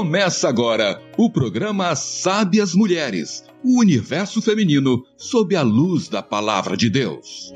Começa 0.00 0.48
agora 0.48 0.98
o 1.18 1.28
programa 1.28 1.94
Sábias 1.94 2.74
Mulheres, 2.74 3.44
o 3.62 3.78
universo 3.78 4.40
feminino 4.40 5.04
sob 5.14 5.54
a 5.54 5.60
luz 5.60 6.08
da 6.08 6.22
palavra 6.22 6.74
de 6.74 6.88
Deus. 6.88 7.52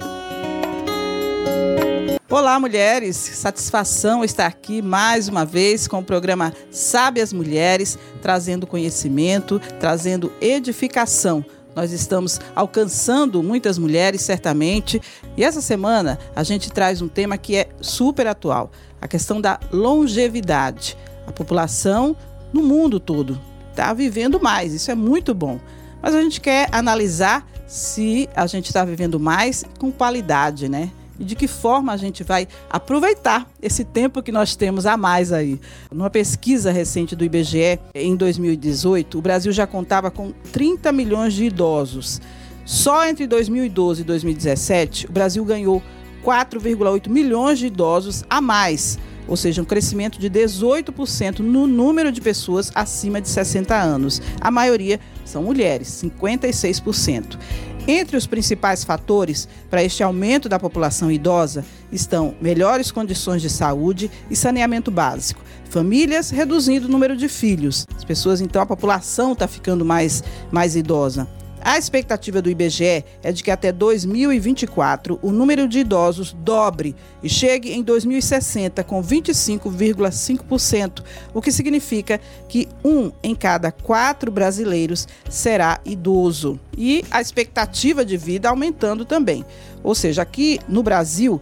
Olá, 2.28 2.60
mulheres! 2.60 3.16
Satisfação 3.16 4.22
estar 4.22 4.44
aqui 4.44 4.82
mais 4.82 5.26
uma 5.26 5.46
vez 5.46 5.88
com 5.88 6.00
o 6.00 6.04
programa 6.04 6.52
Sábias 6.70 7.32
Mulheres, 7.32 7.98
trazendo 8.20 8.66
conhecimento, 8.66 9.58
trazendo 9.80 10.30
edificação. 10.38 11.42
Nós 11.74 11.92
estamos 11.92 12.38
alcançando 12.54 13.42
muitas 13.42 13.78
mulheres, 13.78 14.20
certamente, 14.20 15.00
e 15.34 15.42
essa 15.42 15.62
semana 15.62 16.18
a 16.36 16.42
gente 16.42 16.70
traz 16.70 17.00
um 17.00 17.08
tema 17.08 17.38
que 17.38 17.56
é 17.56 17.70
super 17.80 18.26
atual: 18.26 18.70
a 19.00 19.08
questão 19.08 19.40
da 19.40 19.58
longevidade. 19.72 20.94
A 21.26 21.32
população 21.32 22.14
no 22.54 22.62
mundo 22.62 23.00
todo 23.00 23.40
está 23.72 23.92
vivendo 23.92 24.40
mais, 24.40 24.72
isso 24.72 24.88
é 24.88 24.94
muito 24.94 25.34
bom. 25.34 25.58
Mas 26.00 26.14
a 26.14 26.22
gente 26.22 26.40
quer 26.40 26.68
analisar 26.70 27.44
se 27.66 28.28
a 28.36 28.46
gente 28.46 28.66
está 28.66 28.84
vivendo 28.84 29.18
mais 29.18 29.64
com 29.76 29.90
qualidade, 29.90 30.68
né? 30.68 30.90
E 31.18 31.24
de 31.24 31.34
que 31.34 31.48
forma 31.48 31.92
a 31.92 31.96
gente 31.96 32.22
vai 32.22 32.46
aproveitar 32.70 33.48
esse 33.60 33.84
tempo 33.84 34.22
que 34.22 34.30
nós 34.30 34.54
temos 34.54 34.86
a 34.86 34.96
mais 34.96 35.32
aí. 35.32 35.60
Numa 35.92 36.10
pesquisa 36.10 36.70
recente 36.70 37.16
do 37.16 37.24
IBGE, 37.24 37.80
em 37.92 38.14
2018, 38.14 39.18
o 39.18 39.22
Brasil 39.22 39.50
já 39.50 39.66
contava 39.66 40.08
com 40.08 40.32
30 40.52 40.92
milhões 40.92 41.34
de 41.34 41.46
idosos. 41.46 42.20
Só 42.64 43.04
entre 43.04 43.26
2012 43.26 44.02
e 44.02 44.04
2017, 44.04 45.06
o 45.06 45.12
Brasil 45.12 45.44
ganhou 45.44 45.82
4,8 46.24 47.08
milhões 47.08 47.58
de 47.58 47.66
idosos 47.66 48.22
a 48.30 48.40
mais 48.40 48.98
ou 49.26 49.36
seja, 49.36 49.62
um 49.62 49.64
crescimento 49.64 50.18
de 50.18 50.30
18% 50.30 51.40
no 51.40 51.66
número 51.66 52.12
de 52.12 52.20
pessoas 52.20 52.70
acima 52.74 53.20
de 53.20 53.28
60 53.28 53.74
anos. 53.74 54.20
A 54.40 54.50
maioria 54.50 55.00
são 55.24 55.42
mulheres, 55.42 55.88
56%. 56.02 57.38
Entre 57.86 58.16
os 58.16 58.26
principais 58.26 58.82
fatores 58.82 59.46
para 59.68 59.84
este 59.84 60.02
aumento 60.02 60.48
da 60.48 60.58
população 60.58 61.10
idosa 61.10 61.64
estão 61.92 62.34
melhores 62.40 62.90
condições 62.90 63.42
de 63.42 63.50
saúde 63.50 64.10
e 64.30 64.36
saneamento 64.36 64.90
básico, 64.90 65.42
famílias 65.68 66.30
reduzindo 66.30 66.86
o 66.86 66.90
número 66.90 67.14
de 67.14 67.28
filhos. 67.28 67.86
As 67.94 68.04
pessoas, 68.04 68.40
então, 68.40 68.62
a 68.62 68.66
população 68.66 69.32
está 69.32 69.46
ficando 69.46 69.84
mais, 69.84 70.24
mais 70.50 70.76
idosa. 70.76 71.28
A 71.64 71.78
expectativa 71.78 72.42
do 72.42 72.50
IBGE 72.50 73.02
é 73.22 73.32
de 73.32 73.42
que 73.42 73.50
até 73.50 73.72
2024 73.72 75.18
o 75.22 75.32
número 75.32 75.66
de 75.66 75.78
idosos 75.78 76.34
dobre 76.34 76.94
e 77.22 77.28
chegue 77.28 77.72
em 77.72 77.82
2060 77.82 78.84
com 78.84 79.02
25,5%, 79.02 81.02
o 81.32 81.40
que 81.40 81.50
significa 81.50 82.20
que 82.50 82.68
um 82.84 83.10
em 83.22 83.34
cada 83.34 83.72
quatro 83.72 84.30
brasileiros 84.30 85.08
será 85.30 85.80
idoso. 85.86 86.60
E 86.76 87.02
a 87.10 87.22
expectativa 87.22 88.04
de 88.04 88.18
vida 88.18 88.50
aumentando 88.50 89.06
também. 89.06 89.42
Ou 89.82 89.94
seja, 89.94 90.20
aqui 90.20 90.60
no 90.68 90.82
Brasil, 90.82 91.40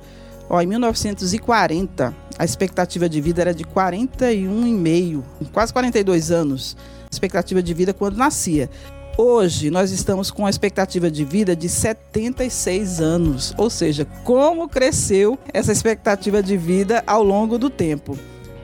ó, 0.49 0.63
em 0.63 0.69
1940, 0.69 2.15
a 2.39 2.45
expectativa 2.45 3.09
de 3.09 3.21
vida 3.21 3.41
era 3.41 3.53
de 3.53 3.65
41,5, 3.65 5.25
quase 5.53 5.73
42 5.73 6.31
anos. 6.31 6.77
Expectativa 7.11 7.61
de 7.61 7.75
vida 7.75 7.93
quando 7.93 8.17
nascia. 8.17 8.71
Hoje 9.17 9.71
nós 9.71 9.91
estamos 9.91 10.31
com 10.31 10.47
a 10.47 10.51
expectativa 10.51 11.11
de 11.11 11.23
vida 11.23 11.55
de 11.55 11.69
76 11.69 12.99
anos, 12.99 13.53
ou 13.59 13.69
seja, 13.69 14.07
como 14.25 14.67
cresceu 14.69 15.39
essa 15.53 15.71
expectativa 15.71 16.43
de 16.43 16.57
vida 16.57 17.05
ao 17.07 17.23
longo 17.23 17.59
do 17.59 17.69
tempo. 17.69 18.19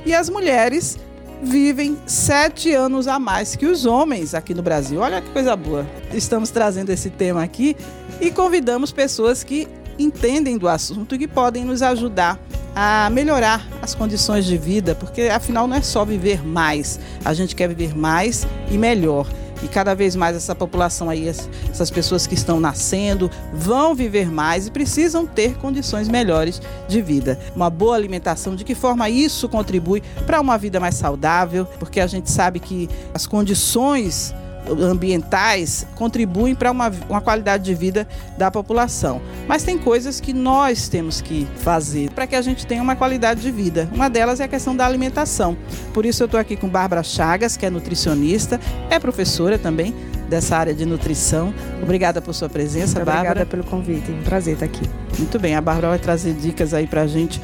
E 0.06 0.14
as 0.14 0.30
mulheres 0.30 0.98
vivem 1.42 1.98
sete 2.06 2.72
anos 2.72 3.06
a 3.06 3.18
mais 3.18 3.54
que 3.54 3.66
os 3.66 3.84
homens 3.84 4.34
aqui 4.34 4.54
no 4.54 4.62
Brasil. 4.62 5.00
Olha 5.00 5.20
que 5.20 5.30
coisa 5.30 5.54
boa. 5.54 5.86
Estamos 6.14 6.48
trazendo 6.48 6.90
esse 6.90 7.10
tema 7.10 7.42
aqui 7.42 7.76
e 8.18 8.30
convidamos 8.30 8.90
pessoas 8.90 9.44
que 9.44 9.68
entendem 9.98 10.56
do 10.56 10.66
assunto 10.66 11.14
e 11.14 11.18
que 11.18 11.28
podem 11.28 11.62
nos 11.62 11.82
ajudar 11.82 12.40
a 12.74 13.10
melhorar 13.10 13.66
as 13.82 13.94
condições 13.94 14.46
de 14.46 14.56
vida, 14.56 14.94
porque 14.94 15.22
afinal 15.22 15.66
não 15.66 15.76
é 15.76 15.82
só 15.82 16.04
viver 16.04 16.46
mais, 16.46 16.98
a 17.24 17.34
gente 17.34 17.56
quer 17.56 17.68
viver 17.68 17.96
mais 17.96 18.46
e 18.70 18.78
melhor. 18.78 19.26
E 19.62 19.68
cada 19.68 19.94
vez 19.94 20.14
mais 20.14 20.36
essa 20.36 20.54
população 20.54 21.10
aí, 21.10 21.28
essas 21.28 21.90
pessoas 21.90 22.26
que 22.26 22.34
estão 22.34 22.60
nascendo, 22.60 23.30
vão 23.52 23.94
viver 23.94 24.30
mais 24.30 24.66
e 24.66 24.70
precisam 24.70 25.26
ter 25.26 25.56
condições 25.56 26.08
melhores 26.08 26.60
de 26.86 27.02
vida. 27.02 27.38
Uma 27.54 27.70
boa 27.70 27.96
alimentação, 27.96 28.54
de 28.54 28.64
que 28.64 28.74
forma 28.74 29.08
isso 29.08 29.48
contribui 29.48 30.02
para 30.26 30.40
uma 30.40 30.56
vida 30.56 30.78
mais 30.78 30.94
saudável, 30.94 31.66
porque 31.78 32.00
a 32.00 32.06
gente 32.06 32.30
sabe 32.30 32.60
que 32.60 32.88
as 33.12 33.26
condições 33.26 34.34
ambientais 34.68 35.86
contribuem 35.94 36.54
para 36.54 36.70
uma, 36.70 36.92
uma 37.08 37.20
qualidade 37.20 37.64
de 37.64 37.74
vida 37.74 38.06
da 38.36 38.50
população. 38.50 39.20
Mas 39.46 39.62
tem 39.62 39.78
coisas 39.78 40.20
que 40.20 40.32
nós 40.32 40.88
temos 40.88 41.20
que 41.20 41.46
fazer 41.56 42.10
para 42.10 42.26
que 42.26 42.36
a 42.36 42.42
gente 42.42 42.66
tenha 42.66 42.82
uma 42.82 42.96
qualidade 42.96 43.40
de 43.40 43.50
vida. 43.50 43.88
Uma 43.92 44.08
delas 44.08 44.40
é 44.40 44.44
a 44.44 44.48
questão 44.48 44.76
da 44.76 44.86
alimentação. 44.86 45.56
Por 45.92 46.04
isso 46.04 46.22
eu 46.22 46.26
estou 46.26 46.38
aqui 46.38 46.56
com 46.56 46.68
Bárbara 46.68 47.02
Chagas, 47.02 47.56
que 47.56 47.66
é 47.66 47.70
nutricionista, 47.70 48.60
é 48.90 48.98
professora 48.98 49.58
também 49.58 49.94
dessa 50.28 50.56
área 50.56 50.74
de 50.74 50.84
nutrição. 50.84 51.54
Obrigada 51.82 52.20
por 52.20 52.34
sua 52.34 52.48
presença, 52.48 52.96
Muito 52.96 53.06
Bárbara. 53.06 53.42
Obrigada 53.42 53.46
pelo 53.46 53.64
convite, 53.64 54.10
um 54.10 54.22
prazer 54.22 54.54
estar 54.54 54.66
aqui. 54.66 54.88
Muito 55.18 55.38
bem, 55.38 55.54
a 55.54 55.60
Bárbara 55.60 55.88
vai 55.88 55.98
trazer 55.98 56.34
dicas 56.34 56.74
aí 56.74 56.86
para 56.86 57.02
a 57.02 57.06
gente 57.06 57.40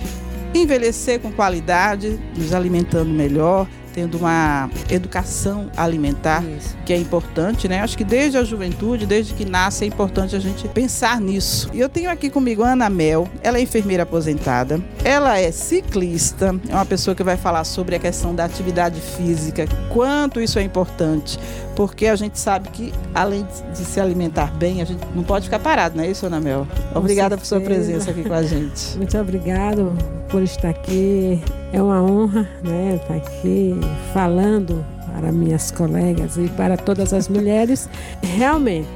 envelhecer 0.55 1.19
com 1.19 1.33
qualidade, 1.33 2.19
nos 2.37 2.55
alimentando 2.55 3.11
melhor, 3.11 3.67
tendo 3.95 4.19
uma 4.19 4.69
educação 4.91 5.71
alimentar 5.77 6.45
Isso. 6.45 6.77
que 6.85 6.93
é 6.93 6.99
importante, 6.99 7.69
né? 7.69 7.81
Acho 7.81 7.97
que 7.97 8.05
desde 8.05 8.37
a 8.37 8.43
juventude, 8.43 9.07
desde 9.07 9.33
que 9.33 9.45
nasce, 9.45 9.85
é 9.85 9.87
importante 9.87 10.35
a 10.35 10.41
gente 10.41 10.67
pensar 10.69 11.21
nisso. 11.21 11.71
E 11.73 11.79
eu 11.79 11.89
tenho 11.89 12.11
aqui 12.11 12.29
comigo 12.29 12.65
a 12.65 12.73
Ana 12.73 12.91
Mel, 12.91 13.29
ela 13.41 13.59
é 13.59 13.61
enfermeira 13.61 14.03
aposentada, 14.03 14.81
ela 15.05 15.39
é 15.39 15.53
ciclista, 15.53 16.55
é 16.69 16.75
uma 16.75 16.85
pessoa 16.85 17.15
que 17.15 17.23
vai 17.23 17.37
falar 17.37 17.63
sobre 17.63 17.95
a 17.95 17.99
questão 18.01 18.35
da 18.35 18.45
atividade 18.45 19.01
física, 19.01 19.67
quanto 19.89 20.41
isso 20.41 20.59
é 20.59 20.63
importante, 20.63 21.39
porque 21.77 22.07
a 22.07 22.17
gente 22.17 22.39
sabe 22.39 22.69
que 22.69 22.93
além 23.15 23.47
de 23.73 23.79
se 23.79 24.01
alimentar 24.01 24.53
bem, 24.53 24.81
a 24.81 24.85
gente 24.85 25.01
não 25.15 25.23
pode 25.23 25.45
ficar 25.45 25.59
parado, 25.59 25.97
não 25.97 26.05
é 26.05 26.11
isso, 26.11 26.27
Ana 26.27 26.41
Mel? 26.41 26.67
Obrigada 26.95 27.37
por 27.37 27.45
sua 27.45 27.61
presença 27.61 28.11
aqui 28.11 28.23
com 28.23 28.35
a 28.35 28.43
gente. 28.43 28.97
Muito 28.97 29.17
obrigado 29.19 29.93
por 30.29 30.43
estar 30.43 30.71
aqui. 30.71 31.43
É 31.73 31.83
uma 31.83 32.03
honra, 32.03 32.49
né, 32.63 32.99
estar 33.01 33.15
aqui 33.15 33.75
falando 34.13 34.85
para 35.15 35.31
minhas 35.31 35.71
colegas 35.71 36.37
e 36.37 36.49
para 36.49 36.77
todas 36.77 37.13
as 37.13 37.29
mulheres. 37.29 37.89
Realmente, 38.23 38.89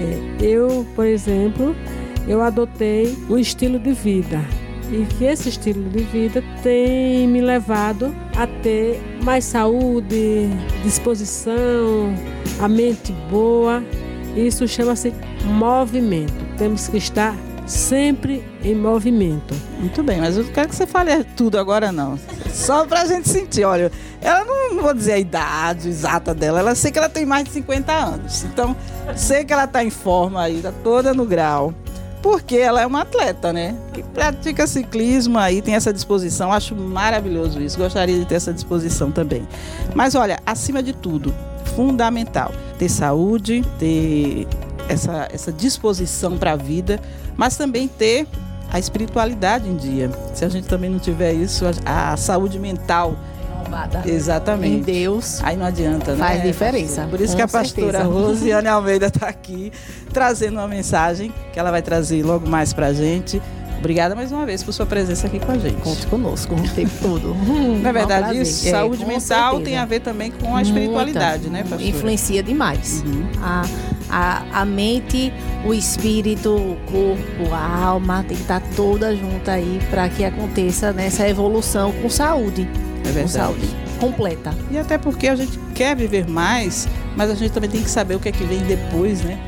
é, 0.00 0.44
eu, 0.44 0.86
por 0.94 1.06
exemplo, 1.06 1.74
eu 2.26 2.42
adotei 2.42 3.16
um 3.28 3.38
estilo 3.38 3.78
de 3.78 3.92
vida 3.92 4.40
e 4.90 5.04
que 5.06 5.24
esse 5.24 5.48
estilo 5.48 5.88
de 5.90 6.02
vida 6.04 6.42
tem 6.62 7.26
me 7.28 7.40
levado 7.40 8.14
a 8.36 8.46
ter 8.46 9.00
mais 9.22 9.44
saúde, 9.44 10.48
disposição, 10.82 12.14
a 12.60 12.68
mente 12.68 13.12
boa. 13.30 13.82
Isso 14.36 14.66
chama-se 14.66 15.14
movimento. 15.44 16.34
Temos 16.56 16.88
que 16.88 16.96
estar 16.96 17.36
sempre 17.66 18.44
em 18.62 18.74
movimento. 18.74 19.54
Muito 19.78 20.02
bem, 20.02 20.20
mas 20.20 20.36
eu 20.36 20.44
não 20.44 20.52
quero 20.52 20.68
que 20.68 20.74
você 20.74 20.86
fale 20.86 21.24
tudo 21.36 21.58
agora 21.58 21.90
não. 21.90 22.18
Só 22.52 22.84
pra 22.84 23.06
gente 23.06 23.28
sentir, 23.28 23.64
olha, 23.64 23.90
ela 24.20 24.44
não, 24.44 24.74
não 24.74 24.82
vou 24.82 24.94
dizer 24.94 25.12
a 25.12 25.18
idade 25.18 25.88
exata 25.88 26.34
dela, 26.34 26.60
ela 26.60 26.74
sei 26.74 26.90
que 26.90 26.98
ela 26.98 27.08
tem 27.08 27.24
mais 27.24 27.44
de 27.44 27.50
50 27.50 27.92
anos. 27.92 28.44
Então, 28.44 28.76
sei 29.16 29.44
que 29.44 29.52
ela 29.52 29.66
tá 29.66 29.82
em 29.82 29.90
forma 29.90 30.44
tá 30.62 30.72
toda 30.82 31.14
no 31.14 31.24
grau. 31.24 31.74
Porque 32.24 32.56
ela 32.56 32.80
é 32.80 32.86
uma 32.86 33.02
atleta, 33.02 33.52
né? 33.52 33.76
Que 33.92 34.02
pratica 34.02 34.66
ciclismo 34.66 35.36
aí, 35.36 35.60
tem 35.60 35.74
essa 35.74 35.92
disposição. 35.92 36.50
Acho 36.50 36.74
maravilhoso 36.74 37.60
isso. 37.60 37.76
Gostaria 37.76 38.18
de 38.18 38.24
ter 38.24 38.36
essa 38.36 38.50
disposição 38.50 39.10
também. 39.10 39.46
Mas 39.94 40.14
olha, 40.14 40.38
acima 40.46 40.82
de 40.82 40.94
tudo, 40.94 41.34
fundamental 41.76 42.50
ter 42.78 42.88
saúde, 42.88 43.62
ter 43.78 44.48
essa, 44.88 45.28
essa 45.30 45.52
disposição 45.52 46.38
para 46.38 46.52
a 46.52 46.56
vida, 46.56 46.98
mas 47.36 47.58
também 47.58 47.86
ter 47.86 48.26
a 48.72 48.78
espiritualidade 48.78 49.68
em 49.68 49.76
dia. 49.76 50.10
Se 50.32 50.46
a 50.46 50.48
gente 50.48 50.66
também 50.66 50.88
não 50.88 50.98
tiver 50.98 51.34
isso, 51.34 51.66
a, 51.84 52.14
a 52.14 52.16
saúde 52.16 52.58
mental 52.58 53.18
Exatamente. 54.06 54.76
Em 54.76 54.80
Deus. 54.80 55.40
Aí 55.42 55.56
não 55.56 55.66
adianta, 55.66 56.12
né? 56.12 56.18
Faz 56.18 56.42
diferença. 56.42 57.06
Por 57.10 57.20
isso 57.20 57.32
Com 57.32 57.36
que 57.36 57.42
a 57.42 57.48
pastora 57.48 57.98
certeza. 57.98 58.04
Rosiane 58.04 58.68
Almeida 58.68 59.06
está 59.06 59.28
aqui 59.28 59.72
trazendo 60.12 60.58
uma 60.58 60.68
mensagem 60.68 61.32
que 61.52 61.58
ela 61.58 61.70
vai 61.70 61.82
trazer 61.82 62.22
logo 62.22 62.48
mais 62.48 62.72
pra 62.72 62.92
gente. 62.92 63.40
Obrigada 63.84 64.14
mais 64.14 64.32
uma 64.32 64.46
vez 64.46 64.62
por 64.62 64.72
sua 64.72 64.86
presença 64.86 65.26
aqui 65.26 65.38
com 65.38 65.52
a 65.52 65.58
gente. 65.58 65.76
Conte 65.82 66.06
conosco 66.06 66.54
o 66.54 66.68
tempo 66.70 66.90
todo. 67.02 67.34
Não 67.34 67.86
é 67.86 67.92
verdade 67.92 68.38
um 68.38 68.40
isso? 68.40 68.66
É, 68.66 68.70
Saúde 68.70 69.02
com 69.02 69.08
mental 69.08 69.50
certeza. 69.50 69.62
tem 69.62 69.76
a 69.76 69.84
ver 69.84 70.00
também 70.00 70.30
com 70.30 70.56
a 70.56 70.62
espiritualidade, 70.62 71.42
Muita. 71.50 71.58
né, 71.58 71.62
pastora? 71.68 71.82
Influencia 71.82 72.42
demais. 72.42 73.04
Uhum. 73.04 73.26
A, 73.42 73.62
a, 74.08 74.60
a 74.62 74.64
mente, 74.64 75.30
o 75.66 75.74
espírito, 75.74 76.56
o 76.56 76.78
corpo, 76.90 77.52
a 77.54 77.84
alma 77.84 78.24
tem 78.26 78.38
que 78.38 78.42
estar 78.42 78.62
toda 78.74 79.14
junta 79.14 79.52
aí 79.52 79.78
para 79.90 80.08
que 80.08 80.24
aconteça 80.24 80.90
nessa 80.90 81.28
evolução 81.28 81.92
com 82.00 82.08
saúde. 82.08 82.62
É 83.02 83.08
Com 83.08 83.12
verdade. 83.12 83.30
saúde. 83.32 83.68
completa. 84.00 84.54
E 84.70 84.78
até 84.78 84.96
porque 84.96 85.28
a 85.28 85.36
gente 85.36 85.58
quer 85.74 85.94
viver 85.94 86.26
mais, 86.26 86.88
mas 87.14 87.30
a 87.30 87.34
gente 87.34 87.52
também 87.52 87.68
tem 87.68 87.82
que 87.82 87.90
saber 87.90 88.14
o 88.14 88.18
que 88.18 88.30
é 88.30 88.32
que 88.32 88.44
vem 88.44 88.60
depois, 88.60 89.20
né? 89.22 89.38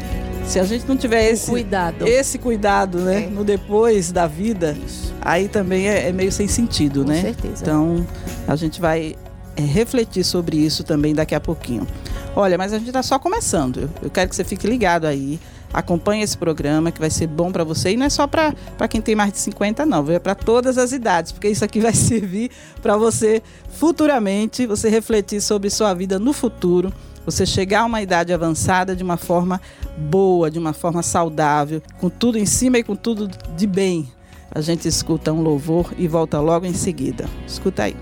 Se 0.46 0.60
a 0.60 0.64
gente 0.64 0.86
não 0.86 0.96
tiver 0.96 1.30
esse 1.30 1.50
cuidado, 1.50 2.06
esse 2.06 2.38
cuidado, 2.38 2.98
né, 2.98 3.24
É. 3.24 3.26
no 3.26 3.44
depois 3.44 4.12
da 4.12 4.26
vida, 4.26 4.76
aí 5.20 5.48
também 5.48 5.88
é, 5.88 6.08
é 6.08 6.12
meio 6.12 6.30
sem 6.30 6.46
sentido, 6.48 7.02
Com 7.02 7.10
né? 7.10 7.20
certeza. 7.20 7.62
Então 7.62 8.06
a 8.46 8.54
gente 8.56 8.80
vai 8.80 9.16
é, 9.56 9.62
refletir 9.62 10.24
sobre 10.24 10.56
isso 10.56 10.84
também 10.84 11.14
daqui 11.14 11.34
a 11.34 11.40
pouquinho. 11.40 11.86
Olha, 12.34 12.56
mas 12.56 12.72
a 12.72 12.78
gente 12.78 12.88
está 12.88 13.02
só 13.02 13.18
começando. 13.18 13.90
Eu, 14.02 14.10
quero 14.10 14.28
que 14.28 14.36
você 14.36 14.44
fique 14.44 14.66
ligado 14.66 15.06
aí. 15.06 15.40
Acompanhe 15.72 16.22
esse 16.22 16.38
programa 16.38 16.92
que 16.92 17.00
vai 17.00 17.10
ser 17.10 17.26
bom 17.26 17.50
para 17.50 17.64
você 17.64 17.90
e 17.92 17.96
não 17.96 18.06
é 18.06 18.10
só 18.10 18.26
para 18.26 18.54
quem 18.88 19.00
tem 19.00 19.14
mais 19.14 19.32
de 19.32 19.38
50 19.38 19.84
não, 19.84 20.08
é 20.10 20.18
para 20.18 20.34
todas 20.34 20.78
as 20.78 20.92
idades, 20.92 21.32
porque 21.32 21.48
isso 21.48 21.64
aqui 21.64 21.80
vai 21.82 21.92
servir 21.92 22.50
para 22.80 22.96
você 22.96 23.42
futuramente, 23.72 24.64
você 24.66 24.88
refletir 24.88 25.40
sobre 25.42 25.68
sua 25.68 25.92
vida 25.92 26.18
no 26.18 26.32
futuro, 26.32 26.92
você 27.26 27.44
chegar 27.44 27.80
a 27.80 27.84
uma 27.84 28.00
idade 28.00 28.32
avançada 28.32 28.94
de 28.94 29.02
uma 29.02 29.16
forma 29.16 29.60
boa, 29.98 30.50
de 30.50 30.58
uma 30.58 30.72
forma 30.72 31.02
saudável, 31.02 31.82
com 32.00 32.08
tudo 32.08 32.38
em 32.38 32.46
cima 32.46 32.78
e 32.78 32.84
com 32.84 32.94
tudo 32.94 33.28
de 33.56 33.66
bem. 33.66 34.08
A 34.50 34.60
gente 34.60 34.86
escuta 34.86 35.32
um 35.32 35.42
louvor 35.42 35.92
e 35.98 36.06
volta 36.06 36.40
logo 36.40 36.64
em 36.64 36.72
seguida. 36.72 37.28
Escuta 37.46 37.82
aí. 37.82 37.96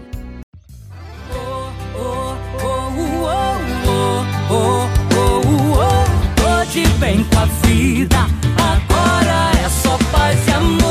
Bem 6.98 7.22
com 7.24 7.38
a 7.38 7.44
vida, 7.66 8.16
agora 8.56 9.50
é 9.62 9.68
só 9.68 9.98
paz 10.10 10.48
e 10.48 10.52
amor. 10.52 10.83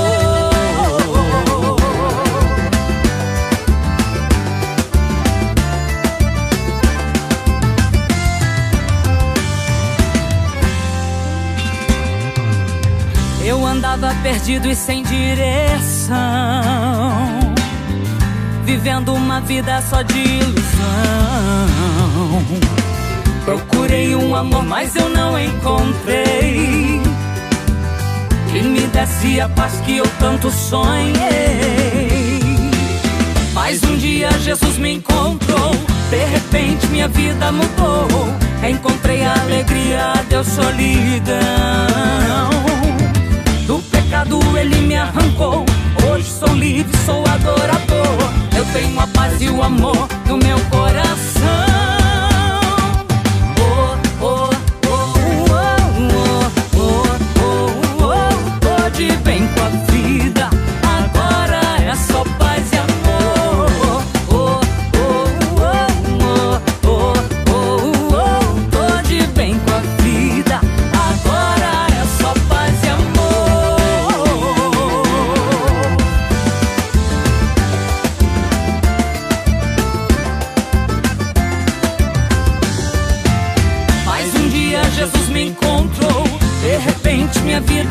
Andava 13.94 14.16
perdido 14.24 14.68
e 14.68 14.76
sem 14.76 15.04
direção, 15.04 16.18
vivendo 18.66 19.14
uma 19.14 19.40
vida 19.42 19.80
só 19.88 20.02
de 20.02 20.18
ilusão. 20.18 21.68
Procurei 23.46 24.16
um 24.16 24.36
amor, 24.36 24.64
mas 24.64 24.96
eu 24.96 25.10
não 25.10 25.40
encontrei. 25.40 27.02
Que 28.52 28.62
me 28.64 28.82
desse 28.88 29.40
a 29.40 29.48
paz 29.50 29.74
que 29.86 29.98
eu 29.98 30.08
tanto 30.20 30.50
sonhei. 30.50 31.14
Mas 33.54 33.84
um 33.84 33.96
dia 33.98 34.32
Jesus 34.40 34.78
me 34.80 34.96
encontrou. 34.96 35.72
De 36.10 36.26
repente 36.26 36.88
minha 36.88 37.08
vida 37.08 37.52
mudou. 37.52 38.08
Encontrei 38.68 39.24
a 39.24 39.34
alegria, 39.34 40.14
Deus 40.30 40.48
solidão. 40.48 41.34
Do 44.14 44.38
pecado 44.38 44.58
ele 44.60 44.76
me 44.82 44.96
arrancou. 44.96 45.66
Hoje 46.08 46.30
sou 46.30 46.50
livre, 46.50 46.96
sou 47.04 47.24
adorador. 47.26 48.32
Eu 48.56 48.64
tenho 48.72 49.00
a 49.00 49.08
paz 49.08 49.42
e 49.42 49.50
o 49.50 49.64
amor 49.64 50.08
no 50.28 50.38
meu 50.38 50.60
coração. 50.70 51.73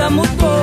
Vida 0.02 0.10
mudou. 0.10 0.61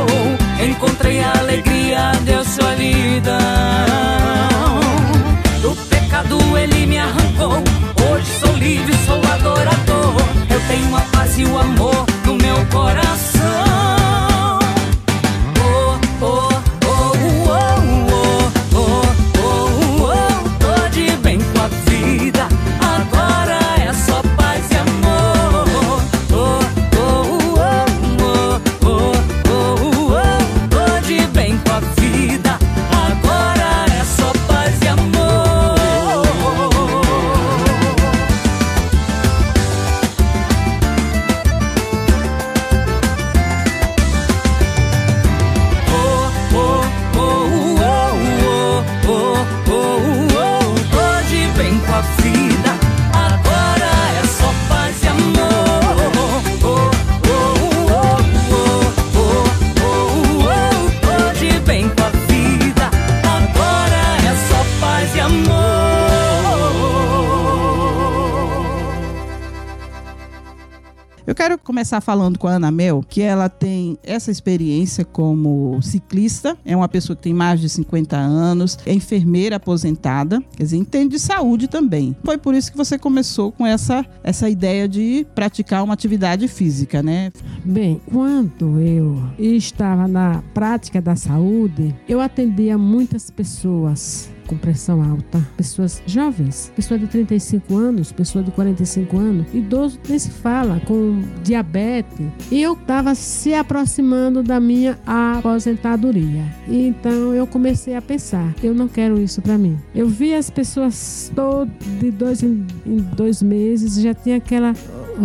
Começar 71.89 72.01
falando 72.01 72.38
com 72.38 72.48
a 72.48 72.51
Ana 72.51 72.69
Mel, 72.69 73.03
que 73.08 73.19
ela 73.19 73.50
tem 73.50 73.98
essa 74.03 74.29
experiência 74.29 75.03
como 75.03 75.81
ciclista, 75.81 76.55
é 76.63 76.75
uma 76.75 76.88
pessoa 76.88 77.15
que 77.15 77.24
tem 77.24 77.34
mais 77.34 77.60
de 77.60 77.67
50 77.67 78.15
anos, 78.15 78.77
é 78.86 78.93
enfermeira 78.93 79.55
aposentada, 79.55 80.39
quer 80.55 80.63
dizer, 80.63 80.77
entende 80.77 81.15
de 81.15 81.19
saúde 81.19 81.67
também. 81.67 82.15
Foi 82.24 82.38
por 82.38 82.53
isso 82.53 82.72
que 82.72 82.77
você 82.77 83.00
começou 83.00 83.51
com 83.51 83.65
essa, 83.65 84.05
essa 84.24 84.48
ideia 84.48 84.88
de 84.88 85.25
praticar 85.34 85.84
uma 85.84 85.96
atividade 85.96 86.48
física, 86.48 87.01
né? 87.01 87.31
Bem, 87.65 88.00
quando 88.05 88.79
eu 88.79 89.19
estava 89.39 90.08
na 90.08 90.43
prática 90.53 91.01
da 91.01 91.15
saúde, 91.15 91.96
eu 92.08 92.22
atendia 92.22 92.77
muitas 92.77 93.31
pessoas 93.31 94.29
com 94.50 94.58
pressão 94.58 95.03
alta, 95.03 95.39
pessoas 95.56 96.01
jovens, 96.08 96.72
pessoa 96.75 97.00
de 97.00 97.06
35 97.06 97.77
anos, 97.77 98.12
pessoa 98.12 98.44
de 98.44 98.50
45 98.50 99.15
anos, 99.15 99.46
idoso 99.53 100.00
nem 100.10 100.18
se 100.18 100.32
fala, 100.32 100.82
com 100.88 101.22
diabetes. 101.44 102.25
Eu 102.51 102.74
estava 102.74 103.13
se 103.13 103.53
aproximando 103.53 104.41
da 104.41 104.60
minha 104.60 104.98
aposentadoria. 105.06 106.44
Então 106.68 107.36
eu 107.36 107.46
comecei 107.46 107.96
a 107.96 108.01
pensar, 108.01 108.56
eu 108.63 108.74
não 108.74 108.88
quero 108.88 109.22
isso 109.22 109.39
para 109.39 109.56
mim. 109.56 109.77
Eu 109.94 110.08
vi 110.08 110.34
as 110.34 110.50
pessoas 110.50 111.32
todo 111.36 111.72
de 112.00 112.10
dois 112.10 112.41
em, 112.41 112.65
em 112.88 112.98
dois 113.15 113.44
meses, 113.44 114.01
já 114.01 114.15
tinha 114.15 114.38
aquela 114.38 114.74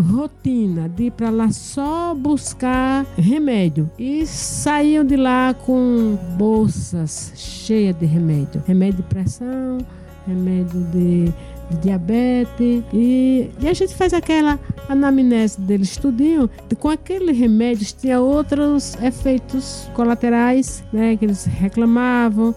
rotina 0.01 0.89
de 0.89 1.05
ir 1.05 1.11
para 1.11 1.31
lá 1.31 1.51
só 1.51 2.15
buscar 2.15 3.07
remédio. 3.17 3.91
E 3.99 4.27
saíam 4.27 5.05
de 5.05 5.17
lá 5.17 5.55
com 5.55 6.19
bolsas 6.37 7.33
cheias 7.35 7.97
de 7.99 8.07
remédio, 8.07 8.63
remédio 8.67 8.99
de 8.99 9.03
pressão, 9.05 9.79
remédio 10.27 10.81
de, 10.93 11.25
de 11.71 11.77
diabetes. 11.83 12.83
E, 12.93 13.51
e 13.61 13.69
a 13.69 13.73
gente 13.73 13.95
faz 13.95 14.13
aquela 14.13 14.59
anamnese 14.89 15.61
deles 15.61 15.97
tudinho, 15.97 16.49
com 16.79 16.89
aqueles 16.89 17.37
remédios 17.37 17.93
tinha 17.93 18.21
outros 18.21 18.97
efeitos 19.03 19.89
colaterais, 19.95 20.85
né, 20.93 21.17
que 21.17 21.25
eles 21.25 21.45
reclamavam 21.45 22.55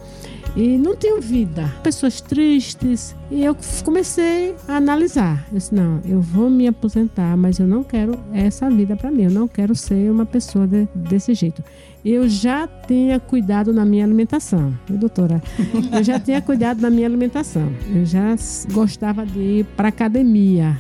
e 0.58 0.76
não 0.76 0.96
tinham 0.96 1.22
vida. 1.22 1.72
Pessoas 1.84 2.20
tristes. 2.20 3.16
E 3.30 3.44
eu 3.44 3.56
comecei 3.86 4.56
a 4.68 4.78
analisar. 4.78 5.46
Eu 5.52 5.60
disse, 5.60 5.76
não, 5.76 6.02
eu 6.04 6.20
vou 6.20 6.50
me 6.50 6.68
aposentar, 6.68 7.38
mas 7.38 7.60
eu 7.60 7.68
não 7.68 7.84
quero 7.84 8.20
essa 8.34 8.68
vida 8.68 8.96
para 8.96 9.12
mim. 9.12 9.26
Eu 9.26 9.32
não 9.32 9.48
quero 9.48 9.76
ser 9.76 10.10
uma 10.10 10.26
pessoa 10.26 10.66
de, 10.66 10.88
desse 10.96 11.36
jeito. 11.36 11.64
Eu 12.04 12.28
já 12.28 12.68
tinha 12.88 13.20
cuidado 13.20 13.72
na 13.72 13.86
minha 13.86 14.04
alimentação, 14.04 14.74
doutora. 14.90 15.44
Eu 15.92 16.04
já 16.04 16.20
tinha 16.20 16.42
cuidado 16.42 16.82
da 16.82 16.90
minha 16.90 17.06
alimentação. 17.06 17.72
Eu 17.94 18.06
já 18.06 18.36
gostava 18.72 19.26
de 19.26 19.40
ir 19.40 19.66
para 19.76 19.90
academia. 19.90 20.76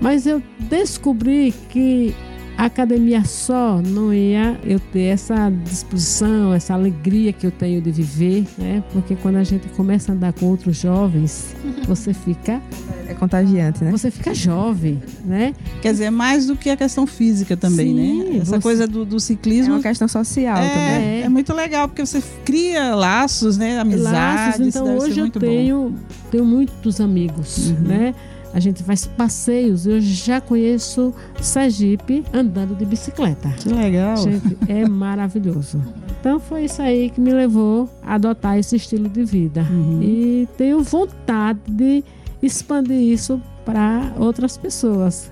Mas 0.00 0.26
eu 0.26 0.42
descobri 0.58 1.54
que 1.68 2.12
a 2.56 2.66
academia 2.66 3.24
só 3.24 3.80
não 3.82 4.12
ia 4.12 4.58
eu 4.64 4.78
ter 4.78 5.04
essa 5.04 5.50
disposição, 5.64 6.52
essa 6.54 6.74
alegria 6.74 7.32
que 7.32 7.46
eu 7.46 7.50
tenho 7.50 7.80
de 7.80 7.90
viver, 7.90 8.46
né? 8.58 8.82
Porque 8.92 9.16
quando 9.16 9.36
a 9.36 9.44
gente 9.44 9.68
começa 9.70 10.12
a 10.12 10.14
andar 10.14 10.32
com 10.32 10.46
outros 10.46 10.76
jovens, 10.78 11.54
você 11.88 12.12
fica 12.14 12.60
É 13.08 13.14
contagiante, 13.14 13.82
né? 13.82 13.90
você 13.90 14.10
fica 14.10 14.32
jovem, 14.34 15.02
né? 15.24 15.54
Quer 15.80 15.92
dizer, 15.92 16.10
mais 16.10 16.46
do 16.46 16.54
que 16.56 16.70
a 16.70 16.76
questão 16.76 17.06
física 17.06 17.56
também, 17.56 17.88
Sim, 17.88 17.94
né? 18.30 18.36
Essa 18.38 18.56
você- 18.56 18.60
coisa 18.60 18.86
do, 18.86 19.04
do 19.04 19.16
É 19.16 19.20
ciclismo. 19.20 19.74
uma 19.74 19.82
questão 19.82 20.06
social 20.08 20.56
também. 20.56 20.72
é, 20.74 21.20
é 21.24 21.28
muito 21.28 21.52
legal, 21.52 21.88
porque 21.88 22.04
você 22.04 22.22
cria 22.44 22.94
laços, 22.94 23.56
né? 23.58 23.78
Amizades. 23.80 24.58
Laços, 24.58 24.66
então 24.66 24.96
hoje 24.98 25.18
eu 25.20 25.26
bom. 25.26 25.40
tenho, 25.40 25.94
tenho 26.30 26.44
muitos 26.44 27.00
amigos, 27.00 27.70
Uhum. 27.70 27.80
né? 27.88 28.14
A 28.52 28.60
gente 28.60 28.82
faz 28.82 29.06
passeios, 29.06 29.86
eu 29.86 30.00
já 30.00 30.40
conheço 30.40 31.14
Sergipe 31.40 32.24
andando 32.32 32.76
de 32.76 32.84
bicicleta. 32.84 33.48
Que 33.50 33.70
legal. 33.70 34.16
Gente, 34.16 34.58
é 34.68 34.86
maravilhoso. 34.88 35.80
Então 36.20 36.38
foi 36.38 36.64
isso 36.64 36.80
aí 36.82 37.10
que 37.10 37.20
me 37.20 37.32
levou 37.32 37.88
a 38.02 38.14
adotar 38.14 38.58
esse 38.58 38.76
estilo 38.76 39.08
de 39.08 39.24
vida. 39.24 39.66
Uhum. 39.70 40.02
E 40.02 40.48
tenho 40.56 40.82
vontade 40.82 41.60
de 41.68 42.04
expandir 42.42 43.00
isso 43.00 43.40
para 43.64 44.12
outras 44.18 44.56
pessoas. 44.56 45.30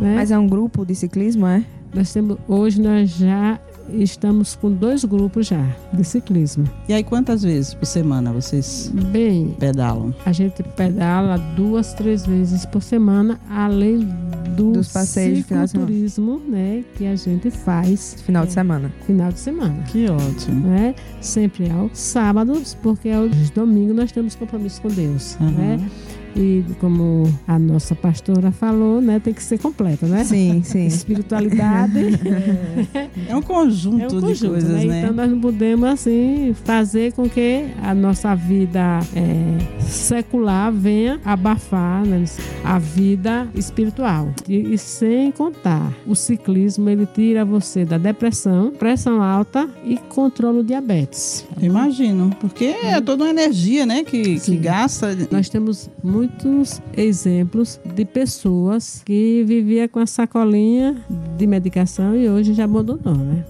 Né? 0.00 0.14
Mas 0.16 0.30
é 0.30 0.38
um 0.38 0.46
grupo 0.46 0.84
de 0.84 0.94
ciclismo, 0.94 1.46
é? 1.46 1.64
nós 1.94 2.12
temos, 2.12 2.38
hoje 2.48 2.80
nós 2.80 3.10
já 3.10 3.60
estamos 3.92 4.54
com 4.54 4.70
dois 4.70 5.04
grupos 5.04 5.46
já 5.46 5.64
de 5.92 6.04
ciclismo. 6.04 6.68
E 6.88 6.92
aí, 6.92 7.02
quantas 7.04 7.42
vezes 7.42 7.74
por 7.74 7.86
semana 7.86 8.32
vocês 8.32 8.90
Bem, 9.10 9.54
pedalam? 9.58 10.14
a 10.24 10.32
gente 10.32 10.62
pedala 10.62 11.36
duas, 11.56 11.92
três 11.94 12.26
vezes 12.26 12.64
por 12.66 12.82
semana, 12.82 13.40
além 13.50 14.08
do 14.56 14.72
Dos 14.72 14.92
passeios 14.92 15.38
de 15.38 15.44
final 15.44 15.64
de 15.64 15.70
semana. 15.70 15.88
cicloturismo, 15.88 16.42
né, 16.46 16.84
que 16.96 17.06
a 17.06 17.16
gente 17.16 17.50
faz 17.50 18.16
Final 18.26 18.44
de 18.44 18.50
É. 18.50 18.52
semana. 18.54 18.92
final 19.06 19.32
de 19.32 19.38
semana. 19.40 19.82
Que 19.84 20.06
ótimo. 20.10 20.66
Né? 20.68 20.94
Sempre 21.20 21.70
aos 21.70 21.98
sábados, 21.98 22.74
porque 22.82 23.08
aos 23.10 23.48
domingos 23.50 23.96
nós 23.96 24.12
temos 24.12 24.34
compromisso 24.34 24.82
com 24.82 24.88
Deus, 24.88 25.36
Uhum. 25.40 25.50
né? 25.50 25.90
E 26.34 26.64
como 26.80 27.24
a 27.46 27.58
nossa 27.58 27.94
pastora 27.94 28.50
falou, 28.50 29.00
né, 29.00 29.20
tem 29.20 29.34
que 29.34 29.42
ser 29.42 29.58
completa, 29.58 30.06
né? 30.06 30.24
Sim, 30.24 30.62
sim. 30.62 30.86
Espiritualidade 30.86 31.92
É 33.28 33.36
um 33.36 33.42
conjunto, 33.42 34.02
é 34.02 34.06
um 34.06 34.08
de 34.08 34.20
conjunto, 34.20 34.50
coisas, 34.52 34.70
né? 34.70 34.84
né? 34.84 35.00
Então 35.00 35.14
nós 35.14 35.30
não 35.30 35.40
podemos 35.40 35.88
assim 35.88 36.54
fazer 36.64 37.12
com 37.12 37.28
que 37.28 37.66
a 37.82 37.94
nossa 37.94 38.34
vida 38.34 39.00
é, 39.14 39.80
secular 39.80 40.72
venha 40.72 41.20
abafar 41.24 42.04
né, 42.04 42.24
a 42.64 42.78
vida 42.78 43.48
espiritual. 43.54 44.32
E, 44.48 44.74
e 44.74 44.78
sem 44.78 45.30
contar, 45.30 45.92
o 46.06 46.14
ciclismo 46.14 46.88
ele 46.88 47.06
tira 47.06 47.44
você 47.44 47.84
da 47.84 47.98
depressão, 47.98 48.70
pressão 48.70 49.22
alta 49.22 49.68
e 49.84 49.96
controla 50.08 50.60
o 50.60 50.64
diabetes. 50.64 51.46
Imagino, 51.60 52.34
porque 52.40 52.64
é 52.64 53.00
toda 53.00 53.24
uma 53.24 53.30
energia, 53.30 53.86
né, 53.86 54.04
que, 54.04 54.40
que 54.40 54.56
gasta. 54.56 55.16
Nós 55.30 55.48
temos 55.48 55.88
muitos 56.22 56.80
exemplos 56.96 57.80
de 57.84 58.04
pessoas 58.04 59.02
que 59.04 59.42
viviam 59.44 59.88
com 59.88 59.98
a 59.98 60.06
sacolinha 60.06 60.96
de 61.36 61.46
medicação 61.48 62.14
e 62.14 62.28
hoje 62.28 62.54
já 62.54 62.62
abandonou, 62.62 63.16
né? 63.16 63.44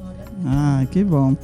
Ah, 0.46 0.86
que 0.90 1.04
bom. 1.04 1.36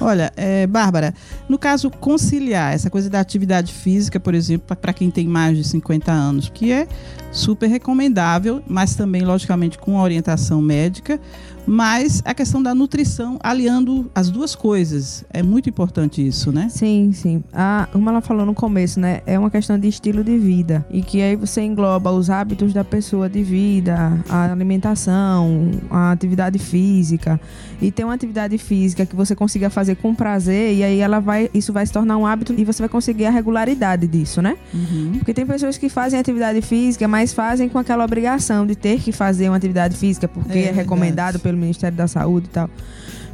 Olha, 0.00 0.32
é, 0.36 0.64
Bárbara, 0.66 1.12
no 1.48 1.58
caso 1.58 1.90
conciliar 1.90 2.72
essa 2.72 2.88
coisa 2.88 3.10
da 3.10 3.18
atividade 3.18 3.72
física, 3.72 4.20
por 4.20 4.32
exemplo, 4.32 4.76
para 4.76 4.92
quem 4.92 5.10
tem 5.10 5.26
mais 5.26 5.58
de 5.58 5.64
50 5.64 6.12
anos, 6.12 6.48
que 6.48 6.72
é 6.72 6.86
super 7.32 7.66
recomendável, 7.66 8.62
mas 8.66 8.94
também, 8.94 9.22
logicamente, 9.22 9.78
com 9.78 9.96
orientação 9.96 10.62
médica, 10.62 11.20
mas 11.66 12.22
a 12.24 12.34
questão 12.34 12.62
da 12.62 12.74
nutrição, 12.74 13.38
aliando 13.42 14.10
as 14.14 14.30
duas 14.30 14.54
coisas. 14.54 15.24
É 15.32 15.42
muito 15.42 15.68
importante 15.68 16.26
isso, 16.26 16.52
né? 16.52 16.68
Sim, 16.68 17.10
sim. 17.12 17.42
Ah, 17.52 17.88
como 17.92 18.08
ela 18.08 18.20
falou 18.20 18.46
no 18.46 18.54
começo, 18.54 19.00
né? 19.00 19.20
É 19.26 19.38
uma 19.38 19.50
questão 19.50 19.78
de 19.78 19.88
estilo 19.88 20.22
de 20.22 20.38
vida. 20.38 20.84
E 20.90 21.02
que 21.02 21.20
aí 21.20 21.36
você 21.36 21.62
engloba 21.62 22.10
os 22.12 22.30
hábitos 22.30 22.72
da 22.72 22.84
pessoa 22.84 23.28
de 23.28 23.42
vida, 23.42 24.22
a 24.28 24.44
alimentação, 24.52 25.70
a 25.90 26.12
atividade 26.12 26.58
física. 26.58 27.40
E 27.80 27.90
ter 27.90 28.04
uma 28.04 28.14
atividade 28.14 28.56
física 28.58 29.04
que 29.04 29.16
você 29.16 29.34
consiga 29.34 29.68
fazer 29.68 29.96
com 29.96 30.14
prazer, 30.14 30.74
e 30.74 30.84
aí 30.84 31.00
ela 31.00 31.20
vai. 31.20 31.50
Isso 31.52 31.72
vai 31.72 31.84
se 31.86 31.92
tornar 31.92 32.16
um 32.16 32.26
hábito 32.26 32.54
e 32.56 32.64
você 32.64 32.82
vai 32.82 32.88
conseguir 32.88 33.26
a 33.26 33.30
regularidade 33.30 34.06
disso, 34.06 34.40
né? 34.40 34.56
Uhum. 34.72 35.12
Porque 35.18 35.34
tem 35.34 35.46
pessoas 35.46 35.76
que 35.76 35.88
fazem 35.88 36.18
atividade 36.18 36.60
física, 36.62 37.08
mas 37.08 37.32
fazem 37.32 37.68
com 37.68 37.78
aquela 37.78 38.04
obrigação 38.04 38.66
de 38.66 38.74
ter 38.74 39.00
que 39.00 39.12
fazer 39.12 39.48
uma 39.48 39.56
atividade 39.56 39.96
física 39.96 40.28
porque 40.28 40.58
É 40.58 40.66
é, 40.66 40.72
recomendado 40.72 41.34
verdade. 41.34 41.42
Pelo 41.56 41.60
Ministério 41.62 41.96
da 41.96 42.06
Saúde 42.06 42.46
e 42.46 42.50
tal. 42.50 42.70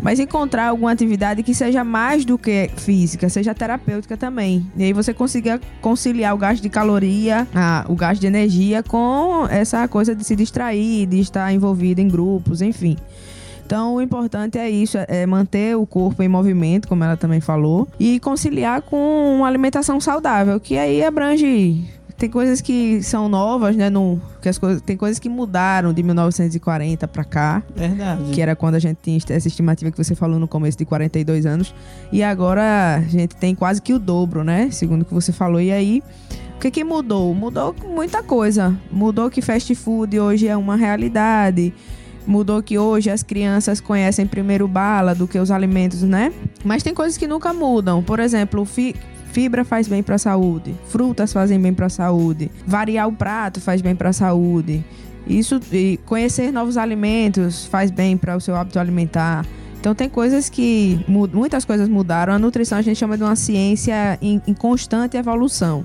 Mas 0.00 0.18
encontrar 0.18 0.68
alguma 0.68 0.90
atividade 0.90 1.42
que 1.42 1.54
seja 1.54 1.84
mais 1.84 2.24
do 2.24 2.36
que 2.38 2.70
física, 2.76 3.28
seja 3.28 3.54
terapêutica 3.54 4.16
também. 4.16 4.66
E 4.76 4.84
aí 4.84 4.92
você 4.92 5.12
consiga 5.12 5.60
conciliar 5.80 6.34
o 6.34 6.38
gasto 6.38 6.62
de 6.62 6.68
caloria, 6.68 7.46
a- 7.54 7.84
o 7.88 7.94
gasto 7.94 8.20
de 8.20 8.26
energia 8.26 8.82
com 8.82 9.46
essa 9.48 9.86
coisa 9.86 10.14
de 10.14 10.24
se 10.24 10.34
distrair, 10.34 11.06
de 11.06 11.20
estar 11.20 11.52
envolvido 11.52 12.00
em 12.00 12.08
grupos, 12.08 12.62
enfim. 12.62 12.96
Então, 13.64 13.94
o 13.94 14.02
importante 14.02 14.58
é 14.58 14.68
isso, 14.68 14.98
é 15.08 15.24
manter 15.24 15.76
o 15.76 15.86
corpo 15.86 16.22
em 16.22 16.28
movimento, 16.28 16.88
como 16.88 17.04
ela 17.04 17.16
também 17.16 17.40
falou, 17.40 17.88
e 17.98 18.18
conciliar 18.20 18.82
com 18.82 19.36
uma 19.36 19.46
alimentação 19.46 19.98
saudável, 20.00 20.58
que 20.60 20.76
aí 20.76 21.02
abrange 21.02 21.82
tem 22.22 22.30
coisas 22.30 22.60
que 22.60 23.02
são 23.02 23.28
novas, 23.28 23.74
né, 23.74 23.90
no, 23.90 24.20
que 24.40 24.48
as 24.48 24.56
coisas, 24.56 24.80
tem 24.80 24.96
coisas 24.96 25.18
que 25.18 25.28
mudaram 25.28 25.92
de 25.92 26.04
1940 26.04 27.08
para 27.08 27.24
cá, 27.24 27.62
Verdade. 27.74 28.30
que 28.30 28.40
era 28.40 28.54
quando 28.54 28.76
a 28.76 28.78
gente 28.78 28.98
tinha 29.02 29.18
essa 29.36 29.48
estimativa 29.48 29.90
que 29.90 29.98
você 29.98 30.14
falou 30.14 30.38
no 30.38 30.46
começo 30.46 30.78
de 30.78 30.84
42 30.84 31.44
anos, 31.46 31.74
e 32.12 32.22
agora 32.22 32.98
a 32.98 33.00
gente 33.08 33.34
tem 33.34 33.56
quase 33.56 33.82
que 33.82 33.92
o 33.92 33.98
dobro, 33.98 34.44
né, 34.44 34.68
segundo 34.70 35.02
o 35.02 35.04
que 35.04 35.12
você 35.12 35.32
falou. 35.32 35.60
E 35.60 35.72
aí, 35.72 36.00
o 36.56 36.60
que 36.60 36.70
que 36.70 36.84
mudou? 36.84 37.34
Mudou 37.34 37.74
muita 37.88 38.22
coisa. 38.22 38.72
Mudou 38.88 39.28
que 39.28 39.42
fast 39.42 39.74
food 39.74 40.20
hoje 40.20 40.46
é 40.46 40.56
uma 40.56 40.76
realidade. 40.76 41.74
Mudou 42.24 42.62
que 42.62 42.78
hoje 42.78 43.10
as 43.10 43.24
crianças 43.24 43.80
conhecem 43.80 44.28
primeiro 44.28 44.68
bala 44.68 45.12
do 45.12 45.26
que 45.26 45.36
os 45.40 45.50
alimentos, 45.50 46.02
né? 46.02 46.32
Mas 46.64 46.84
tem 46.84 46.94
coisas 46.94 47.18
que 47.18 47.26
nunca 47.26 47.52
mudam. 47.52 48.00
Por 48.00 48.20
exemplo, 48.20 48.64
fi- 48.64 48.94
fibra 49.32 49.64
faz 49.64 49.88
bem 49.88 50.02
para 50.02 50.14
a 50.14 50.18
saúde, 50.18 50.74
frutas 50.88 51.32
fazem 51.32 51.60
bem 51.60 51.72
para 51.74 51.86
a 51.86 51.90
saúde, 51.90 52.50
variar 52.66 53.08
o 53.08 53.12
prato 53.12 53.60
faz 53.60 53.80
bem 53.80 53.96
para 53.96 54.10
a 54.10 54.12
saúde. 54.12 54.84
Isso 55.26 55.60
e 55.72 55.98
conhecer 56.04 56.52
novos 56.52 56.76
alimentos 56.76 57.64
faz 57.64 57.90
bem 57.90 58.16
para 58.16 58.36
o 58.36 58.40
seu 58.40 58.54
hábito 58.54 58.78
alimentar. 58.78 59.46
Então 59.80 59.94
tem 59.94 60.08
coisas 60.08 60.48
que 60.48 61.04
mu- 61.08 61.28
muitas 61.32 61.64
coisas 61.64 61.88
mudaram. 61.88 62.32
A 62.32 62.38
nutrição 62.38 62.78
a 62.78 62.82
gente 62.82 62.98
chama 62.98 63.16
de 63.16 63.22
uma 63.22 63.34
ciência 63.34 64.18
em, 64.20 64.40
em 64.46 64.54
constante 64.54 65.16
evolução. 65.16 65.84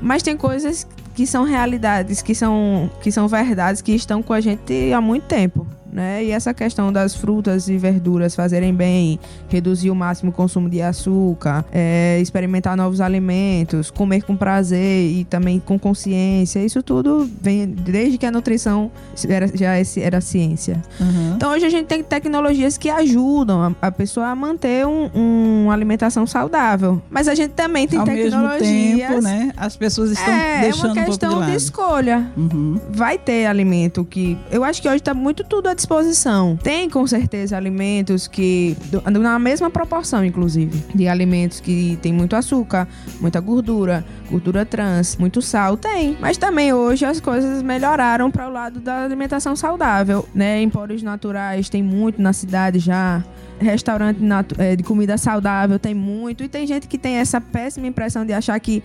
Mas 0.00 0.22
tem 0.22 0.36
coisas 0.36 0.86
que 1.14 1.26
são 1.26 1.44
realidades, 1.44 2.22
que 2.22 2.34
são, 2.34 2.90
que 3.00 3.10
são 3.12 3.28
verdades 3.28 3.80
que 3.80 3.92
estão 3.92 4.22
com 4.22 4.32
a 4.32 4.40
gente 4.40 4.92
há 4.92 5.00
muito 5.00 5.24
tempo. 5.24 5.66
Né? 5.92 6.24
E 6.24 6.30
essa 6.30 6.54
questão 6.54 6.90
das 6.90 7.14
frutas 7.14 7.68
e 7.68 7.76
verduras 7.76 8.34
fazerem 8.34 8.72
bem, 8.74 9.20
reduzir 9.48 9.90
o 9.90 9.94
máximo 9.94 10.30
o 10.30 10.32
consumo 10.32 10.70
de 10.70 10.80
açúcar, 10.80 11.64
é, 11.70 12.18
experimentar 12.20 12.76
novos 12.76 12.98
alimentos, 13.00 13.90
comer 13.90 14.22
com 14.22 14.34
prazer 14.34 15.10
e 15.10 15.24
também 15.24 15.60
com 15.60 15.78
consciência, 15.78 16.64
isso 16.64 16.82
tudo 16.82 17.28
vem 17.42 17.66
desde 17.66 18.16
que 18.16 18.24
a 18.24 18.30
nutrição 18.30 18.90
era, 19.28 19.46
já 19.54 19.76
é- 19.76 19.82
era 19.98 20.20
ciência. 20.22 20.80
Uhum. 20.98 21.34
Então 21.36 21.52
hoje 21.52 21.66
a 21.66 21.68
gente 21.68 21.86
tem 21.86 22.02
tecnologias 22.02 22.78
que 22.78 22.88
ajudam 22.88 23.60
a, 23.62 23.86
a 23.88 23.92
pessoa 23.92 24.28
a 24.28 24.34
manter 24.34 24.86
um- 24.86 25.10
um- 25.14 25.64
uma 25.64 25.74
alimentação 25.74 26.26
saudável. 26.26 27.02
Mas 27.10 27.28
a 27.28 27.34
gente 27.34 27.50
também 27.50 27.86
tem 27.86 27.98
Ao 27.98 28.06
mesmo 28.06 28.30
tecnologias. 28.30 29.08
tempo, 29.10 29.20
né? 29.22 29.52
As 29.56 29.76
pessoas 29.76 30.10
estão 30.12 30.32
é, 30.32 30.58
é 30.58 30.60
deixando 30.62 30.92
uma 30.92 31.02
um 31.02 31.04
pouco 31.04 31.10
de 31.10 31.18
questão 31.18 31.44
de 31.46 31.54
escolha. 31.54 32.26
Uhum. 32.36 32.80
Vai 32.90 33.18
ter 33.18 33.44
alimento 33.46 34.04
que. 34.04 34.38
Eu 34.50 34.64
acho 34.64 34.80
que 34.80 34.88
hoje 34.88 35.02
tá 35.02 35.12
muito 35.12 35.44
tudo 35.44 35.68
à 35.68 35.74
disposição. 35.82 36.56
Tem 36.56 36.88
com 36.88 37.06
certeza 37.06 37.56
alimentos 37.56 38.26
que. 38.26 38.76
Na 39.10 39.38
mesma 39.38 39.68
proporção, 39.70 40.24
inclusive. 40.24 40.82
De 40.94 41.08
alimentos 41.08 41.60
que 41.60 41.98
tem 42.00 42.12
muito 42.12 42.36
açúcar, 42.36 42.88
muita 43.20 43.40
gordura, 43.40 44.04
gordura 44.30 44.64
trans, 44.64 45.16
muito 45.16 45.42
sal. 45.42 45.76
Tem. 45.76 46.16
Mas 46.20 46.36
também 46.36 46.72
hoje 46.72 47.04
as 47.04 47.20
coisas 47.20 47.62
melhoraram 47.62 48.30
para 48.30 48.48
o 48.48 48.52
lado 48.52 48.80
da 48.80 49.04
alimentação 49.04 49.54
saudável, 49.56 50.26
né? 50.34 50.62
Empórios 50.62 51.02
naturais 51.02 51.68
tem 51.68 51.82
muito 51.82 52.20
na 52.22 52.32
cidade 52.32 52.78
já. 52.78 53.22
restaurante 53.60 54.18
eh, 54.58 54.76
de 54.76 54.82
comida 54.82 55.16
saudável 55.18 55.78
tem 55.78 55.94
muito. 55.94 56.42
E 56.42 56.48
tem 56.48 56.66
gente 56.66 56.86
que 56.86 56.98
tem 56.98 57.16
essa 57.16 57.40
péssima 57.40 57.86
impressão 57.86 58.24
de 58.24 58.32
achar 58.32 58.58
que. 58.60 58.82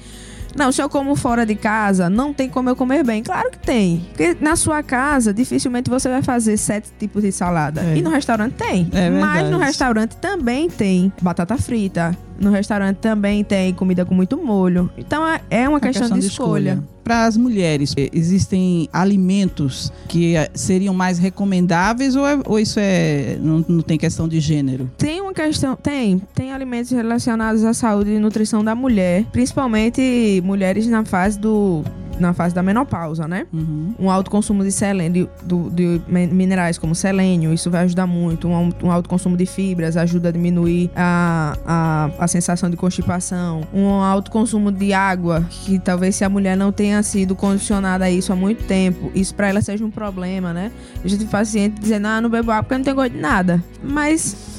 Não, 0.56 0.72
se 0.72 0.82
eu 0.82 0.90
como 0.90 1.16
fora 1.16 1.46
de 1.46 1.56
casa, 1.56 2.10
não 2.10 2.34
tem 2.34 2.50
como 2.50 2.70
eu 2.70 2.76
comer 2.76 3.04
bem. 3.04 3.24
Claro 3.24 3.52
que 3.52 3.60
tem. 3.60 4.06
Porque 4.10 4.38
na 4.40 4.56
sua 4.56 4.82
casa, 4.82 5.34
dificilmente 5.34 5.90
você 5.90 6.10
vai 6.10 6.22
fazer 6.22 6.58
sete 6.58 6.90
tipos 6.98 7.24
de 7.24 7.32
salada. 7.32 7.82
É. 7.82 7.98
E 7.98 8.02
no 8.02 8.10
restaurante 8.10 8.54
tem. 8.54 8.90
É 8.94 9.10
Mas 9.10 9.50
no 9.50 9.58
restaurante 9.58 10.16
também 10.18 10.70
tem 10.70 11.12
batata 11.22 11.58
frita. 11.58 12.18
No 12.40 12.52
restaurante 12.52 12.98
também 12.98 13.44
tem 13.44 13.74
comida 13.74 14.06
com 14.06 14.14
muito 14.14 14.38
molho. 14.38 14.90
Então 14.98 15.28
é- 15.28 15.42
é 15.50 15.68
uma 15.68 15.78
A 15.78 15.82
questão, 15.82 16.18
de, 16.18 16.26
escolha. 16.28 16.84
Para 17.04 17.26
as 17.26 17.38
mulheres, 17.38 17.94
eh, 17.98 18.10
existem 18.14 18.90
alimentos 18.92 19.92
que 20.08 20.36
eh, 20.36 20.50
seriam 20.54 20.94
mais 20.94 21.18
recomendáveis 21.20 22.16
ou, 22.16 22.28
é- 22.28 22.40
ou 22.46 22.60
isso 22.60 22.80
é 22.80 23.38
não, 23.42 23.64
não 23.68 23.82
tem 23.82 23.98
questão 23.98 24.28
de 24.28 24.40
gênero? 24.40 24.90
Tem 24.98 25.22
uma 25.22 25.34
questão, 25.34 25.76
tem, 25.76 26.22
tem 26.36 26.52
alimentos 26.52 26.92
relacionados 26.92 27.64
à 27.64 27.74
saúde 27.74 28.12
e 28.12 28.20
nutrição 28.20 28.64
da 28.64 28.76
mulher, 28.76 29.24
principalmente 29.32 30.42
mulheres 30.44 30.86
na 30.88 31.04
fase 31.06 31.40
do 31.40 31.84
na 32.20 32.34
fase 32.34 32.54
da 32.56 32.64
menopausa, 32.64 33.28
né? 33.28 33.46
Uhum. 33.54 33.94
Um 34.00 34.10
alto 34.12 34.30
consumo 34.32 34.64
de 34.64 34.72
selênio, 34.72 35.30
de 35.72 36.02
min- 36.08 36.28
minerais 36.28 36.78
como 36.78 36.96
selênio, 36.96 37.54
isso 37.54 37.70
vai 37.70 37.84
ajudar 37.84 38.08
muito. 38.08 38.48
Um, 38.48 38.72
um 38.84 38.92
alto 38.92 39.08
consumo 39.10 39.38
de 39.38 39.46
fibras 39.46 39.96
ajuda 39.98 40.30
a 40.30 40.32
diminuir 40.32 40.90
a, 40.96 41.58
a, 41.66 42.10
a 42.24 42.28
sensação 42.28 42.70
de 42.70 42.78
constipação. 42.78 43.62
Um 43.74 43.88
alto 43.90 44.32
consumo 44.32 44.72
de 44.72 44.94
água, 44.94 45.46
que 45.50 45.80
talvez 45.80 46.16
se 46.16 46.24
a 46.24 46.30
mulher 46.30 46.58
não 46.58 46.72
tenha 46.72 47.02
sido 47.04 47.36
condicionada 47.36 48.06
a 48.06 48.12
isso 48.12 48.32
há 48.34 48.36
muito 48.36 48.64
tempo, 48.66 49.12
isso 49.14 49.34
pra 49.36 49.48
ela 49.50 49.62
seja 49.62 49.86
um 49.86 49.92
problema, 49.92 50.54
né? 50.54 50.72
A 51.04 51.08
gente 51.08 51.20
tem 51.20 51.28
paciente 51.28 51.80
dizendo, 51.80 52.08
ah, 52.08 52.20
não 52.22 52.30
bebo 52.30 52.52
água 52.52 52.64
porque 52.64 52.76
não 52.78 52.84
tenho 52.84 52.96
gosto 52.96 53.12
de 53.14 53.20
nada. 53.20 53.64
Mas. 53.84 54.57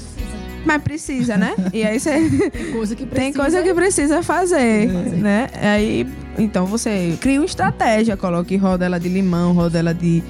Mas 0.69 0.83
precisa, 0.83 1.39
né? 1.39 1.55
E 1.73 1.83
aí 1.83 1.99
você. 1.99 2.29
Tem 2.51 2.73
coisa 2.73 2.95
que 2.95 3.07
precisa. 3.09 3.25
Tem 3.25 3.33
coisa 3.33 3.63
que 3.63 3.73
precisa 3.73 4.23
fazer, 4.23 4.87
né? 4.87 5.49
Aí, 5.63 6.07
então 6.37 6.67
você 6.67 7.17
cria 7.23 7.41
uma 7.41 7.47
estratégia, 7.47 8.19
coloque 8.19 8.55
rodela 8.59 9.01
de 9.01 9.09
limão, 9.09 9.55
rodela 9.55 9.95
de, 9.95 10.23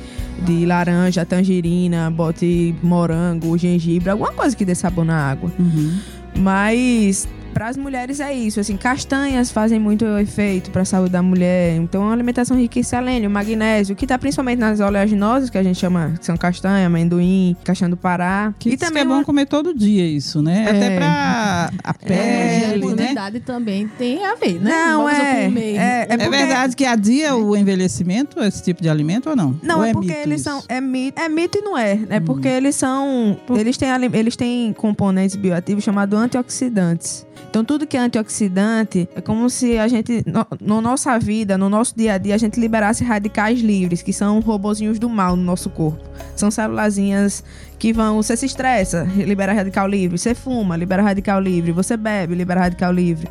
de 0.45 0.64
laranja, 0.64 1.26
tangerina, 1.26 2.09
bote 2.09 2.73
morango, 2.85 3.59
gengibre, 3.59 4.11
alguma 4.11 4.30
coisa 4.30 4.54
que 4.54 4.64
dê 4.64 4.76
sabor 4.76 5.04
na 5.04 5.28
água. 5.28 5.50
Uhum. 5.59 5.99
Mas 6.37 7.26
para 7.52 7.69
as 7.69 7.76
mulheres 7.76 8.21
é 8.21 8.33
isso, 8.33 8.61
assim, 8.61 8.76
castanhas 8.76 9.50
fazem 9.50 9.78
muito 9.81 10.05
efeito 10.19 10.71
para 10.71 10.83
a 10.83 10.85
saúde 10.85 11.11
da 11.11 11.23
mulher. 11.23 11.76
Então, 11.76 12.02
uma 12.02 12.12
alimentação 12.12 12.57
rica 12.57 12.78
em 12.78 12.83
selênio, 12.83 13.28
magnésio, 13.31 13.97
que 13.97 14.07
tá 14.07 14.17
principalmente 14.19 14.59
nas 14.59 14.81
oleaginosas, 14.81 15.50
que 15.50 15.59
a 15.59 15.62
gente 15.62 15.78
chama, 15.78 16.14
que 16.19 16.25
são 16.25 16.37
castanha, 16.37 16.87
amendoim, 16.87 17.57
castanha 17.64 17.88
do 17.90 17.97
Pará. 17.97 18.55
Que 18.59 18.71
e 18.71 18.76
também 18.76 19.02
que 19.02 19.09
é 19.09 19.11
bom 19.11 19.14
uma- 19.19 19.25
comer 19.25 19.47
todo 19.47 19.75
dia 19.75 20.07
isso, 20.07 20.40
né? 20.43 20.64
É. 20.67 20.71
Até 20.71 20.97
para 20.97 21.71
a 21.85 21.90
A 21.90 21.95
pele, 21.95 22.75
né? 22.75 22.78
quantidade 22.81 23.40
também 23.40 23.88
tem 23.99 24.25
a 24.25 24.35
ver, 24.35 24.61
né? 24.61 24.71
Não, 24.71 25.05
Vamos 25.05 25.19
é, 25.19 25.45
comer. 25.47 25.75
é, 25.76 26.07
É, 26.09 26.17
porque- 26.17 26.28
verdade 26.28 26.76
que 26.76 26.85
adia 26.85 27.35
o 27.37 27.57
envelhecimento, 27.57 28.40
esse 28.43 28.62
tipo 28.62 28.83
de 28.83 28.88
alimento 28.88 29.31
ou 29.31 29.37
não? 29.37 29.59
Não, 29.62 29.78
Ou 29.78 29.85
é 29.85 29.93
porque 29.93 30.09
mito 30.09 30.21
eles 30.21 30.40
isso? 30.40 30.50
são. 30.50 30.62
É 30.69 30.81
mito, 30.81 31.21
é 31.21 31.28
mito 31.28 31.59
e 31.59 31.62
não 31.62 31.76
é. 31.76 31.99
É 32.09 32.21
porque 32.21 32.49
eles 32.49 32.75
são. 32.76 33.37
Eles 33.50 33.76
têm, 33.76 33.88
eles 34.12 34.37
têm 34.37 34.73
componentes 34.73 35.35
bioativos 35.37 35.83
chamados 35.85 36.19
antioxidantes. 36.19 37.26
Então, 37.49 37.64
tudo 37.64 37.87
que 37.87 37.97
é 37.97 38.00
antioxidante 38.00 39.09
é 39.14 39.21
como 39.21 39.49
se 39.49 39.78
a 39.78 39.88
gente, 39.88 40.23
no, 40.26 40.47
no 40.61 40.80
nossa 40.80 41.18
vida, 41.18 41.57
no 41.57 41.68
nosso 41.68 41.97
dia 41.97 42.14
a 42.14 42.18
dia, 42.18 42.35
a 42.35 42.38
gente 42.38 42.61
liberasse 42.61 43.04
radicais 43.04 43.61
livres, 43.61 44.02
que 44.02 44.12
são 44.12 44.40
robozinhos 44.40 44.99
do 44.99 45.09
mal 45.09 45.37
no 45.37 45.42
nosso 45.42 45.71
corpo. 45.71 46.02
São 46.37 46.50
célulazinhas 46.50 47.42
que 47.79 47.93
vão. 47.93 48.17
Você 48.17 48.37
se 48.37 48.47
estressa, 48.47 49.07
libera 49.17 49.53
radical 49.53 49.87
livre. 49.87 50.19
Você 50.19 50.35
fuma, 50.35 50.77
libera 50.77 51.03
radical 51.03 51.41
livre. 51.41 51.73
Você 51.73 51.97
bebe, 51.97 52.35
libera 52.35 52.61
radical 52.61 52.93
livre. 52.93 53.29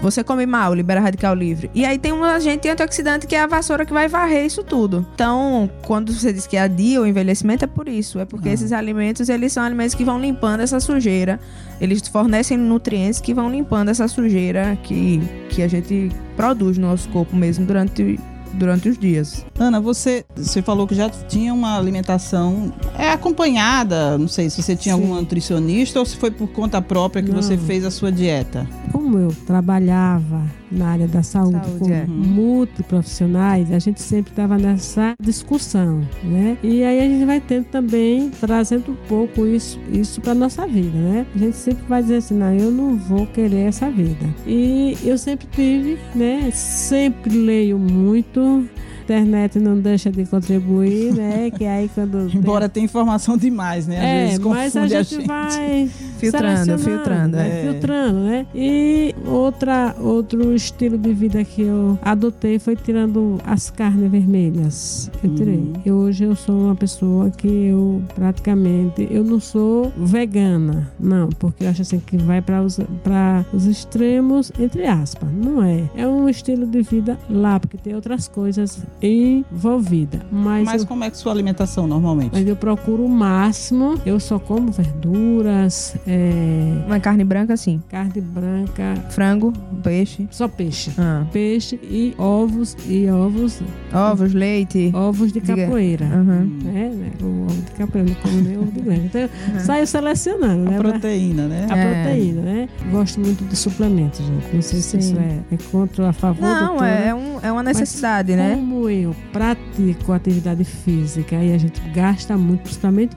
Você 0.00 0.22
come 0.22 0.44
mal, 0.44 0.74
libera 0.74 1.00
radical 1.00 1.34
livre. 1.34 1.70
E 1.74 1.84
aí 1.84 1.98
tem 1.98 2.12
um 2.12 2.22
agente 2.22 2.68
antioxidante 2.68 3.26
que 3.26 3.34
é 3.34 3.40
a 3.40 3.46
vassoura 3.46 3.86
que 3.86 3.92
vai 3.94 4.08
varrer 4.08 4.44
isso 4.44 4.62
tudo. 4.62 5.06
Então, 5.14 5.70
quando 5.82 6.12
você 6.12 6.32
diz 6.32 6.46
que 6.46 6.58
adia 6.58 7.00
o 7.00 7.06
envelhecimento, 7.06 7.64
é 7.64 7.66
por 7.66 7.88
isso. 7.88 8.18
É 8.20 8.26
porque 8.26 8.50
Ah. 8.50 8.52
esses 8.52 8.72
alimentos, 8.72 9.28
eles 9.30 9.52
são 9.54 9.62
alimentos 9.62 9.94
que 9.94 10.04
vão 10.04 10.20
limpando 10.20 10.60
essa 10.60 10.78
sujeira. 10.80 11.40
Eles 11.80 12.06
fornecem 12.08 12.58
nutrientes 12.58 13.20
que 13.20 13.32
vão 13.32 13.50
limpando 13.50 13.88
essa 13.88 14.06
sujeira 14.06 14.76
que, 14.82 15.20
que 15.48 15.62
a 15.62 15.68
gente 15.68 16.10
produz 16.36 16.76
no 16.76 16.88
nosso 16.88 17.08
corpo 17.08 17.34
mesmo 17.34 17.64
durante, 17.64 18.20
durante 18.54 18.88
os 18.88 18.98
dias. 18.98 19.44
Ana, 19.58 19.80
você, 19.80 20.24
você 20.34 20.62
falou 20.62 20.86
que 20.86 20.94
já 20.94 21.08
tinha 21.08 21.52
uma 21.52 21.76
alimentação 21.76 22.72
é 22.98 23.10
acompanhada, 23.10 24.16
não 24.18 24.28
sei 24.28 24.48
se 24.50 24.62
você 24.62 24.74
tinha 24.74 24.94
Sim. 24.94 25.02
algum 25.02 25.14
nutricionista 25.14 25.98
ou 25.98 26.06
se 26.06 26.16
foi 26.16 26.30
por 26.30 26.48
conta 26.48 26.80
própria 26.80 27.22
que 27.22 27.30
Não. 27.30 27.42
você 27.42 27.56
fez 27.56 27.84
a 27.84 27.90
sua 27.90 28.10
dieta. 28.10 28.66
Como 28.92 29.18
eu 29.18 29.34
trabalhava 29.46 30.42
na 30.70 30.88
área 30.88 31.08
da 31.08 31.22
saúde, 31.22 31.52
Saúde, 31.52 31.78
com 31.78 31.92
é. 31.92 32.06
multiprofissionais, 32.06 33.72
a 33.72 33.78
gente 33.78 34.00
sempre 34.00 34.32
estava 34.32 34.58
nessa 34.58 35.14
discussão, 35.20 36.00
né? 36.22 36.58
E 36.62 36.82
aí 36.82 37.00
a 37.00 37.02
gente 37.02 37.24
vai 37.24 37.40
tendo 37.40 37.66
também, 37.66 38.30
trazendo 38.30 38.92
um 38.92 38.96
pouco 39.08 39.46
isso, 39.46 39.78
isso 39.92 40.20
para 40.20 40.34
nossa 40.34 40.66
vida, 40.66 40.98
né? 40.98 41.26
A 41.34 41.38
gente 41.38 41.56
sempre 41.56 41.84
vai 41.88 42.02
dizer 42.02 42.16
assim, 42.16 42.34
não, 42.34 42.54
eu 42.54 42.70
não 42.70 42.96
vou 42.96 43.26
querer 43.26 43.68
essa 43.68 43.90
vida. 43.90 44.26
E 44.46 44.96
eu 45.04 45.16
sempre 45.18 45.46
tive, 45.52 45.98
né? 46.14 46.50
Sempre 46.52 47.36
leio 47.36 47.78
muito. 47.78 48.68
Internet 49.06 49.60
não 49.60 49.78
deixa 49.78 50.10
de 50.10 50.26
contribuir, 50.26 51.14
né? 51.14 51.48
Que 51.52 51.64
aí 51.64 51.88
quando 51.94 52.28
Embora 52.34 52.68
tenha 52.68 52.84
informação 52.84 53.36
demais, 53.36 53.86
né? 53.86 53.98
Às 53.98 54.02
é, 54.02 54.24
vezes 54.24 54.38
mas 54.40 54.72
confunde 54.72 54.94
a 54.96 54.98
a 54.98 55.02
gente, 55.04 55.14
gente. 55.14 55.26
vai 55.28 55.90
Filtrando, 56.16 56.78
filtrando, 56.78 57.36
né? 57.36 57.60
é. 57.60 57.70
filtrando, 57.72 58.18
né? 58.20 58.46
E 58.54 59.14
outra, 59.26 59.94
outro 60.00 60.54
estilo 60.54 60.96
de 60.98 61.12
vida 61.12 61.44
que 61.44 61.62
eu 61.62 61.98
adotei 62.02 62.58
foi 62.58 62.74
tirando 62.76 63.38
as 63.44 63.70
carnes 63.70 64.10
vermelhas. 64.10 65.10
Eu 65.22 65.34
tirei. 65.34 65.56
Uhum. 65.56 65.72
E 65.84 65.92
hoje 65.92 66.24
eu 66.24 66.34
sou 66.34 66.66
uma 66.66 66.74
pessoa 66.74 67.30
que 67.30 67.48
eu 67.48 68.02
praticamente 68.14 69.06
eu 69.10 69.22
não 69.24 69.40
sou 69.40 69.92
vegana, 69.96 70.90
não, 70.98 71.28
porque 71.28 71.64
eu 71.64 71.70
acho 71.70 71.82
assim 71.82 71.98
que 72.00 72.16
vai 72.16 72.40
para 72.40 72.62
os 72.62 72.78
para 73.02 73.44
os 73.52 73.66
extremos 73.66 74.50
entre 74.58 74.86
aspas. 74.86 75.28
Não 75.32 75.62
é. 75.62 75.84
É 75.94 76.06
um 76.06 76.28
estilo 76.28 76.66
de 76.66 76.82
vida 76.82 77.18
lá 77.28 77.58
porque 77.60 77.76
tem 77.76 77.94
outras 77.94 78.28
coisas 78.28 78.82
envolvidas. 79.02 80.20
Mas, 80.30 80.64
Mas 80.64 80.82
eu- 80.82 80.88
como 80.88 81.04
é 81.04 81.10
que 81.10 81.16
sua 81.18 81.32
alimentação 81.32 81.86
normalmente? 81.86 82.30
mas 82.32 82.46
eu 82.46 82.56
procuro 82.56 83.04
o 83.04 83.08
máximo. 83.08 83.98
Eu 84.04 84.18
só 84.20 84.38
como 84.38 84.70
verduras, 84.70 85.96
é, 86.06 86.84
Uma 86.86 87.00
carne 87.00 87.24
branca, 87.24 87.52
assim. 87.54 87.82
carne 87.88 88.20
branca, 88.20 88.94
Frango, 89.10 89.52
peixe. 89.82 90.26
só 90.30 90.46
peixe. 90.48 90.90
Ah, 90.98 91.24
Peixe 91.32 91.76
e 91.82 92.14
ovos 92.18 92.76
e 92.86 93.08
ovos, 93.08 93.60
ovos, 93.92 94.32
leite. 94.32 94.90
ovos 94.94 95.32
de 95.32 95.40
capoeira. 95.40 96.06
Aham. 96.06 96.48
É, 96.66 96.88
né? 96.88 97.10
O 97.20 97.44
ovo 97.46 97.62
de 97.62 97.70
capoeira, 97.72 98.08
não 98.10 98.16
como 98.16 98.40
nem 98.42 98.56
ovo 98.58 98.70
de 98.72 98.80
grande. 98.80 99.06
Então, 99.06 99.20
eu 99.22 99.60
saio 99.60 99.86
selecionando, 99.86 100.70
né? 100.70 100.76
A 100.78 100.80
proteína, 100.80 101.46
né? 101.48 101.66
A 101.70 101.76
É. 101.76 102.04
proteína, 102.04 102.40
né? 102.42 102.68
Gosto 102.90 103.20
muito 103.20 103.44
de 103.44 103.56
suplementos, 103.56 104.20
gente. 104.24 104.54
Não 104.54 104.62
sei 104.62 104.80
se 104.80 104.82
Sim. 104.82 104.98
isso 104.98 105.16
é, 105.18 105.54
é 105.54 105.58
contra 105.70 106.04
ou 106.04 106.08
a 106.08 106.12
favor 106.12 106.40
Não, 106.42 106.68
doutora. 106.68 106.88
é, 106.88 107.14
um, 107.14 107.40
é 107.42 107.50
uma 107.52 107.62
necessidade, 107.62 108.34
né? 108.36 108.54
Como 108.54 108.88
eu 108.88 109.14
pratico 109.32 110.12
atividade 110.12 110.64
física 110.64 111.36
e 111.36 111.52
a 111.52 111.58
gente 111.58 111.80
gasta 111.94 112.36
muito, 112.36 112.62
principalmente 112.62 113.16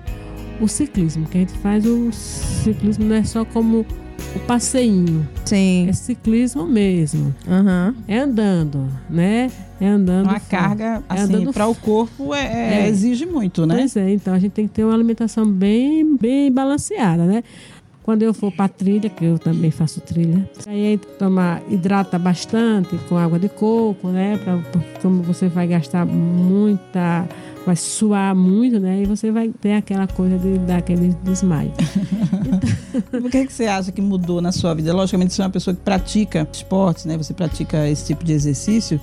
o 0.61 0.67
ciclismo, 0.67 1.25
que 1.27 1.37
a 1.37 1.41
gente 1.41 1.53
faz 1.59 1.85
o 1.85 2.11
ciclismo 2.11 3.05
não 3.05 3.15
é 3.15 3.23
só 3.23 3.45
como 3.45 3.85
o 4.35 4.39
passeinho, 4.41 5.27
Sim. 5.45 5.87
é 5.89 5.93
ciclismo 5.93 6.67
mesmo. 6.67 7.33
Aham. 7.47 7.95
É 8.07 8.19
andando, 8.19 8.87
né? 9.09 9.49
É 9.81 9.87
andando. 9.87 10.25
Uma 10.29 10.39
fora. 10.39 10.61
carga, 10.61 11.03
É 11.09 11.13
assim, 11.13 11.23
andando 11.23 11.53
para 11.53 11.67
o 11.67 11.73
corpo 11.73 12.35
é, 12.35 12.43
é- 12.45 12.81
É. 12.83 12.89
exige 12.89 13.25
muito, 13.25 13.65
né? 13.65 13.75
Pois 13.77 13.95
é, 13.95 14.11
então 14.11 14.33
a 14.33 14.39
gente 14.39 14.51
tem 14.51 14.67
que 14.67 14.73
ter 14.73 14.83
uma 14.83 14.93
alimentação 14.93 15.45
bem, 15.49 16.15
bem 16.17 16.51
balanceada, 16.51 17.25
né? 17.25 17.43
Quando 18.03 18.23
eu 18.23 18.33
for 18.33 18.51
para 18.51 18.67
trilha, 18.67 19.09
que 19.09 19.23
eu 19.23 19.37
também 19.37 19.69
faço 19.69 20.01
trilha, 20.01 20.49
aí 20.65 20.99
toma, 21.19 21.61
hidrata 21.69 22.17
bastante 22.17 22.97
com 23.07 23.17
água 23.17 23.37
de 23.37 23.49
coco, 23.49 24.07
né? 24.07 24.39
Pra, 24.43 24.59
como 25.01 25.21
você 25.21 25.47
vai 25.47 25.67
gastar 25.67 26.05
muita, 26.05 27.27
vai 27.65 27.75
suar 27.75 28.35
muito, 28.35 28.79
né? 28.79 29.03
E 29.03 29.05
você 29.05 29.31
vai 29.31 29.49
ter 29.49 29.73
aquela 29.73 30.07
coisa 30.07 30.37
de 30.39 30.57
dar 30.59 30.77
aquele 30.77 31.15
desmaio. 31.23 31.71
O 33.13 33.29
que, 33.29 33.45
que 33.45 33.53
você 33.53 33.65
acha 33.65 33.91
que 33.91 34.01
mudou 34.01 34.41
na 34.41 34.51
sua 34.51 34.73
vida? 34.73 34.93
Logicamente, 34.93 35.33
você 35.33 35.41
é 35.41 35.45
uma 35.45 35.51
pessoa 35.51 35.75
que 35.75 35.81
pratica 35.81 36.47
esportes, 36.51 37.05
né? 37.05 37.15
Você 37.17 37.33
pratica 37.33 37.87
esse 37.87 38.07
tipo 38.07 38.23
de 38.25 38.33
exercício. 38.33 38.99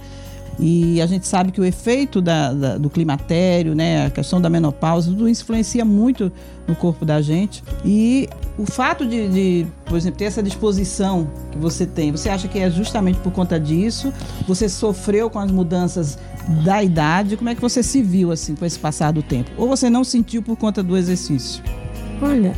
E 0.58 1.00
a 1.02 1.06
gente 1.06 1.26
sabe 1.26 1.52
que 1.52 1.60
o 1.60 1.64
efeito 1.64 2.20
da- 2.20 2.52
da- 2.52 2.78
do 2.78 2.88
climatério, 2.88 3.74
né, 3.74 4.06
a 4.06 4.10
questão 4.10 4.40
da 4.40 4.48
menopausa, 4.48 5.10
tudo 5.10 5.28
influencia 5.28 5.84
muito 5.84 6.32
no 6.66 6.74
corpo 6.74 7.04
da 7.04 7.20
gente. 7.20 7.62
E 7.84 8.26
o 8.58 8.64
fato 8.64 9.04
de, 9.04 9.28
de, 9.28 9.66
por 9.84 9.98
exemplo, 9.98 10.18
ter 10.18 10.24
essa 10.24 10.42
disposição 10.42 11.28
que 11.52 11.58
você 11.58 11.84
tem, 11.84 12.10
você 12.10 12.30
acha 12.30 12.48
que 12.48 12.58
é 12.58 12.70
justamente 12.70 13.18
por 13.18 13.32
conta 13.32 13.60
disso? 13.60 14.10
Você 14.48 14.66
sofreu 14.68 15.28
com 15.28 15.38
as 15.38 15.50
mudanças 15.50 16.18
da 16.64 16.82
idade? 16.82 17.36
Como 17.36 17.50
é 17.50 17.54
que 17.54 17.60
você 17.60 17.82
se 17.82 18.02
viu 18.02 18.32
assim 18.32 18.54
com 18.54 18.64
esse 18.64 18.78
passar 18.78 19.12
do 19.12 19.22
tempo? 19.22 19.50
Ou 19.58 19.68
você 19.68 19.90
não 19.90 20.02
sentiu 20.04 20.42
por 20.42 20.56
conta 20.56 20.82
do 20.82 20.96
exercício? 20.96 21.62
Olha, 22.22 22.54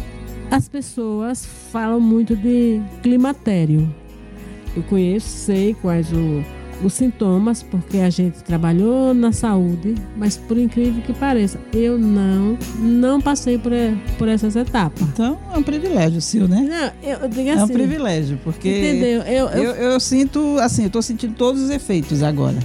as 0.53 0.69
pessoas 0.69 1.45
falam 1.73 2.01
muito 2.01 2.37
de 2.37 2.81
climatério. 3.03 3.93
Eu 4.77 4.83
conheço, 4.85 5.27
sei 5.29 5.75
quais 5.75 6.13
o, 6.13 6.45
os 6.83 6.93
sintomas, 6.93 7.63
porque 7.63 7.99
a 7.99 8.11
gente 8.11 8.43
trabalhou 8.45 9.13
na 9.13 9.33
saúde, 9.33 9.95
mas 10.17 10.37
por 10.37 10.57
incrível 10.59 11.03
que 11.03 11.13
pareça, 11.13 11.59
eu 11.73 11.99
não, 11.99 12.57
não 12.79 13.21
passei 13.21 13.59
por, 13.59 13.73
por 14.17 14.29
essas 14.29 14.55
etapas. 14.57 15.03
Então 15.03 15.39
é 15.53 15.59
um 15.59 15.63
privilégio 15.63 16.21
seu, 16.21 16.47
né? 16.47 16.93
Não, 17.03 17.11
eu 17.11 17.29
digo 17.29 17.49
É 17.49 17.57
um 17.57 17.65
assim. 17.65 17.73
privilégio, 17.73 18.39
porque 18.45 18.69
Entendeu? 18.69 19.23
Eu, 19.23 19.47
eu, 19.49 19.63
eu, 19.63 19.75
eu 19.93 20.01
sinto, 20.01 20.57
assim, 20.61 20.85
eu 20.85 20.91
tô 20.91 21.03
sentindo 21.03 21.35
todos 21.35 21.63
os 21.63 21.71
efeitos 21.71 22.23
agora. 22.23 22.57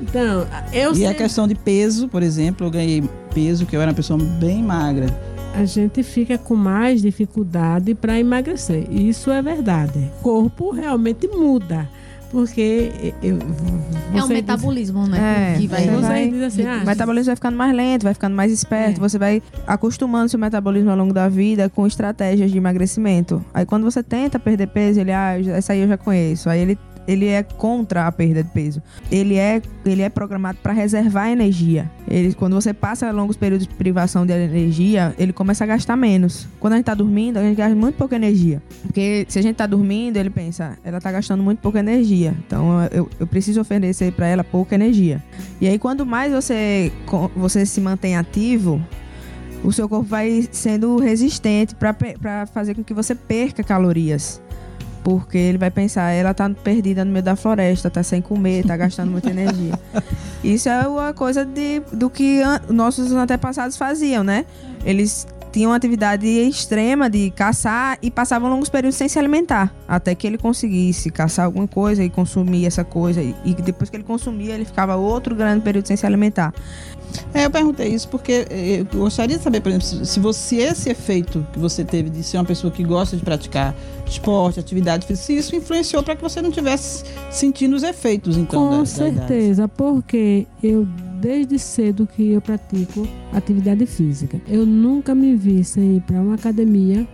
então, 0.00 0.46
eu 0.72 0.92
e 0.92 0.96
sei, 0.96 1.06
a 1.06 1.14
questão 1.14 1.48
de 1.48 1.54
peso, 1.54 2.08
por 2.08 2.22
exemplo, 2.22 2.66
eu 2.66 2.70
ganhei 2.70 3.02
peso, 3.34 3.66
que 3.66 3.74
eu 3.76 3.80
era 3.80 3.90
uma 3.90 3.96
pessoa 3.96 4.18
bem 4.38 4.62
magra. 4.62 5.06
a 5.54 5.64
gente 5.64 6.02
fica 6.02 6.38
com 6.38 6.54
mais 6.54 7.02
dificuldade 7.02 7.94
para 7.94 8.18
emagrecer. 8.20 8.86
Isso 8.90 9.30
é 9.30 9.42
verdade. 9.42 9.98
O 10.20 10.22
corpo 10.22 10.70
realmente 10.70 11.26
muda. 11.28 11.88
Porque 12.36 13.12
eu, 13.22 13.38
É 13.38 13.38
um 13.38 14.20
você 14.20 14.20
diz- 14.20 14.28
metabolismo, 14.28 15.06
né? 15.06 15.54
É, 15.54 15.58
que 15.58 15.66
vai. 15.66 15.86
Você 15.88 16.00
vai- 16.02 16.28
diz 16.28 16.42
assim, 16.42 16.66
ah, 16.66 16.80
O 16.82 16.86
metabolismo 16.86 17.26
vai 17.28 17.36
ficando 17.36 17.56
mais 17.56 17.74
lento, 17.74 18.02
vai 18.02 18.12
ficando 18.12 18.36
mais 18.36 18.52
esperto, 18.52 18.98
É. 18.98 19.00
você 19.00 19.18
vai 19.18 19.42
acostumando 19.66 20.28
seu 20.28 20.38
metabolismo 20.38 20.90
ao 20.90 20.96
longo 20.98 21.14
da 21.14 21.30
vida 21.30 21.70
com 21.70 21.86
estratégias 21.86 22.50
de 22.50 22.58
emagrecimento. 22.58 23.42
Aí 23.54 23.64
quando 23.64 23.84
você 23.84 24.02
tenta 24.02 24.38
perder 24.38 24.66
peso, 24.66 25.00
ele, 25.00 25.12
ah, 25.12 25.32
essa 25.56 25.72
aí 25.72 25.80
eu 25.80 25.88
já 25.88 25.96
conheço. 25.96 26.50
Aí 26.50 26.60
ele, 26.60 26.78
ele 27.06 27.26
é 27.26 27.42
contra 27.42 28.06
a 28.06 28.12
perda 28.12 28.42
de 28.42 28.50
peso. 28.50 28.82
Ele 29.10 29.36
é, 29.36 29.62
ele 29.84 30.02
é 30.02 30.08
programado 30.08 30.58
para 30.62 30.72
reservar 30.72 31.28
energia. 31.28 31.90
Ele, 32.08 32.34
quando 32.34 32.54
você 32.54 32.72
passa 32.72 33.10
longos 33.10 33.36
períodos 33.36 33.66
de 33.66 33.74
privação 33.74 34.24
de 34.24 34.32
energia, 34.32 35.14
ele 35.18 35.32
começa 35.32 35.64
a 35.64 35.66
gastar 35.66 35.96
menos. 35.96 36.48
Quando 36.60 36.74
a 36.74 36.76
gente 36.76 36.86
tá 36.86 36.94
dormindo, 36.94 37.38
a 37.38 37.42
gente 37.42 37.56
gasta 37.56 37.74
muito 37.74 37.96
pouca 37.96 38.16
energia. 38.16 38.62
Porque 38.82 39.26
se 39.28 39.38
a 39.38 39.42
gente 39.42 39.56
tá 39.56 39.66
dormindo, 39.66 40.16
ele 40.16 40.30
pensa, 40.30 40.78
ela 40.84 41.00
tá 41.00 41.10
gastando 41.10 41.42
muito 41.42 41.60
pouca 41.60 41.78
energia. 41.78 42.34
Então 42.46 42.82
eu, 42.92 43.08
eu 43.18 43.26
preciso 43.26 43.60
oferecer 43.60 44.12
para 44.12 44.26
ela 44.26 44.44
pouca 44.44 44.74
energia. 44.74 45.22
E 45.60 45.68
aí, 45.68 45.78
quanto 45.78 46.04
mais 46.04 46.32
você, 46.32 46.92
você 47.34 47.64
se 47.64 47.80
mantém 47.80 48.16
ativo, 48.16 48.80
o 49.64 49.72
seu 49.72 49.88
corpo 49.88 50.06
vai 50.06 50.48
sendo 50.52 50.96
resistente 50.98 51.74
para 51.74 52.46
fazer 52.46 52.74
com 52.74 52.84
que 52.84 52.94
você 52.94 53.14
perca 53.14 53.62
calorias. 53.62 54.40
Porque 55.06 55.38
ele 55.38 55.56
vai 55.56 55.70
pensar, 55.70 56.10
ela 56.10 56.34
tá 56.34 56.50
perdida 56.50 57.04
no 57.04 57.12
meio 57.12 57.22
da 57.22 57.36
floresta, 57.36 57.88
tá 57.88 58.02
sem 58.02 58.20
comer, 58.20 58.66
tá 58.66 58.76
gastando 58.76 59.08
muita 59.08 59.30
energia. 59.30 59.72
Isso 60.42 60.68
é 60.68 60.84
uma 60.88 61.14
coisa 61.14 61.44
de, 61.44 61.80
do 61.92 62.10
que 62.10 62.42
an- 62.42 62.60
nossos 62.70 63.12
antepassados 63.12 63.76
faziam, 63.76 64.24
né? 64.24 64.44
Eles 64.84 65.24
tinham 65.52 65.70
uma 65.70 65.76
atividade 65.76 66.26
extrema 66.26 67.08
de 67.08 67.30
caçar 67.30 67.98
e 68.02 68.10
passavam 68.10 68.50
longos 68.50 68.68
períodos 68.68 68.96
sem 68.96 69.08
se 69.08 69.16
alimentar. 69.16 69.72
Até 69.86 70.12
que 70.12 70.26
ele 70.26 70.38
conseguisse 70.38 71.08
caçar 71.08 71.44
alguma 71.44 71.68
coisa 71.68 72.02
e 72.02 72.10
consumir 72.10 72.66
essa 72.66 72.82
coisa. 72.82 73.22
E, 73.22 73.32
e 73.44 73.54
depois 73.54 73.88
que 73.88 73.96
ele 73.96 74.02
consumia, 74.04 74.54
ele 74.54 74.64
ficava 74.64 74.96
outro 74.96 75.36
grande 75.36 75.62
período 75.62 75.86
sem 75.86 75.96
se 75.96 76.04
alimentar. 76.04 76.52
É, 77.34 77.44
eu 77.44 77.50
perguntei 77.50 77.88
isso 77.88 78.08
porque 78.08 78.46
eh, 78.50 78.80
eu 78.92 78.98
gostaria 79.00 79.36
de 79.36 79.42
saber, 79.42 79.60
por 79.60 79.68
exemplo, 79.68 79.86
se- 79.86 80.04
se 80.06 80.20
você 80.20 80.56
esse 80.56 80.88
efeito 80.90 81.46
que 81.52 81.58
você 81.58 81.84
teve 81.84 82.10
de 82.10 82.22
ser 82.22 82.36
uma 82.38 82.44
pessoa 82.44 82.70
que 82.72 82.82
gosta 82.82 83.16
de 83.16 83.22
praticar 83.22 83.74
esporte, 84.06 84.58
atividade 84.60 85.06
física, 85.06 85.26
se 85.26 85.36
isso 85.36 85.54
influenciou 85.56 86.02
para 86.02 86.14
que 86.16 86.22
você 86.22 86.40
não 86.42 86.50
tivesse 86.50 87.04
sentindo 87.30 87.74
os 87.76 87.82
efeitos, 87.82 88.36
então. 88.36 88.68
Com 88.68 88.78
da- 88.78 88.86
certeza, 88.86 89.68
porque 89.68 90.46
eu 90.62 90.86
desde 91.20 91.58
cedo 91.58 92.06
que 92.06 92.32
eu 92.32 92.40
pratico 92.40 93.06
atividade 93.32 93.84
física. 93.86 94.40
Eu 94.46 94.64
nunca 94.66 95.14
me 95.14 95.34
vi 95.34 95.64
sem 95.64 95.96
ir 95.96 96.00
para 96.02 96.20
uma 96.20 96.34
academia. 96.34 97.06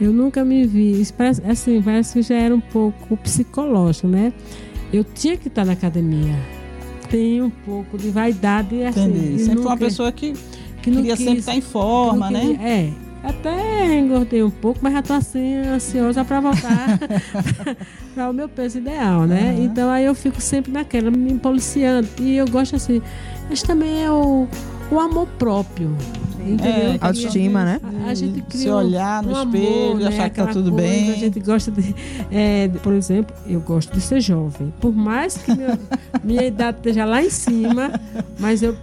Eu 0.00 0.12
nunca 0.12 0.44
me 0.44 0.66
vi, 0.66 1.06
parece, 1.16 1.42
assim, 1.46 1.80
parece 1.80 2.12
que 2.14 2.22
já 2.22 2.34
era 2.34 2.54
um 2.54 2.60
pouco 2.60 3.16
psicológico, 3.16 4.06
né? 4.08 4.32
Eu 4.92 5.02
tinha 5.04 5.36
que 5.36 5.48
estar 5.48 5.64
na 5.64 5.72
academia. 5.72 6.34
Tem 7.10 7.42
um 7.42 7.50
pouco 7.50 7.96
de 7.98 8.10
vaidade 8.10 8.82
assim. 8.84 9.04
Entendi. 9.06 9.34
e 9.34 9.38
Sempre 9.38 9.54
foi 9.56 9.62
uma 9.64 9.70
nunca- 9.70 9.84
pessoa 9.84 10.12
que 10.12 10.34
que 10.82 10.90
não 10.90 10.98
queria 10.98 11.16
sempre 11.16 11.32
quis- 11.34 11.40
estar 11.40 11.54
em 11.56 11.60
forma, 11.60 12.30
né? 12.30 12.40
queria- 12.40 12.62
É. 12.68 12.90
Até 13.24 13.98
engordei 13.98 14.40
um 14.42 14.50
pouco, 14.50 14.78
mas 14.82 14.92
já 14.92 15.02
tô 15.02 15.12
assim, 15.14 15.56
ansiosa 15.56 16.24
para 16.24 16.38
voltar 16.40 16.96
para 18.14 18.30
o 18.30 18.32
meu 18.32 18.48
peso 18.48 18.78
ideal, 18.78 19.26
né? 19.26 19.50
Aham. 19.56 19.64
Então 19.64 19.90
aí 19.90 20.04
eu 20.04 20.14
fico 20.14 20.40
sempre 20.40 20.70
naquela, 20.70 21.10
me 21.10 21.34
policiando. 21.38 22.06
E 22.20 22.36
eu 22.36 22.46
gosto 22.46 22.76
assim. 22.76 23.02
Mas 23.50 23.62
também 23.62 24.04
é 24.04 24.10
o, 24.90 25.00
amor 25.00 25.26
próprio. 25.38 25.96
Entendeu? 26.40 26.66
É, 26.66 26.98
Autoestima, 27.00 27.64
né? 27.64 27.80
A, 28.04 28.10
a 28.10 28.14
gente 28.14 28.36
Se 28.36 28.42
cria 28.42 28.72
um- 28.72 28.76
olhar 28.76 29.20
no 29.22 29.30
um 29.30 29.42
espelho, 29.42 29.66
amor, 29.88 29.96
né? 29.98 30.06
achar 30.08 30.30
que 30.30 30.36
tá 30.36 30.46
tudo 30.46 30.70
coisa, 30.70 30.88
bem. 30.88 31.10
A 31.10 31.14
gente 31.16 31.40
gosta 31.40 31.70
de, 31.72 31.94
é, 32.30 32.68
Por 32.82 32.92
exemplo, 32.94 33.34
eu 33.48 33.60
gosto 33.60 33.92
de 33.92 34.00
ser 34.00 34.20
jovem. 34.20 34.72
Por 34.80 34.94
mais 34.94 35.36
que 35.38 35.52
meu- 35.52 35.76
minha 36.22 36.44
idade 36.44 36.76
esteja 36.78 37.04
lá 37.04 37.20
em 37.22 37.30
cima, 37.30 37.90
mas 38.38 38.62
eu. 38.62 38.76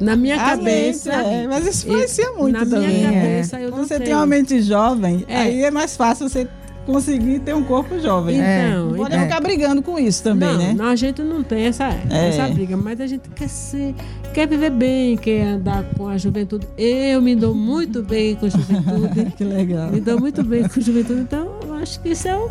Na 0.00 0.14
minha 0.14 0.36
A 0.36 0.50
cabeça. 0.50 1.10
mente, 1.10 1.26
é, 1.28 1.46
mas 1.48 1.66
isso 1.66 1.88
influencia 1.88 2.32
muito 2.34 2.52
na 2.56 2.64
também. 2.66 2.98
minha 2.98 3.12
cabeça 3.12 3.58
eu 3.60 3.70
Quando 3.70 3.80
não 3.80 3.88
você 3.88 3.96
tem 3.96 4.04
tenho. 4.06 4.16
uma 4.18 4.26
mente 4.26 4.62
jovem, 4.62 5.24
É. 5.26 5.36
aí 5.38 5.64
é 5.64 5.70
mais 5.72 5.96
fácil 5.96 6.28
você 6.28 6.46
conseguir 6.92 7.40
ter 7.40 7.54
um 7.54 7.62
corpo 7.62 7.98
jovem. 8.00 8.36
Então, 8.38 8.86
Não 8.88 8.96
pode 8.96 9.12
então- 9.14 9.24
ficar 9.26 9.40
brigando 9.40 9.82
com 9.82 9.98
isso 9.98 10.22
também, 10.22 10.48
não, 10.48 10.56
né? 10.58 10.74
não, 10.74 10.86
a 10.86 10.96
gente 10.96 11.20
não 11.22 11.42
tem 11.42 11.66
essa, 11.66 11.84
É. 12.10 12.28
essa 12.30 12.48
briga, 12.48 12.76
mas 12.78 12.98
a 13.00 13.06
gente 13.06 13.28
quer 13.28 13.48
ser, 13.48 13.94
quer 14.32 14.48
viver 14.48 14.70
bem, 14.70 15.16
quer 15.18 15.42
andar 15.46 15.84
com 15.96 16.08
a 16.08 16.16
juventude. 16.16 16.66
Eu 16.78 17.20
me 17.20 17.36
dou 17.36 17.54
muito 17.54 18.02
bem 18.02 18.34
com 18.36 18.46
a 18.46 18.48
juventude. 18.48 19.32
Que 19.36 19.44
legal. 19.44 19.90
me 19.90 20.00
dou 20.00 20.18
muito 20.18 20.42
bem 20.42 20.66
com 20.66 20.80
a 20.80 20.82
juventude, 20.82 21.20
então 21.20 21.46
eu 21.66 21.74
acho 21.74 22.00
que 22.00 22.08
isso 22.08 22.26
é 22.26 22.34
o, 22.36 22.48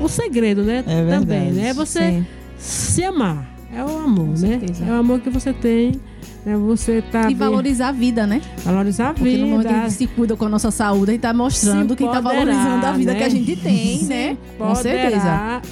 o 0.00 0.08
segredo, 0.08 0.62
né? 0.62 0.82
É 0.86 0.96
verdade. 1.02 1.20
Também, 1.20 1.52
né? 1.52 1.68
É 1.68 1.74
você 1.74 2.00
Sim. 2.00 2.26
se 2.58 3.04
amar. 3.04 3.52
É 3.76 3.82
o 3.84 3.98
amor, 3.98 4.28
né? 4.28 4.36
certeza. 4.36 4.84
É 4.84 4.90
o 4.90 4.94
amor 4.94 5.20
que 5.20 5.28
você 5.28 5.52
tem. 5.52 6.00
Né? 6.44 6.56
Você 6.56 7.02
tá 7.10 7.22
E 7.22 7.26
bem- 7.28 7.36
valorizar 7.36 7.88
a 7.88 7.92
vida, 7.92 8.26
né? 8.26 8.40
valorizar 8.64 9.10
a 9.10 9.14
Porque 9.14 9.36
no 9.38 9.46
momento 9.46 9.66
que 9.66 9.72
a 9.72 9.76
vida. 9.76 9.88
gente 9.88 9.98
se 9.98 10.06
cuida 10.06 10.36
com 10.36 10.44
a 10.44 10.48
nossa 10.48 10.70
saúde, 10.70 11.10
a 11.10 11.14
gente 11.14 11.22
tá 11.22 11.32
mostrando 11.32 11.96
que 11.96 12.04
tá 12.04 12.18
empoderar, 12.18 12.44
valorizando 12.44 12.86
a 12.86 12.92
vida 12.92 13.12
né? 13.12 13.18
que 13.18 13.24
a 13.24 13.28
gente 13.30 13.56
tem, 13.56 13.98
Se 14.00 14.04
né? 14.04 14.36
Com 14.58 14.74
certeza. 14.74 15.16
empoderar, 15.16 15.62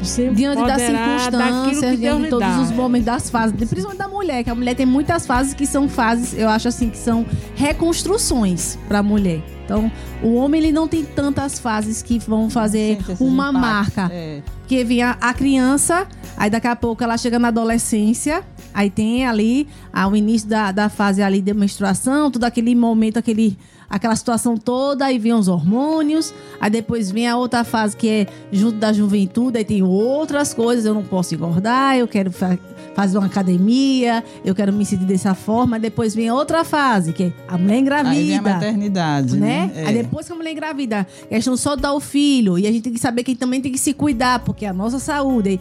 Se, 0.00 0.28
Diante 0.30 0.62
das 0.64 0.80
empoderar 0.80 1.18
circunstâncias, 1.20 1.98
diante 1.98 2.22
de 2.22 2.28
todos 2.30 2.46
dá. 2.48 2.60
os 2.60 2.70
momentos 2.70 3.06
das 3.06 3.28
fases, 3.30 3.56
principalmente 3.56 3.98
da 3.98 4.06
mulher, 4.06 4.44
que 4.44 4.50
a 4.50 4.54
mulher 4.54 4.76
tem 4.76 4.86
muitas 4.86 5.26
fases 5.26 5.52
que 5.54 5.66
são 5.66 5.88
fases, 5.88 6.38
eu 6.38 6.48
acho 6.48 6.68
assim, 6.68 6.88
que 6.88 6.96
são 6.96 7.26
reconstruções 7.56 8.78
para 8.86 8.98
a 8.98 9.02
mulher. 9.02 9.40
Então, 9.64 9.90
o 10.22 10.34
homem 10.34 10.60
ele 10.62 10.72
não 10.72 10.86
tem 10.88 11.04
tantas 11.04 11.58
fases 11.58 12.00
que 12.02 12.18
vão 12.20 12.48
fazer 12.48 12.98
uma 13.20 13.50
impactos. 13.50 13.60
marca. 13.96 14.08
É. 14.14 14.40
Porque 14.60 14.84
vem 14.84 15.02
a, 15.02 15.16
a 15.20 15.34
criança, 15.34 16.06
aí 16.36 16.48
daqui 16.48 16.66
a 16.68 16.76
pouco 16.76 17.02
ela 17.02 17.16
chega 17.18 17.38
na 17.38 17.48
adolescência, 17.48 18.42
aí 18.78 18.90
tem 18.90 19.26
ali 19.26 19.66
ah, 19.92 20.06
o 20.06 20.14
início 20.14 20.48
da, 20.48 20.70
da 20.70 20.88
fase 20.88 21.20
ali 21.20 21.40
de 21.40 21.52
menstruação, 21.52 22.30
todo 22.30 22.44
aquele 22.44 22.76
momento, 22.76 23.16
aquele, 23.18 23.58
aquela 23.90 24.14
situação 24.14 24.56
toda, 24.56 25.04
aí 25.06 25.18
vem 25.18 25.32
os 25.34 25.48
hormônios, 25.48 26.32
aí 26.60 26.70
depois 26.70 27.10
vem 27.10 27.26
a 27.26 27.36
outra 27.36 27.64
fase 27.64 27.96
que 27.96 28.08
é 28.08 28.26
junto 28.52 28.78
da 28.78 28.92
juventude, 28.92 29.58
aí 29.58 29.64
tem 29.64 29.82
outras 29.82 30.54
coisas, 30.54 30.84
eu 30.84 30.94
não 30.94 31.02
posso 31.02 31.34
engordar, 31.34 31.96
eu 31.96 32.06
quero 32.06 32.30
fa- 32.30 32.56
fazer 32.94 33.18
uma 33.18 33.26
academia, 33.26 34.22
eu 34.44 34.54
quero 34.54 34.72
me 34.72 34.84
sentir 34.86 35.06
dessa 35.06 35.34
forma, 35.34 35.74
aí 35.76 35.82
depois 35.82 36.14
vem 36.14 36.28
a 36.28 36.34
outra 36.34 36.62
fase, 36.62 37.12
que 37.12 37.24
é 37.24 37.32
a 37.48 37.58
mulher 37.58 37.78
engravida 37.78 38.10
Aí 38.14 38.26
vem 38.28 38.38
a 38.38 38.42
maternidade, 38.42 39.36
né? 39.36 39.72
né? 39.74 39.82
É. 39.82 39.86
Aí 39.86 39.94
depois 40.02 40.24
que 40.26 40.32
a 40.32 40.36
mulher 40.36 40.52
engravida, 40.52 41.04
questão 41.28 41.56
só 41.56 41.74
dar 41.74 41.94
o 41.94 42.00
filho. 42.00 42.56
E 42.56 42.66
a 42.66 42.70
gente 42.70 42.82
tem 42.82 42.92
que 42.92 43.00
saber 43.00 43.24
que 43.24 43.34
também 43.34 43.60
tem 43.60 43.72
que 43.72 43.78
se 43.78 43.92
cuidar, 43.92 44.38
porque 44.40 44.64
a 44.64 44.72
nossa 44.72 45.00
saúde. 45.00 45.48
aí 45.48 45.60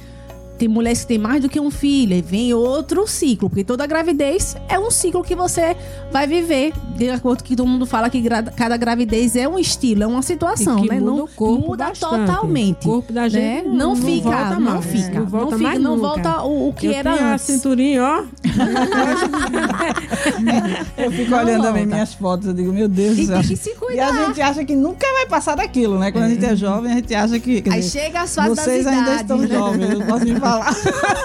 Tem 0.58 0.67
mulheres 0.67 1.02
que 1.02 1.08
têm 1.08 1.17
mais 1.17 1.41
do 1.41 1.50
que 1.50 1.60
um 1.60 1.70
filho, 1.70 2.15
e 2.15 2.22
vem 2.22 2.54
outro 2.54 3.08
ciclo, 3.08 3.50
porque 3.50 3.63
toda 3.63 3.86
gravidez 3.86 4.56
é 4.67 4.80
um 4.80 4.89
ciclo 4.89 5.24
que 5.24 5.36
você 5.36 5.76
vai 6.12 6.26
viver. 6.26 6.74
De 6.96 7.10
acordo 7.10 7.43
com 7.43 7.48
que 7.48 7.56
todo 7.56 7.67
mundo 7.67 7.86
fala 7.86 8.10
que 8.10 8.20
gra- 8.22 8.41
cada 8.43 8.76
gravidez 8.76 9.36
é 9.36 9.48
um 9.48 9.60
estilo, 9.60 10.04
é 10.04 10.08
uma 10.08 10.22
situação, 10.24 10.80
E 10.80 10.82
que 10.84 10.89
né? 10.89 11.00
muda 11.00 11.12
não 11.12 11.24
o 11.26 11.28
corpo 11.28 11.67
muda 11.67 11.86
bastante. 11.89 12.26
totalmente. 12.26 12.80
O 12.88 12.91
corpo 12.91 13.13
da 13.13 13.22
né? 13.22 13.30
gente 13.30 13.67
não, 13.67 13.76
não 13.89 13.96
fica, 13.96 14.30
volta 14.30 14.60
não 14.60 14.60
mais. 14.74 14.86
fica, 14.86 15.20
Não 15.20 15.26
volta 15.28 15.58
fica, 15.58 15.67
mais 15.70 15.80
não 15.82 15.96
nunca. 15.96 16.08
volta 16.08 16.41
o, 16.43 16.70
o 16.70 16.74
que 16.74 16.88
eu 16.88 16.91
era 16.93 17.13
tinha 17.13 17.26
a 17.26 17.34
antes. 17.34 17.46
cinturinha, 17.46 18.04
ó. 18.04 18.24
Eu 20.98 21.12
fico 21.12 21.30
Não 21.32 21.38
olhando 21.39 21.62
também 21.63 21.84
volta. 21.84 21.86
minhas 21.96 22.13
fotos, 22.13 22.48
eu 22.48 22.54
digo, 22.54 22.74
meu 22.74 22.88
Deus 22.88 23.15
do 23.15 23.22
E 23.22 23.28
tem 23.28 23.41
que 23.41 23.56
se 23.56 23.70
E 23.70 23.74
a 23.74 23.76
cuidar. 23.76 24.26
gente 24.28 24.41
acha 24.41 24.65
que 24.65 24.76
nunca 24.76 25.06
vai 25.13 25.16
passar 25.28 25.56
daquilo, 25.56 26.00
né? 26.00 26.12
Quando 26.12 26.26
a 26.26 26.30
gente 26.30 26.46
é 26.46 26.56
jovem, 26.56 26.92
a 26.92 26.96
gente 26.96 27.13
acha 27.13 27.40
que. 27.40 27.63
Aí 27.70 27.80
dizer, 27.82 28.00
chega 28.00 28.22
as 28.22 28.34
fases 28.34 28.60
vocês 28.60 28.86
das 28.86 28.94
ainda 28.94 29.04
idades, 29.04 29.22
estão 29.22 29.38
né? 29.38 29.48
jovens, 29.48 29.90
eu 29.92 30.02
posso 30.06 30.26
me 30.26 30.40
falar. 30.40 30.76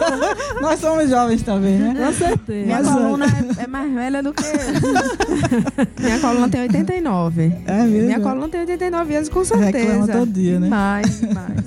Nós 0.60 0.80
somos 0.80 1.10
jovens 1.10 1.42
também, 1.42 1.78
né? 1.78 1.94
Com 1.94 2.12
certeza. 2.12 2.66
Minha 2.66 2.82
Mas, 2.82 2.88
coluna 2.88 3.26
é, 3.26 3.62
é 3.62 3.66
mais 3.66 3.92
velha 3.92 4.22
do 4.22 4.32
que. 4.32 4.42
Minha 6.02 6.18
coluna 6.20 6.48
tem 6.48 6.62
89. 6.62 7.52
É 7.66 7.82
mesmo. 7.84 8.06
Minha 8.06 8.20
coluna 8.20 8.48
tem 8.48 8.60
89 8.60 9.16
anos, 9.16 9.28
com 9.28 9.44
certeza. 9.44 9.78
Reclama 9.78 10.08
todo 10.08 10.32
dia, 10.32 10.60
né? 10.60 10.68
Mais, 10.68 11.20
mais. 11.32 11.60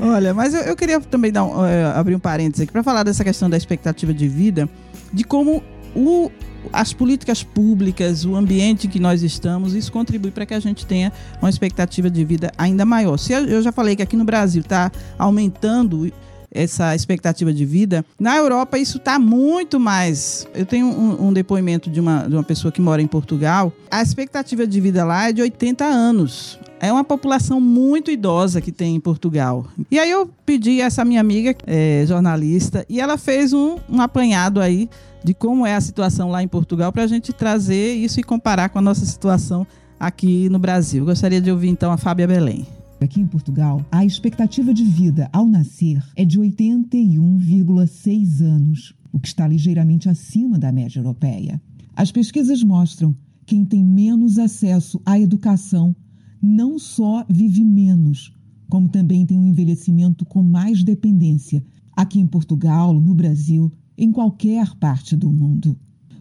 Olha, 0.00 0.34
mas 0.34 0.54
eu, 0.54 0.60
eu 0.62 0.76
queria 0.76 1.00
também 1.00 1.32
dar 1.32 1.44
um, 1.44 1.64
eh, 1.64 1.92
abrir 1.94 2.14
um 2.14 2.20
parênteses 2.20 2.62
aqui 2.62 2.72
para 2.72 2.82
falar 2.82 3.02
dessa 3.02 3.24
questão 3.24 3.48
da 3.48 3.56
expectativa 3.56 4.12
de 4.12 4.28
vida, 4.28 4.68
de 5.12 5.24
como 5.24 5.62
o, 5.94 6.30
as 6.72 6.92
políticas 6.92 7.42
públicas, 7.42 8.24
o 8.24 8.36
ambiente 8.36 8.86
em 8.86 8.90
que 8.90 9.00
nós 9.00 9.22
estamos, 9.22 9.74
isso 9.74 9.90
contribui 9.92 10.30
para 10.30 10.46
que 10.46 10.54
a 10.54 10.60
gente 10.60 10.86
tenha 10.86 11.12
uma 11.40 11.50
expectativa 11.50 12.10
de 12.10 12.24
vida 12.24 12.52
ainda 12.56 12.84
maior. 12.84 13.16
Se 13.16 13.32
eu, 13.32 13.62
já 13.62 13.72
falei 13.72 13.96
que 13.96 14.02
aqui 14.02 14.16
no 14.16 14.24
Brasil 14.24 14.60
está 14.60 14.90
aumentando 15.18 16.10
essa 16.52 16.94
expectativa 16.94 17.52
de 17.52 17.64
vida. 17.64 18.04
Na 18.18 18.36
Europa, 18.36 18.76
isso 18.76 18.98
está 18.98 19.18
muito 19.18 19.78
mais. 19.78 20.46
Eu 20.52 20.66
tenho 20.66 20.86
um, 20.86 21.28
um, 21.28 21.32
depoimento 21.32 21.88
de 21.88 22.00
uma, 22.00 22.26
de 22.26 22.34
uma 22.34 22.42
pessoa 22.42 22.72
que 22.72 22.80
mora 22.80 23.00
em 23.00 23.06
Portugal. 23.06 23.72
A 23.90 24.02
expectativa 24.02 24.66
de 24.66 24.80
vida 24.80 25.04
lá 25.04 25.28
é 25.28 25.32
de 25.32 25.42
80 25.42 25.84
anos. 25.84 26.58
É 26.80 26.90
uma 26.90 27.04
população 27.04 27.60
muito 27.60 28.10
idosa 28.10 28.60
que 28.60 28.72
tem 28.72 28.96
em 28.96 29.00
Portugal. 29.00 29.66
E 29.90 29.98
aí 29.98 30.10
eu 30.10 30.28
pedi 30.44 30.80
a 30.82 30.86
essa 30.86 31.04
minha 31.04 31.20
amiga, 31.20 31.54
é, 31.66 32.04
jornalista, 32.06 32.84
e 32.88 33.00
ela 33.00 33.18
fez 33.18 33.52
um, 33.52 33.76
um 33.88 34.00
apanhado 34.00 34.60
aí 34.60 34.88
de 35.24 35.34
como 35.34 35.66
é 35.66 35.74
a 35.74 35.80
situação 35.80 36.30
lá 36.30 36.42
em 36.42 36.48
Portugal 36.48 36.92
para 36.92 37.04
a 37.04 37.06
gente 37.06 37.32
trazer 37.32 37.94
isso 37.94 38.20
e 38.20 38.22
comparar 38.22 38.68
com 38.70 38.78
a 38.78 38.82
nossa 38.82 39.04
situação 39.04 39.66
aqui 39.98 40.48
no 40.48 40.58
Brasil. 40.58 41.04
Gostaria 41.04 41.40
de 41.40 41.50
ouvir 41.50 41.68
então 41.68 41.92
a 41.92 41.96
Fábia 41.96 42.26
Belém. 42.26 42.66
Aqui 43.00 43.20
em 43.20 43.26
Portugal, 43.26 43.84
a 43.90 44.04
expectativa 44.04 44.74
de 44.74 44.84
vida 44.84 45.28
ao 45.32 45.46
nascer 45.46 46.02
é 46.14 46.24
de 46.24 46.38
81,6 46.38 48.42
anos, 48.42 48.94
o 49.10 49.18
que 49.18 49.28
está 49.28 49.48
ligeiramente 49.48 50.08
acima 50.08 50.58
da 50.58 50.70
média 50.70 51.00
europeia. 51.00 51.60
As 51.96 52.12
pesquisas 52.12 52.62
mostram 52.62 53.12
que 53.12 53.56
quem 53.56 53.64
tem 53.64 53.84
menos 53.84 54.38
acesso 54.38 55.00
à 55.04 55.18
educação 55.18 55.96
não 56.40 56.78
só 56.78 57.24
vive 57.28 57.64
menos, 57.64 58.32
como 58.68 58.88
também 58.88 59.26
tem 59.26 59.38
um 59.38 59.46
envelhecimento 59.46 60.24
com 60.24 60.42
mais 60.42 60.84
dependência, 60.84 61.64
aqui 61.96 62.20
em 62.20 62.26
Portugal, 62.26 62.94
no 62.94 63.14
Brasil, 63.14 63.72
em 64.00 64.10
qualquer 64.10 64.74
parte 64.76 65.14
do 65.14 65.30
mundo. 65.30 65.76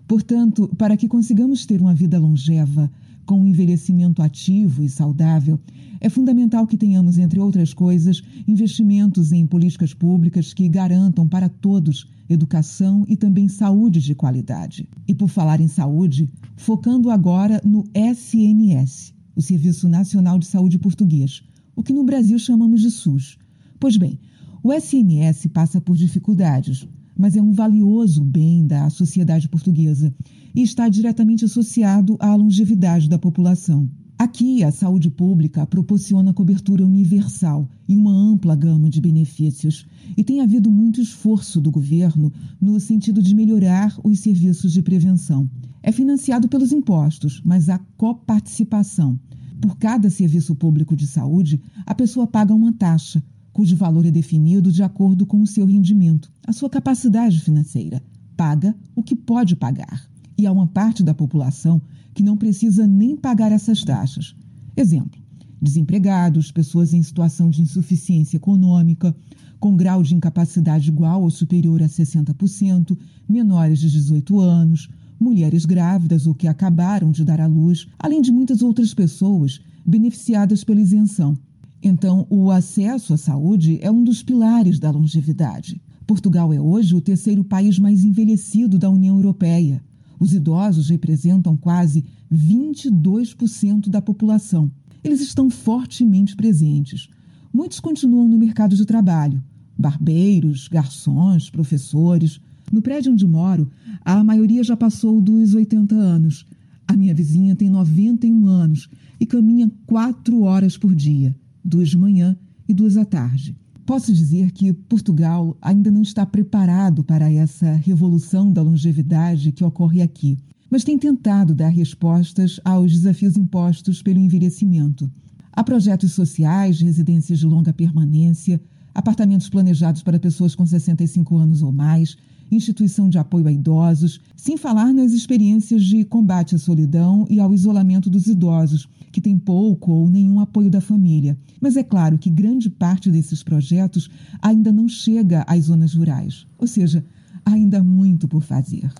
Portanto, 0.06 0.70
para 0.78 0.98
que 0.98 1.08
consigamos 1.08 1.65
ter 1.65 1.80
uma 1.80 1.96
vida 1.96 2.20
longeva, 2.20 2.92
com 3.26 3.42
um 3.42 3.48
envelhecimento 3.48 4.22
ativo 4.22 4.84
e 4.84 4.89
saudável, 4.89 5.58
é 6.02 6.10
fundamental 6.10 6.68
que 6.68 6.76
tenhamos, 6.76 7.18
entre 7.18 7.39
outras 7.39 7.74
coisas, 7.74 8.22
investimentos 8.48 9.32
em 9.32 9.46
políticas 9.46 9.94
públicas 9.94 10.54
que 10.54 10.68
garantam 10.68 11.28
para 11.28 11.48
todos 11.48 12.08
educação 12.28 13.06
e 13.08 13.15
também 13.15 13.48
saúde 13.48 14.02
de 14.02 14.13
qualidade. 14.13 14.89
E 15.08 15.15
por 15.15 15.30
falar 15.30 15.62
em 15.62 15.68
saúde, 15.68 16.30
focando 16.58 17.10
agora 17.10 17.62
no 17.63 17.86
SNS, 17.94 19.13
o 19.36 19.42
Serviço 19.42 19.88
Nacional 19.88 20.38
de 20.38 20.48
Saúde 20.48 20.78
Português, 20.78 21.44
o 21.76 21.84
que 21.84 21.94
no 21.94 22.04
Brasil 22.04 22.38
chamamos 22.38 22.82
de 22.82 22.92
SUS. 22.92 23.38
Pois 23.80 23.96
bem, 23.96 24.20
o 24.62 24.74
SNS 24.74 25.48
passa 25.54 25.80
por 25.80 25.96
dificuldades, 25.96 26.86
mas 27.20 27.36
é 27.36 27.42
um 27.42 27.52
valioso 27.52 28.24
bem 28.24 28.66
da 28.66 28.90
sociedade 28.90 29.50
portuguesa 29.50 30.16
e 30.56 30.62
está 30.62 30.88
diretamente 30.88 31.44
associado 31.44 32.16
à 32.18 32.34
longevidade 32.34 33.10
da 33.10 33.20
população. 33.20 33.90
Aqui, 34.18 34.64
a 34.64 34.72
saúde 34.72 35.10
pública 35.10 35.68
proporciona 35.68 36.34
cobertura 36.34 36.86
universal 36.86 37.70
e 37.90 37.96
uma 37.96 38.12
ampla 38.12 38.56
gama 38.56 38.90
de 38.90 39.02
benefícios, 39.02 39.86
e 40.16 40.24
tem 40.24 40.40
havido 40.40 40.72
muito 40.72 41.02
esforço 41.02 41.60
do 41.60 41.70
governo 41.70 42.32
no 42.60 42.80
sentido 42.80 43.22
de 43.22 43.36
melhorar 43.36 43.98
os 44.02 44.20
serviços 44.20 44.72
de 44.72 44.82
prevenção. 44.82 45.50
É 45.84 45.92
financiado 45.92 46.48
pelos 46.48 46.72
impostos, 46.72 47.42
mas 47.44 47.68
há 47.68 47.80
coparticipação. 47.98 49.20
Por 49.62 49.78
cada 49.78 50.10
serviço 50.10 50.56
público 50.56 50.96
de 50.96 51.06
saúde, 51.06 51.62
a 51.86 51.94
pessoa 51.94 52.26
paga 52.26 52.54
uma 52.54 52.72
taxa, 52.72 53.22
cujo 53.60 53.76
valor 53.76 54.06
é 54.06 54.10
definido 54.10 54.72
de 54.72 54.82
acordo 54.82 55.26
com 55.26 55.41
o 55.41 55.45
seu 55.45 55.65
rendimento, 55.65 56.32
a 56.48 56.54
sua 56.54 56.69
capacidade 56.69 57.41
financeira. 57.41 58.02
Paga 58.38 58.74
o 58.95 59.04
que 59.04 59.13
pode 59.13 59.54
pagar. 59.54 60.10
E 60.38 60.48
há 60.48 60.52
uma 60.54 60.65
parte 60.65 61.04
da 61.04 61.13
população 61.13 61.82
que 62.13 62.24
não 62.24 62.38
precisa 62.38 62.88
nem 62.88 63.17
pagar 63.17 63.52
essas 63.52 63.84
taxas. 63.84 64.34
Exemplo: 64.78 65.22
desempregados, 65.62 66.54
pessoas 66.54 66.93
em 66.93 67.04
situação 67.04 67.50
de 67.50 67.62
insuficiência 67.62 68.38
econômica, 68.38 69.13
com 69.60 69.76
grau 69.76 70.04
de 70.04 70.15
incapacidade 70.15 70.88
igual 70.88 71.24
ou 71.24 71.30
superior 71.30 71.84
a 71.84 71.89
60%, 71.89 72.98
menores 73.28 73.80
de 73.80 73.91
18 73.91 74.39
anos, 74.39 74.88
mulheres 75.19 75.65
grávidas 75.65 76.26
ou 76.26 76.34
que 76.34 76.48
acabaram 76.48 77.12
de 77.12 77.26
dar 77.26 77.41
à 77.41 77.45
luz, 77.45 77.89
além 78.00 78.22
de 78.22 78.32
muitas 78.32 78.62
outras 78.62 78.93
pessoas 78.93 79.60
beneficiadas 79.86 80.63
pela 80.63 80.80
isenção. 80.80 81.38
Então, 81.82 82.28
o 82.30 82.52
acesso 82.52 83.13
à 83.13 83.18
saúde 83.18 83.80
é 83.82 83.89
um 83.89 84.04
dos 84.04 84.22
pilares 84.22 84.80
da 84.80 84.92
longevidade. 84.92 85.82
Portugal 86.06 86.52
é 86.52 86.60
hoje 86.60 86.96
o 86.96 87.02
terceiro 87.02 87.44
país 87.44 87.80
mais 87.80 88.04
envelhecido 88.04 88.78
da 88.78 88.89
União 88.89 89.15
Europeia. 89.15 89.82
Os 90.20 90.34
idosos 90.34 90.89
representam 90.89 91.56
quase 91.56 92.04
22% 92.34 93.89
da 93.89 94.02
população. 94.02 94.70
Eles 95.04 95.22
estão 95.22 95.50
fortemente 95.50 96.36
presentes. 96.36 97.10
Muitos 97.54 97.80
continuam 97.80 98.28
no 98.28 98.38
mercado 98.38 98.76
de 98.76 98.86
trabalho: 98.86 99.42
barbeiros, 99.78 100.68
garçons, 100.68 101.50
professores. 101.50 102.42
No 102.72 102.82
prédio 102.82 103.13
onde 103.13 103.26
moro, 103.26 103.72
a 104.04 104.24
maioria 104.24 104.63
já 104.63 104.76
passou 104.76 105.22
dos 105.22 105.54
80 105.54 105.96
anos. 105.96 106.46
A 106.88 106.96
minha 106.96 107.13
vizinha 107.13 107.56
tem 107.56 107.70
91 107.70 108.46
anos 108.48 108.89
e 109.20 109.26
caminha 109.26 109.72
quatro 109.86 110.42
horas 110.42 110.78
por 110.78 110.94
dia, 110.94 111.36
duas 111.63 111.89
de 111.89 111.98
manhã 111.98 112.38
e 112.67 112.74
duas 112.74 112.98
à 112.98 113.06
tarde. 113.06 113.56
Posso 113.86 114.13
dizer 114.13 114.52
que 114.52 114.72
Portugal 114.72 115.58
ainda 115.62 115.89
não 115.89 116.04
está 116.04 116.26
preparado 116.26 117.04
para 117.04 117.32
essa 117.32 117.74
revolução 117.74 118.52
da 118.52 118.62
longevidade 118.62 119.52
que 119.52 119.63
ocorre 119.63 120.02
aqui, 120.02 120.38
mas 120.69 120.84
tem 120.84 120.98
tentado 120.98 121.56
dar 121.56 121.69
respostas 121.69 122.60
aos 122.63 122.91
desafios 122.91 123.36
impostos 123.36 124.04
pelo 124.04 124.19
envelhecimento. 124.19 125.12
Há 125.52 125.63
projetos 125.63 126.12
sociais, 126.12 126.80
residências 126.80 127.39
de 127.39 127.45
longa 127.45 127.74
permanência, 127.74 128.62
apartamentos 128.93 129.50
planejados 129.50 130.04
para 130.04 130.19
pessoas 130.19 130.54
com 130.54 130.65
65 130.65 131.38
anos 131.38 131.63
ou 131.63 131.72
mais, 131.72 132.15
instituição 132.52 133.10
de 133.10 133.18
apoio 133.18 133.48
a 133.48 133.52
idosos, 133.52 134.20
sem 134.36 134.58
falar 134.58 134.94
nas 134.94 135.12
experiências 135.12 135.84
de 135.84 136.04
combate 136.06 136.56
à 136.56 136.60
solidão 136.60 137.26
e 137.30 137.40
ao 137.40 137.54
isolamento 137.54 138.10
dos 138.10 138.28
idosos, 138.28 138.88
que 139.12 139.22
têm 139.22 139.38
pouco 139.38 139.92
ou 139.92 140.10
nenhum 140.10 140.40
apoio 140.40 140.70
da 140.70 140.82
família. 140.82 141.38
Mas 141.60 141.76
é 141.76 141.84
claro 141.84 142.18
que 142.18 142.30
grande 142.30 142.70
parte 142.70 143.10
desses 143.12 143.44
projetos 143.44 144.10
ainda 144.42 144.72
não 144.72 144.88
chega 144.88 145.44
às 145.48 145.66
zonas 145.66 145.94
rurais, 145.94 146.46
ou 146.58 146.68
seja, 146.68 147.04
ainda 147.46 147.80
há 147.80 147.84
muito 147.84 148.28
por 148.28 148.42
fazer. 148.42 148.92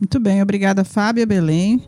Muito 0.00 0.18
bem, 0.18 0.40
obrigada, 0.40 0.82
Fábia 0.82 1.26
Belém. 1.26 1.82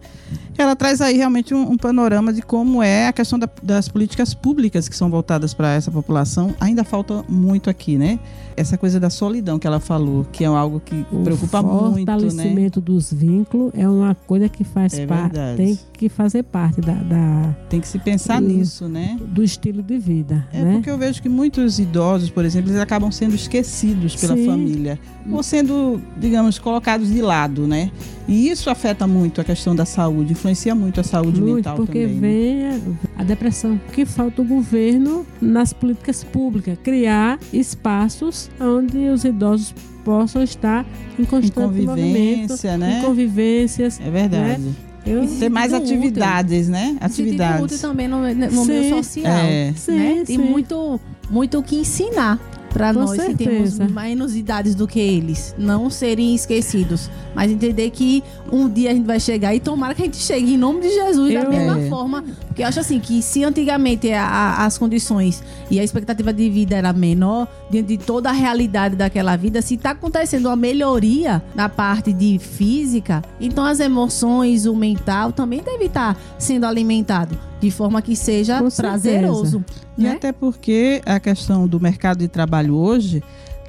Ela 0.59 0.77
traz 0.77 1.01
aí 1.01 1.17
realmente 1.17 1.55
um, 1.55 1.73
um 1.73 1.77
panorama 1.79 2.31
de 2.33 2.43
como 2.43 2.83
é 2.83 3.09
a 3.09 3.13
questão 3.13 3.39
da, 3.39 3.49
das 3.63 3.89
políticas 3.89 4.35
públicas 4.35 4.87
que 4.87 4.95
são 4.95 5.09
voltadas 5.11 5.55
para 5.55 5.73
essa 5.73 5.91
população. 5.91 6.55
Ainda 6.61 6.85
falta 6.85 7.25
muito 7.27 7.71
aqui, 7.71 7.97
né? 7.97 8.19
Essa 8.55 8.77
coisa 8.77 9.01
da 9.01 9.09
solidão 9.09 9.59
que 9.59 9.67
ela 9.67 9.81
falou, 9.81 10.27
que 10.31 10.45
é 10.45 10.47
algo 10.47 10.79
que 10.79 11.07
o 11.11 11.23
preocupa 11.23 11.63
muito, 11.63 11.95
né? 12.07 12.17
fortalecimento 12.19 12.83
dos 12.83 13.11
vínculos 13.11 13.73
é 13.75 13.89
uma 13.89 14.15
coisa 14.15 14.47
que 14.47 14.63
faz 14.63 14.93
É 14.93 15.07
parte, 15.07 15.39
tem 15.57 15.79
que 15.95 16.11
fazer 16.11 16.43
parte 16.43 16.83
da, 16.83 16.93
da- 16.95 17.57
Tem 17.71 17.81
que 17.81 17.89
se 17.89 17.99
pensar 17.99 18.43
Hum. 18.43 18.47
nisso, 18.47 18.89
né? 18.89 19.19
do 19.27 19.43
estilo 19.43 19.83
de 19.83 19.97
vida, 19.99 20.47
É 20.53 20.61
né? 20.61 20.73
porque 20.75 20.91
eu 20.91 20.99
vejo 20.99 21.23
que 21.23 21.31
muitos 21.31 21.79
idosos, 21.79 22.29
por 22.29 22.45
exemplo, 22.45 22.71
eles 22.71 22.81
acabam 22.81 23.11
sendo 23.11 23.35
esquecidos 23.35 24.15
pela 24.17 24.37
Sim. 24.37 24.45
família. 24.47 24.99
Ou 25.31 25.43
sendo, 25.43 26.01
digamos, 26.19 26.59
colocados 26.59 27.09
de 27.09 27.23
lado, 27.23 27.67
né? 27.67 27.91
E 28.29 28.49
isso 28.49 28.71
afeta 28.71 29.07
muito 29.07 29.41
a 29.41 29.45
questão 29.45 29.75
da 29.75 29.85
saúde, 29.85 30.33
influencia 30.33 30.75
muito 30.75 31.01
a 31.01 31.05
saúde 31.05 31.41
Muito, 31.41 31.57
mental 31.57 31.77
porque 31.77 32.07
também. 32.07 32.57
né? 32.57 32.81
vem 32.83 33.01
a, 33.17 33.21
a 33.23 33.25
depressão. 33.25 33.75
O 33.89 33.93
que 33.93 34.05
falta 34.07 34.41
o 34.43 34.45
governo 34.45 35.27
nas 35.41 35.73
políticas 35.73 36.23
públicas? 36.25 36.79
Criar 36.83 37.39
espaços 37.53 38.51
onde 38.61 38.99
os 39.09 39.25
idosos 39.25 39.75
possam 40.05 40.43
estar 40.43 40.85
em 41.19 41.23
Em 41.23 41.25
constante 41.25 41.83
movimento, 41.83 41.87
convivência, 41.87 42.77
né? 42.79 42.99
em 42.99 43.05
convivências. 43.05 44.01
É 44.01 44.11
verdade. 44.11 44.63
Eu, 45.05 45.27
se 45.27 45.39
Ter 45.41 45.49
mais 45.49 45.73
sentindo 45.73 45.85
útil. 45.87 45.97
atividades, 45.99 46.69
né? 46.69 46.87
Sentido 46.87 47.35
útil 47.35 47.45
Atividades. 47.45 47.81
também 47.81 48.07
no, 48.09 48.19
no 48.21 48.65
meio 48.65 48.89
social. 48.97 49.27
É. 49.37 49.73
sim, 49.77 49.93
né? 49.93 50.23
Tem 50.25 50.37
sim. 50.37 50.39
muito, 50.39 51.01
muito 51.29 51.59
o 51.59 51.63
que 51.63 51.75
ensinar 51.77 52.39
para 52.73 52.93
nós 52.93 53.11
que 53.13 53.35
temos 53.35 53.71
certeza. 53.75 53.89
menos 53.89 54.35
idades 54.35 54.75
do 54.75 54.87
que 54.87 54.99
eles. 54.99 55.55
Não 55.59 55.91
serem 55.91 56.35
esquecidos. 56.35 57.11
Mas 57.35 57.51
entender 57.51 57.91
que 57.91 58.23
um 58.51 58.69
dia 58.69 58.91
a 58.91 58.95
gente 58.95 59.07
vai 59.07 59.19
chegar 59.21 59.55
e 59.55 59.61
tomara 59.61 59.95
que 59.95 60.03
a 60.03 60.05
gente 60.05 60.17
chegue 60.19 60.55
em 60.55 60.57
nome 60.57 60.81
de 60.83 60.91
Jesus 60.91 61.33
da 61.35 61.41
Eu- 61.41 61.51
mesma 61.51 61.79
É. 61.79 61.89
forma. 61.89 62.25
Porque 62.47 62.63
eu 62.63 62.67
acho 62.67 62.81
assim 62.81 62.99
que 63.01 63.23
se 63.23 63.43
antigamente 63.45 64.11
a- 64.13 64.25
a- 64.27 64.67
as 64.67 64.77
condições 64.77 65.43
e 65.71 65.81
a 65.81 65.85
expectativa 65.85 66.33
de 66.33 66.49
vida 66.51 66.77
era 66.77 66.93
menor, 66.93 67.47
diante 67.71 67.97
de 67.97 68.05
toda 68.05 68.29
a 68.29 68.33
realidade 68.33 68.97
daquela 68.97 69.37
vida, 69.37 69.63
se 69.63 69.75
está 69.75 69.91
acontecendo 69.93 70.47
uma 70.47 70.57
melhoria 70.57 71.43
na 71.55 71.69
parte 71.69 72.13
de 72.13 72.39
física, 72.39 73.23
então 73.41 73.65
as 73.65 73.81
emoções, 73.81 74.67
o 74.67 74.75
mental 74.77 75.33
também 75.33 75.63
deve 75.63 75.85
estar 75.87 76.17
sendo 76.39 76.65
alimentado. 76.67 77.39
De 77.63 77.71
forma 77.71 78.03
que 78.03 78.15
seja 78.17 78.61
prazeroso. 78.77 79.65
E 79.97 80.03
né? 80.03 80.13
até 80.13 80.33
porque 80.33 81.01
a 81.07 81.19
questão 81.21 81.67
do 81.67 81.79
mercado 81.81 82.19
de 82.19 82.29
trabalho 82.29 82.75
hoje 82.75 83.23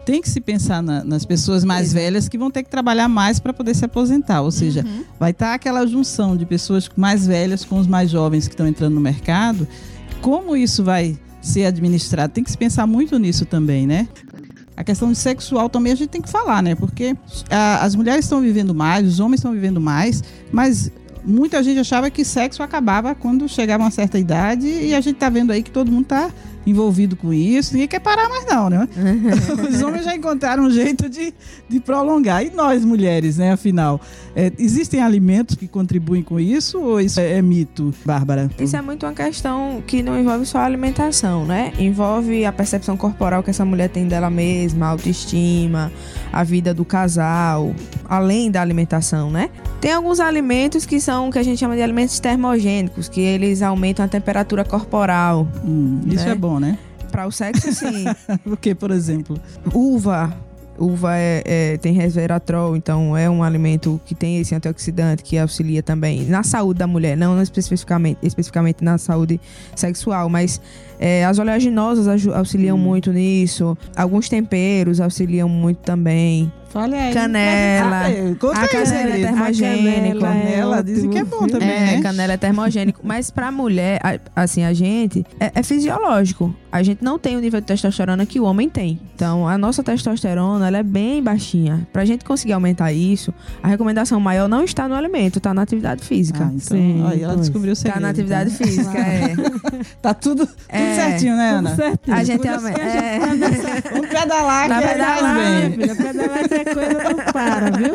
tem 0.05 0.21
que 0.21 0.29
se 0.29 0.41
pensar 0.41 0.81
na- 0.83 1.03
nas 1.03 1.23
pessoas 1.23 1.63
mais 1.63 1.93
velhas 1.93 2.27
que 2.27 2.37
vão 2.37 2.51
ter 2.51 2.63
que 2.63 2.69
trabalhar 2.69 3.07
mais 3.07 3.39
para 3.39 3.53
poder 3.53 3.73
se 3.73 3.85
aposentar. 3.85 4.41
Ou 4.41 4.51
seja, 4.51 4.83
vai 5.19 5.31
estar 5.31 5.53
aquela 5.53 5.85
junção 5.87 6.35
de 6.35 6.45
pessoas 6.45 6.89
mais 6.97 7.25
velhas 7.25 7.63
com 7.63 7.79
os 7.79 7.87
mais 7.87 8.09
jovens 8.09 8.47
que 8.47 8.53
estão 8.53 8.67
entrando 8.67 8.95
no 8.95 8.99
mercado. 9.01 9.65
Como 10.21 10.57
isso 10.57 10.83
vai 10.83 11.17
ser 11.41 11.65
administrado? 11.65 12.33
Tem 12.33 12.43
que 12.43 12.51
se 12.51 12.57
pensar 12.57 12.85
muito 12.87 13.17
nisso 13.19 13.45
também, 13.45 13.85
né? 13.87 14.07
A 14.75 14.83
questão 14.83 15.11
de 15.11 15.17
sexual 15.17 15.69
também 15.69 15.93
a 15.93 15.95
gente 15.95 16.09
tem 16.09 16.21
que 16.21 16.29
falar, 16.29 16.63
né? 16.63 16.73
Porque 16.75 17.15
ah, 17.49 17.83
as 17.85 17.95
mulheres 17.95 18.25
estão 18.25 18.41
vivendo 18.41 18.73
mais, 18.73 19.07
os 19.07 19.19
homens 19.19 19.39
estão 19.39 19.51
vivendo 19.53 19.79
mais, 19.79 20.23
mas 20.51 20.91
muita 21.25 21.61
gente 21.63 21.79
achava 21.79 22.09
que 22.09 22.23
sexo 22.23 22.61
acabava 22.61 23.15
quando 23.15 23.47
chegava 23.47 23.83
uma 23.83 23.91
certa 23.91 24.19
idade 24.19 24.67
e 24.67 24.93
a 24.93 25.01
gente 25.01 25.15
tá 25.17 25.29
vendo 25.29 25.51
aí 25.51 25.63
que 25.63 25.71
todo 25.71 25.91
mundo 25.91 26.05
tá 26.05 26.29
envolvido 26.65 27.15
com 27.15 27.33
isso, 27.33 27.73
ninguém 27.73 27.87
quer 27.87 27.99
parar 27.99 28.29
mais 28.29 28.45
não, 28.45 28.69
né? 28.69 28.87
Os 29.69 29.81
homens 29.81 30.05
já 30.05 30.15
encontraram 30.15 30.63
um 30.63 30.69
jeito 30.69 31.09
de, 31.09 31.33
de 31.67 31.79
prolongar. 31.79 32.45
E 32.45 32.49
nós, 32.51 32.83
mulheres, 32.85 33.37
né? 33.37 33.51
Afinal, 33.51 33.99
é, 34.35 34.51
existem 34.57 35.01
alimentos 35.01 35.55
que 35.55 35.67
contribuem 35.67 36.21
com 36.23 36.39
isso 36.39 36.79
ou 36.79 36.99
isso 37.01 37.19
é, 37.19 37.33
é 37.33 37.41
mito, 37.41 37.93
Bárbara? 38.05 38.49
Isso 38.59 38.75
é 38.75 38.81
muito 38.81 39.05
uma 39.05 39.13
questão 39.13 39.83
que 39.85 40.01
não 40.01 40.19
envolve 40.19 40.45
só 40.45 40.59
a 40.59 40.65
alimentação, 40.65 41.45
né? 41.45 41.73
Envolve 41.77 42.45
a 42.45 42.51
percepção 42.51 42.95
corporal 42.95 43.43
que 43.43 43.49
essa 43.49 43.65
mulher 43.65 43.89
tem 43.89 44.07
dela 44.07 44.29
mesma, 44.29 44.87
a 44.87 44.89
autoestima, 44.89 45.91
a 46.31 46.43
vida 46.43 46.73
do 46.73 46.85
casal, 46.85 47.73
além 48.07 48.49
da 48.49 48.61
alimentação, 48.61 49.29
né? 49.29 49.49
Tem 49.81 49.91
alguns 49.91 50.19
alimentos 50.19 50.85
que 50.85 50.99
são 50.99 51.27
o 51.27 51.31
que 51.31 51.37
a 51.39 51.43
gente 51.43 51.59
chama 51.59 51.75
de 51.75 51.81
alimentos 51.81 52.19
termogênicos, 52.19 53.09
que 53.09 53.19
eles 53.19 53.61
aumentam 53.61 54.05
a 54.05 54.07
temperatura 54.07 54.63
corporal. 54.63 55.47
Hum, 55.65 55.99
isso 56.07 56.25
Né? 56.25 56.31
é 56.31 56.35
bom, 56.35 56.52
né? 56.59 56.77
Para 57.11 57.27
o 57.27 57.31
sexo, 57.31 57.71
sim. 57.73 58.05
O 58.45 58.57
que, 58.57 58.73
por 58.73 58.91
exemplo? 58.91 59.39
Uva. 59.73 60.35
Uva 60.77 61.15
é, 61.15 61.43
é- 61.45 61.77
tem 61.77 61.93
resveratrol, 61.93 62.75
então 62.75 63.15
é 63.15 63.29
um 63.29 63.43
alimento 63.43 64.01
que 64.05 64.15
tem 64.15 64.39
esse 64.39 64.55
antioxidante 64.55 65.21
que 65.21 65.37
auxilia 65.37 65.83
também 65.83 66.23
na 66.25 66.41
saúde 66.41 66.79
da 66.79 66.87
mulher, 66.87 67.15
não 67.15 67.39
especificamente, 67.39 68.17
especificamente 68.23 68.83
na 68.83 68.97
saúde 68.97 69.39
sexual, 69.75 70.29
mas 70.29 70.59
é, 70.99 71.23
as 71.25 71.37
oleaginosas 71.37 72.27
auxiliam 72.27 72.75
muito 72.77 73.13
nisso. 73.13 73.77
Alguns 73.95 74.27
temperos 74.27 74.99
auxiliam 74.99 75.47
muito 75.47 75.77
também. 75.77 76.51
Fale 76.73 76.95
aí. 76.95 77.13
Canela. 77.13 78.01
Ah, 78.03 78.09
é, 78.11 78.31
A 78.31 78.67
canela 78.67 79.15
é 79.15 79.21
termogênico. 79.21 80.19
Canela, 80.19 80.83
dizem 80.83 81.09
que 81.09 81.17
é 81.19 81.23
bom 81.23 81.45
também, 81.47 81.69
É, 81.69 81.79
né? 81.97 82.01
canela 82.01 82.33
é 82.33 82.37
termogênico. 82.37 82.99
Mas 83.05 83.29
pra 83.29 83.51
mulher, 83.51 83.99
a- 84.03 84.17
assim, 84.41 84.63
a 84.63 84.73
gente, 84.73 85.23
é, 85.39 85.51
é 85.53 85.61
fisiológico. 85.63 86.53
A 86.71 86.81
gente 86.81 87.03
não 87.03 87.19
tem 87.19 87.37
o 87.37 87.39
nível 87.39 87.61
de 87.61 87.67
testosterona 87.67 88.25
que 88.25 88.39
o 88.39 88.45
homem 88.45 88.67
tem. 88.67 88.99
Então, 89.13 89.47
a 89.47 89.55
nossa 89.59 89.83
testosterona, 89.83 90.67
ela 90.67 90.79
é 90.79 90.83
bem 90.83 91.21
baixinha. 91.21 91.87
Pra 91.93 92.03
gente 92.03 92.25
conseguir 92.25 92.53
aumentar 92.53 92.91
isso, 92.91 93.31
a 93.61 93.67
recomendação 93.67 94.19
maior 94.19 94.49
não 94.49 94.63
está 94.63 94.87
no 94.87 94.95
alimento, 94.95 95.39
tá 95.39 95.53
na 95.53 95.61
atividade 95.61 96.03
física. 96.03 96.39
Ah, 96.45 96.47
então, 96.51 96.59
Sim, 96.77 97.05
aí 97.07 97.21
ela 97.21 97.33
pois. 97.33 97.45
descobriu 97.45 97.73
o 97.73 97.75
segredo. 97.75 97.93
Tá 97.93 97.99
na 97.99 98.09
atividade 98.09 98.51
então. 98.51 98.65
física, 98.67 98.97
é. 98.97 99.35
Tá 100.01 100.13
tudo, 100.15 100.47
tudo 100.47 100.57
É. 100.69 100.95
certinho, 100.95 101.35
né, 101.35 101.49
Ana? 101.51 101.69
Tudo 101.69 101.75
certinho. 101.83 102.17
A 102.17 102.23
gente 102.23 102.41
que 102.41 102.47
a 102.47 102.57
gente 102.57 102.81
É. 102.81 103.19
Vamos 103.93 104.07
pedalar 104.09 104.67
que 104.67 104.73
aí 104.73 104.87
pedalar, 104.87 105.19
faz 105.19 105.37
Minha 105.37 105.59
bem. 105.61 105.71
filha, 105.71 105.95
pedalar 105.95 106.49
coisa 106.65 107.03
não 107.03 107.15
para, 107.33 107.69
viu? 107.71 107.93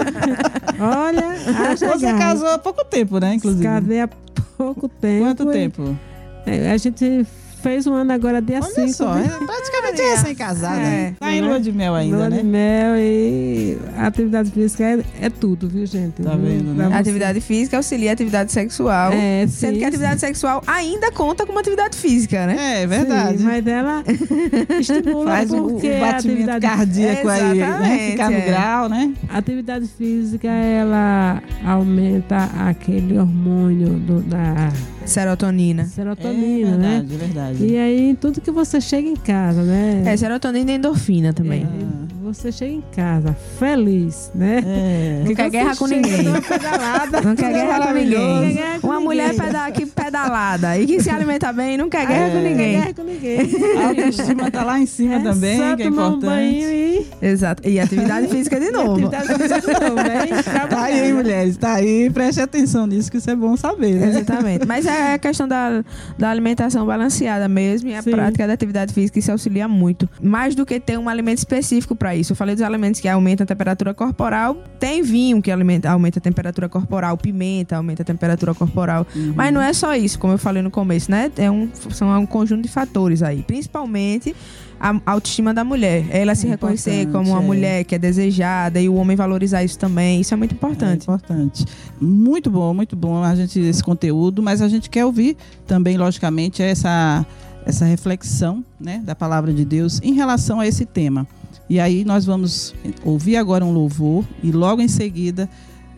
Olha, 0.81 1.77
Você 1.77 1.87
gás. 2.07 2.19
casou 2.19 2.49
há 2.49 2.59
pouco 2.59 2.85
tempo, 2.85 3.19
né, 3.19 3.35
inclusive? 3.35 3.65
Casei 3.65 4.01
há 4.01 4.09
pouco 4.57 4.89
tempo. 4.89 5.25
Quanto 5.25 5.47
tempo? 5.47 5.99
É, 6.47 6.71
a 6.71 6.77
gente 6.77 7.27
fez 7.69 7.87
um 7.87 7.93
ano 7.93 8.13
agora 8.13 8.41
dia 8.41 8.61
Olha 8.63 8.73
5. 8.73 8.93
só, 8.95 9.19
é 9.19 9.29
praticamente 9.29 10.01
recém-casada. 10.01 10.77
É. 10.77 10.81
né? 10.81 11.15
Tá 11.21 11.33
em 11.35 11.43
lua 11.43 11.61
de 11.61 11.71
mel 11.71 11.95
ainda, 11.95 12.17
Lua 12.17 12.31
né? 12.31 12.39
de 12.39 12.43
mel 12.43 12.97
e 12.97 13.79
atividade 13.99 14.51
física 14.51 14.85
é, 14.85 14.99
é 15.21 15.29
tudo, 15.29 15.69
viu, 15.69 15.85
gente? 15.85 16.23
Tá 16.23 16.31
vendo, 16.31 16.73
né? 16.75 16.89
Atividade 16.97 17.41
física 17.43 17.77
auxilia 17.77 18.11
a 18.11 18.13
atividade 18.15 18.53
sexual. 18.53 19.13
É, 19.13 19.47
Sendo 19.47 19.73
sim, 19.75 19.79
que 19.81 19.85
a 19.85 19.89
atividade 19.89 20.21
sexual 20.21 20.63
ainda 20.67 21.13
conta 21.13 21.45
como 21.45 21.59
atividade 21.59 21.99
física, 21.99 22.47
né? 22.47 22.83
É, 22.83 22.87
verdade. 22.87 23.39
Sim, 23.39 23.45
mas 23.45 23.67
ela 23.67 24.03
estimula 24.81 25.31
Faz 25.31 25.51
o, 25.51 25.57
o 25.67 25.71
porque 25.73 25.89
a 25.89 26.01
batimento 26.01 26.51
atividade, 26.51 26.67
cardíaco 26.67 27.29
aí, 27.29 27.59
né? 27.59 28.09
Ficar 28.13 28.31
no 28.31 28.37
é. 28.37 28.41
grau, 28.41 28.89
né? 28.89 29.13
a 29.29 29.39
atividade 29.39 29.87
física 29.89 30.49
ela 30.49 31.43
aumenta 31.65 32.49
aquele 32.67 33.19
hormônio 33.19 33.91
do- 33.91 34.23
da 34.23 34.71
Serotonina. 35.09 35.85
serotonina, 35.87 36.69
é 36.69 36.77
né? 36.77 36.89
verdade, 37.01 37.15
é 37.15 37.19
verdade. 37.19 37.67
E 37.67 37.77
aí, 37.77 38.17
tudo 38.21 38.41
que 38.41 38.51
você 38.51 38.81
chega 38.81 39.09
em 39.09 39.17
casa, 39.17 39.63
né? 39.63 40.03
É, 40.07 40.17
serotonina 40.17 40.73
e 40.73 40.75
endorfina 40.75 41.33
também. 41.33 41.63
É, 41.63 42.08
Você 42.33 42.53
chega 42.53 42.73
em 42.73 42.83
casa 42.95 43.35
feliz, 43.59 44.31
né? 44.35 44.63
É. 44.65 45.23
Não 45.27 45.35
quer 45.35 45.51
guerra 45.51 45.77
com 45.77 45.87
ninguém. 45.87 46.25
pedalada, 46.49 47.21
Não 47.23 47.35
quer 47.35 47.51
é 47.51 47.53
guerra 47.53 47.87
com 47.87 47.93
ninguém. 47.95 48.55
Guerra 48.55 48.81
com 48.81 48.87
Uma 48.89 49.01
mulher 49.01 49.33
ninguém. 49.33 49.47
peda 49.47 49.71
que 49.73 49.87
pedalada 49.87 50.79
e 50.79 50.87
que 50.87 51.03
se 51.03 51.11
alimenta 51.11 51.53
bem 51.53 51.77
não 51.77 51.89
quer 51.89 52.07
guerra 52.07 52.25
aí 52.25 52.31
com 52.31 52.37
não 52.37 52.43
quer 52.43 52.51
ninguém. 52.51 52.73
guerra 52.73 52.95
com 52.95 53.03
ninguém. 53.03 53.39
A 53.83 53.89
autoestima 53.89 54.51
tá 54.51 54.65
lá 54.65 54.79
em 54.81 54.87
cima 54.87 55.15
É 55.17 55.19
também, 55.21 55.77
que 55.77 55.83
é 55.83 55.87
um 55.87 55.89
importante. 55.91 56.25
banho 56.27 56.71
e 56.71 57.07
Exato. 57.23 57.69
E 57.69 57.79
atividade 57.81 58.29
física 58.33 58.59
de 58.61 58.71
novo. 58.71 58.93
atividade 59.07 59.27
física 59.35 59.61
de 59.61 59.67
novo, 59.87 59.99
hein? 60.01 60.69
Tá 60.69 60.83
aí, 60.83 61.13
mulheres, 61.13 61.57
tá 61.57 61.75
aí. 61.75 62.11
Preste 62.11 62.41
atenção 62.41 62.87
nisso, 62.87 63.11
que 63.11 63.19
isso 63.19 63.31
é 63.31 63.37
bom 63.37 63.57
saber, 63.57 63.95
né? 63.95 64.09
Exatamente. 64.09 64.67
Mas 64.67 64.87
é 64.87 65.15
a 65.15 65.19
questão 65.19 65.47
da, 65.49 65.85
da 66.19 66.31
alimentação 66.31 66.85
balanceada 66.87 67.49
mesmo 67.49 67.89
e 67.89 67.95
a 67.95 68.03
Sim. 68.03 68.11
prática 68.11 68.47
da 68.47 68.53
atividade 68.53 68.93
física 68.93 69.19
isso 69.19 69.31
auxilia 69.33 69.67
muito. 69.69 70.09
Mais 70.23 70.55
do 70.55 70.65
que 70.67 70.79
ter 70.81 70.99
um 70.99 71.09
alimento 71.09 71.39
específico 71.39 71.95
para 71.95 72.15
isso. 72.19 72.33
Eu 72.33 72.37
falei 72.37 72.55
dos 72.55 72.63
alimentos 72.63 73.01
que 73.01 73.09
aumentam 73.09 73.45
a 73.45 73.47
temperatura 73.47 73.95
corporal. 73.95 74.57
Tem 74.79 75.03
vinho 75.03 75.41
que 75.41 75.51
alimenta, 75.51 75.91
aumenta 75.91 76.19
a 76.19 76.23
temperatura 76.23 76.69
corporal, 76.69 77.17
pimenta 77.17 77.77
aumenta 77.77 78.03
a 78.03 78.05
temperatura 78.05 78.55
corporal. 78.55 79.07
Mas 79.35 79.53
não 79.53 79.61
é 79.61 79.73
só 79.73 79.95
isso, 79.95 80.19
como 80.19 80.35
eu 80.35 80.39
falei 80.39 80.63
no 80.63 80.71
começo, 80.71 81.11
né? 81.11 81.31
É 81.37 81.51
um, 81.51 81.69
são 81.91 82.11
um 82.19 82.27
conjunto 82.27 82.63
de 82.63 82.69
fatores 82.69 83.23
aí. 83.23 83.43
Principalmente 83.43 84.35
a 84.81 85.01
autoestima 85.07 85.53
da 85.53 85.65
mulher. 85.65 86.05
Ela 86.11 86.35
se 86.35 86.47
É 86.47 86.51
reconhecer 86.51 87.03
importante, 87.03 87.13
como 87.13 87.31
uma 87.37 87.43
é. 87.43 87.47
mulher 87.47 87.85
que 87.85 87.95
é 87.95 87.99
desejada 87.99 88.81
e 88.81 88.89
o 88.89 88.95
homem 88.95 89.17
valorizar 89.17 89.65
isso 89.65 89.79
também. 89.79 90.21
Isso 90.21 90.33
é 90.33 90.37
muito 90.37 90.53
É 90.53 90.55
importante. 90.55 91.03
importante. 91.03 91.65
Muito 92.01 92.51
bom, 92.51 92.73
muito 92.73 92.95
bom 92.95 93.23
a 93.23 93.35
gente 93.35 93.59
esse 93.59 93.83
conteúdo, 93.83 94.43
mas 94.43 94.63
a 94.63 94.69
gente 94.69 94.89
quer 94.89 95.05
ouvir 95.05 95.37
também, 95.67 95.97
logicamente, 95.97 96.63
essa, 96.63 97.27
essa 97.67 97.85
reflexão 97.85 98.65
né, 98.81 99.03
da 99.05 99.15
palavra 99.15 99.53
de 99.53 99.65
Deus 99.65 100.01
em 100.03 100.13
relação 100.13 100.61
a 100.61 100.67
esse 100.67 100.87
tema. 100.87 101.27
E 101.69 101.79
aí 101.79 102.05
nós 102.05 102.25
vamos 102.25 102.75
ouvir 103.05 103.37
agora 103.37 103.65
um 103.65 103.73
louvor 103.73 104.25
e 104.43 104.51
logo 104.51 104.81
em 104.81 104.89
seguida 104.89 105.49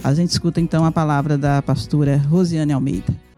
a 0.02 0.12
gente 0.14 0.30
escuta 0.30 0.60
então 0.60 0.84
a 0.84 0.90
palavra 0.90 1.36
da 1.38 1.62
pastora 1.62 2.16
Rosiane 2.16 2.72
Almeida. 2.72 3.29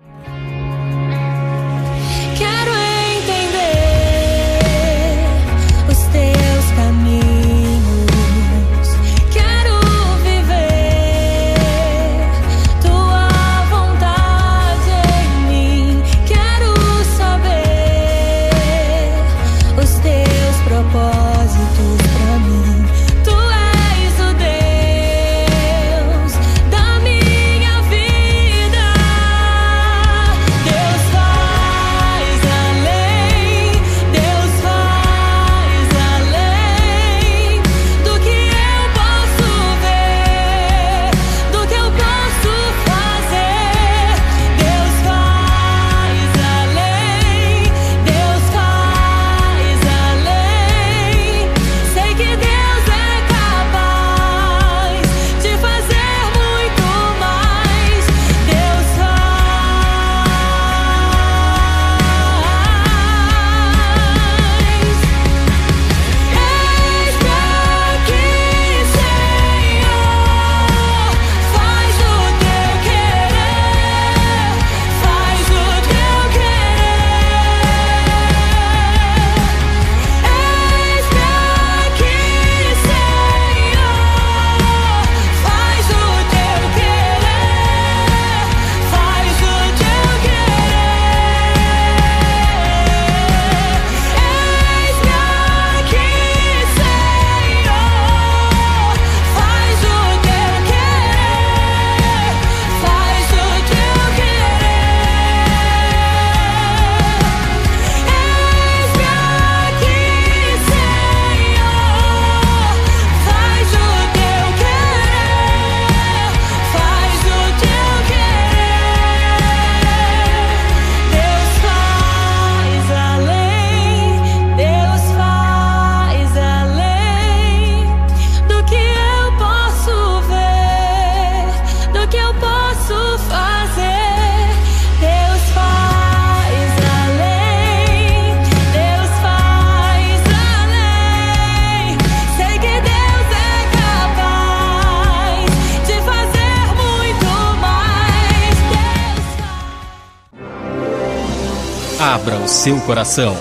Abra 152.23 152.39
o 152.39 152.47
seu 152.47 152.81
coração 152.83 153.35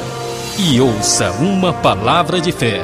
e 0.57 0.81
ouça 0.81 1.31
uma 1.33 1.71
palavra 1.71 2.41
de 2.41 2.51
fé. 2.51 2.81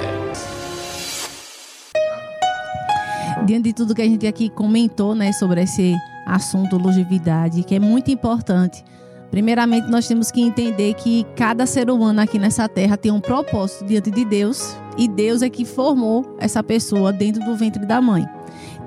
diante 3.43 3.63
de 3.63 3.73
tudo 3.73 3.95
que 3.95 4.01
a 4.03 4.05
gente 4.05 4.27
aqui 4.27 4.47
comentou, 4.47 5.15
né, 5.15 5.31
sobre 5.31 5.63
esse 5.63 5.95
assunto 6.27 6.77
longevidade, 6.77 7.63
que 7.63 7.73
é 7.73 7.79
muito 7.79 8.11
importante. 8.11 8.83
Primeiramente, 9.31 9.89
nós 9.89 10.07
temos 10.07 10.29
que 10.29 10.39
entender 10.39 10.93
que 10.93 11.25
cada 11.35 11.65
ser 11.65 11.89
humano 11.89 12.21
aqui 12.21 12.37
nessa 12.37 12.69
terra 12.69 12.95
tem 12.95 13.11
um 13.11 13.21
propósito 13.21 13.85
diante 13.85 14.11
de 14.11 14.23
Deus, 14.23 14.77
e 14.99 15.07
Deus 15.07 15.41
é 15.41 15.49
que 15.49 15.65
formou 15.65 16.35
essa 16.37 16.61
pessoa 16.61 17.11
dentro 17.11 17.43
do 17.43 17.55
ventre 17.55 17.87
da 17.87 17.99
mãe. 17.99 18.23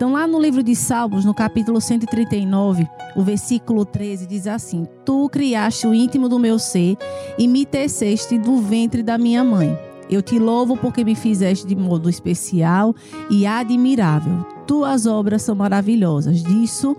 Então, 0.01 0.13
lá 0.13 0.27
no 0.27 0.41
livro 0.41 0.63
de 0.63 0.75
Salmos, 0.75 1.27
no 1.27 1.35
capítulo 1.35 1.79
139, 1.79 2.89
o 3.15 3.23
versículo 3.23 3.85
13 3.85 4.27
diz 4.27 4.47
assim: 4.47 4.89
Tu 5.05 5.29
criaste 5.29 5.87
o 5.87 5.93
íntimo 5.93 6.27
do 6.27 6.39
meu 6.39 6.59
ser 6.59 6.97
e 7.37 7.47
me 7.47 7.67
teceste 7.67 8.39
do 8.39 8.57
ventre 8.63 9.03
da 9.03 9.19
minha 9.19 9.45
mãe. 9.45 9.79
Eu 10.09 10.23
te 10.23 10.39
louvo 10.39 10.75
porque 10.75 11.05
me 11.05 11.15
fizeste 11.15 11.67
de 11.67 11.77
modo 11.77 12.09
especial 12.09 12.95
e 13.29 13.45
admirável. 13.45 14.43
Tuas 14.67 15.05
obras 15.05 15.43
são 15.43 15.55
maravilhosas. 15.55 16.43
Disso, 16.43 16.97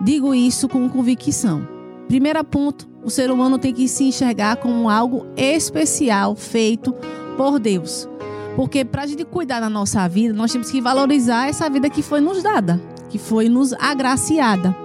digo 0.00 0.34
isso 0.34 0.68
com 0.68 0.88
convicção. 0.88 1.64
Primeiro 2.08 2.42
ponto, 2.42 2.88
o 3.04 3.08
ser 3.08 3.30
humano 3.30 3.56
tem 3.56 3.72
que 3.72 3.86
se 3.86 4.02
enxergar 4.02 4.56
como 4.56 4.90
algo 4.90 5.28
especial 5.36 6.34
feito 6.34 6.92
por 7.36 7.60
Deus. 7.60 8.08
Porque 8.56 8.84
para 8.84 9.02
a 9.02 9.06
gente 9.06 9.24
cuidar 9.24 9.60
da 9.60 9.70
nossa 9.70 10.06
vida, 10.08 10.34
nós 10.34 10.52
temos 10.52 10.70
que 10.70 10.80
valorizar 10.80 11.48
essa 11.48 11.68
vida 11.70 11.88
que 11.88 12.02
foi 12.02 12.20
nos 12.20 12.42
dada, 12.42 12.80
que 13.08 13.18
foi 13.18 13.48
nos 13.48 13.72
agraciada. 13.74 14.76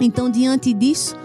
Então, 0.00 0.30
diante 0.30 0.72
disso, 0.72 1.16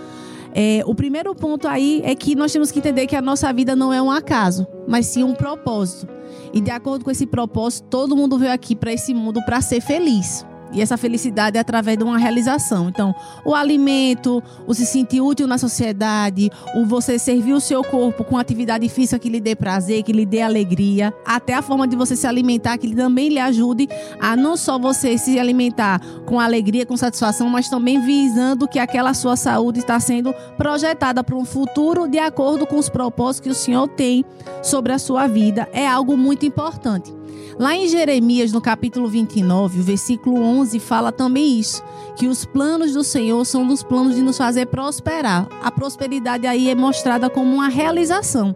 é, 0.53 0.81
o 0.85 0.95
primeiro 0.95 1.33
ponto 1.35 1.67
aí 1.67 2.01
é 2.03 2.15
que 2.15 2.35
nós 2.35 2.51
temos 2.51 2.71
que 2.71 2.79
entender 2.79 3.07
que 3.07 3.15
a 3.15 3.21
nossa 3.21 3.51
vida 3.51 3.75
não 3.75 3.91
é 3.91 4.01
um 4.01 4.11
acaso, 4.11 4.65
mas 4.87 5.05
sim 5.05 5.23
um 5.23 5.33
propósito. 5.33 6.07
E 6.53 6.61
de 6.61 6.71
acordo 6.71 7.03
com 7.03 7.11
esse 7.11 7.25
propósito, 7.25 7.87
todo 7.89 8.15
mundo 8.15 8.37
veio 8.37 8.51
aqui 8.51 8.75
para 8.75 8.91
esse 8.91 9.13
mundo 9.13 9.41
para 9.45 9.61
ser 9.61 9.81
feliz. 9.81 10.45
E 10.73 10.81
essa 10.81 10.97
felicidade 10.97 11.57
é 11.57 11.61
através 11.61 11.97
de 11.97 12.03
uma 12.03 12.17
realização. 12.17 12.89
Então, 12.89 13.13
o 13.43 13.53
alimento, 13.53 14.41
o 14.65 14.73
se 14.73 14.85
sentir 14.85 15.21
útil 15.21 15.47
na 15.47 15.57
sociedade, 15.57 16.49
o 16.75 16.85
você 16.85 17.19
servir 17.19 17.53
o 17.53 17.59
seu 17.59 17.83
corpo 17.83 18.23
com 18.23 18.37
atividade 18.37 18.87
física 18.89 19.19
que 19.19 19.29
lhe 19.29 19.39
dê 19.39 19.55
prazer, 19.55 20.03
que 20.03 20.11
lhe 20.11 20.25
dê 20.25 20.41
alegria, 20.41 21.13
até 21.25 21.53
a 21.53 21.61
forma 21.61 21.87
de 21.87 21.95
você 21.95 22.15
se 22.15 22.27
alimentar 22.27 22.77
que 22.77 22.95
também 22.95 23.29
lhe 23.29 23.39
ajude 23.39 23.87
a 24.19 24.35
não 24.35 24.55
só 24.55 24.77
você 24.77 25.17
se 25.17 25.39
alimentar 25.39 26.01
com 26.25 26.39
alegria, 26.39 26.85
com 26.85 26.95
satisfação, 26.95 27.49
mas 27.49 27.69
também 27.69 27.99
visando 27.99 28.67
que 28.67 28.79
aquela 28.79 29.13
sua 29.13 29.35
saúde 29.35 29.79
está 29.79 29.99
sendo 29.99 30.33
projetada 30.57 31.23
para 31.23 31.35
um 31.35 31.45
futuro 31.45 32.07
de 32.07 32.19
acordo 32.19 32.65
com 32.65 32.77
os 32.77 32.89
propósitos 32.89 33.39
que 33.41 33.49
o 33.49 33.55
Senhor 33.55 33.87
tem 33.87 34.23
sobre 34.61 34.93
a 34.93 34.99
sua 34.99 35.27
vida. 35.27 35.67
É 35.73 35.87
algo 35.87 36.17
muito 36.17 36.45
importante. 36.45 37.20
Lá 37.59 37.75
em 37.75 37.87
Jeremias, 37.87 38.51
no 38.51 38.61
capítulo 38.61 39.07
29, 39.07 39.79
o 39.79 39.83
versículo 39.83 40.41
11, 40.41 40.79
fala 40.79 41.11
também 41.11 41.59
isso: 41.59 41.83
que 42.15 42.27
os 42.27 42.45
planos 42.45 42.93
do 42.93 43.03
Senhor 43.03 43.43
são 43.45 43.67
os 43.67 43.83
planos 43.83 44.15
de 44.15 44.21
nos 44.21 44.37
fazer 44.37 44.67
prosperar. 44.67 45.47
A 45.61 45.71
prosperidade 45.71 46.47
aí 46.47 46.69
é 46.69 46.75
mostrada 46.75 47.29
como 47.29 47.53
uma 47.53 47.67
realização. 47.67 48.55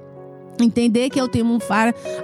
Entender 0.60 1.10
que 1.10 1.20
eu 1.20 1.28
tenho 1.28 1.46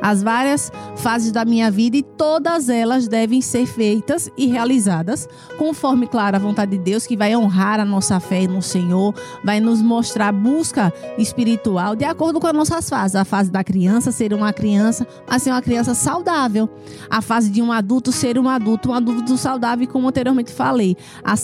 as 0.01 0.23
várias 0.23 0.71
fases 0.95 1.31
da 1.31 1.45
minha 1.45 1.69
vida 1.69 1.97
e 1.97 2.03
todas 2.03 2.69
elas 2.69 3.07
devem 3.07 3.41
ser 3.41 3.65
feitas 3.65 4.29
e 4.37 4.47
realizadas 4.47 5.27
conforme, 5.57 6.07
claro, 6.07 6.35
a 6.35 6.39
vontade 6.39 6.71
de 6.71 6.77
Deus, 6.77 7.05
que 7.05 7.17
vai 7.17 7.35
honrar 7.35 7.79
a 7.79 7.85
nossa 7.85 8.19
fé 8.19 8.47
no 8.47 8.61
Senhor, 8.61 9.13
vai 9.43 9.59
nos 9.59 9.81
mostrar 9.81 10.31
busca 10.31 10.93
espiritual 11.17 11.95
de 11.95 12.05
acordo 12.05 12.39
com 12.39 12.47
as 12.47 12.53
nossas 12.53 12.89
fases. 12.89 13.15
A 13.15 13.25
fase 13.25 13.51
da 13.51 13.63
criança 13.63 14.11
ser 14.11 14.33
uma 14.33 14.53
criança, 14.53 15.05
mas 15.27 15.43
ser 15.43 15.51
uma 15.51 15.61
criança 15.61 15.93
saudável. 15.93 16.69
A 17.09 17.21
fase 17.21 17.49
de 17.49 17.61
um 17.61 17.71
adulto 17.71 18.11
ser 18.11 18.37
um 18.39 18.47
adulto, 18.47 18.91
um 18.91 18.93
adulto 18.93 19.37
saudável, 19.37 19.87
como 19.87 20.07
anteriormente 20.07 20.51
falei. 20.51 20.95
A, 21.23 21.35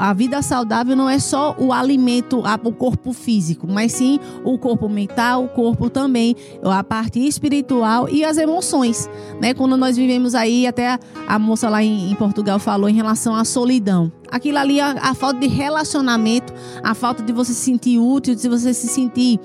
a 0.00 0.12
vida 0.12 0.40
saudável 0.42 0.96
não 0.96 1.08
é 1.08 1.18
só 1.18 1.54
o 1.58 1.72
alimento, 1.72 2.42
o 2.64 2.72
corpo 2.72 3.12
físico, 3.12 3.66
mas 3.68 3.92
sim 3.92 4.18
o 4.44 4.58
corpo 4.58 4.88
mental, 4.88 5.44
o 5.44 5.48
corpo 5.48 5.90
também 5.90 6.27
a 6.62 6.82
parte 6.82 7.18
espiritual 7.26 8.08
e 8.08 8.24
as 8.24 8.38
emoções, 8.38 9.08
né? 9.40 9.54
Quando 9.54 9.76
nós 9.76 9.96
vivemos 9.96 10.34
aí, 10.34 10.66
até 10.66 10.88
a, 10.88 10.98
a 11.26 11.38
moça 11.38 11.68
lá 11.68 11.82
em, 11.82 12.14
Portugal 12.14 12.58
falou 12.58 12.88
em 12.88 12.94
relação 12.94 13.34
à 13.34 13.44
solidão. 13.44 14.10
Aquilo 14.30 14.58
ali, 14.58 14.80
a, 14.80 14.92
a 15.00 15.14
falta 15.14 15.40
de 15.40 15.46
relacionamento, 15.46 16.52
a 16.82 16.94
falta 16.94 17.22
de 17.22 17.32
você 17.32 17.52
se 17.52 17.60
sentir 17.60 17.98
útil, 17.98 18.34
de 18.34 18.48
você 18.48 18.74
se 18.74 18.88
sentir 18.88 19.40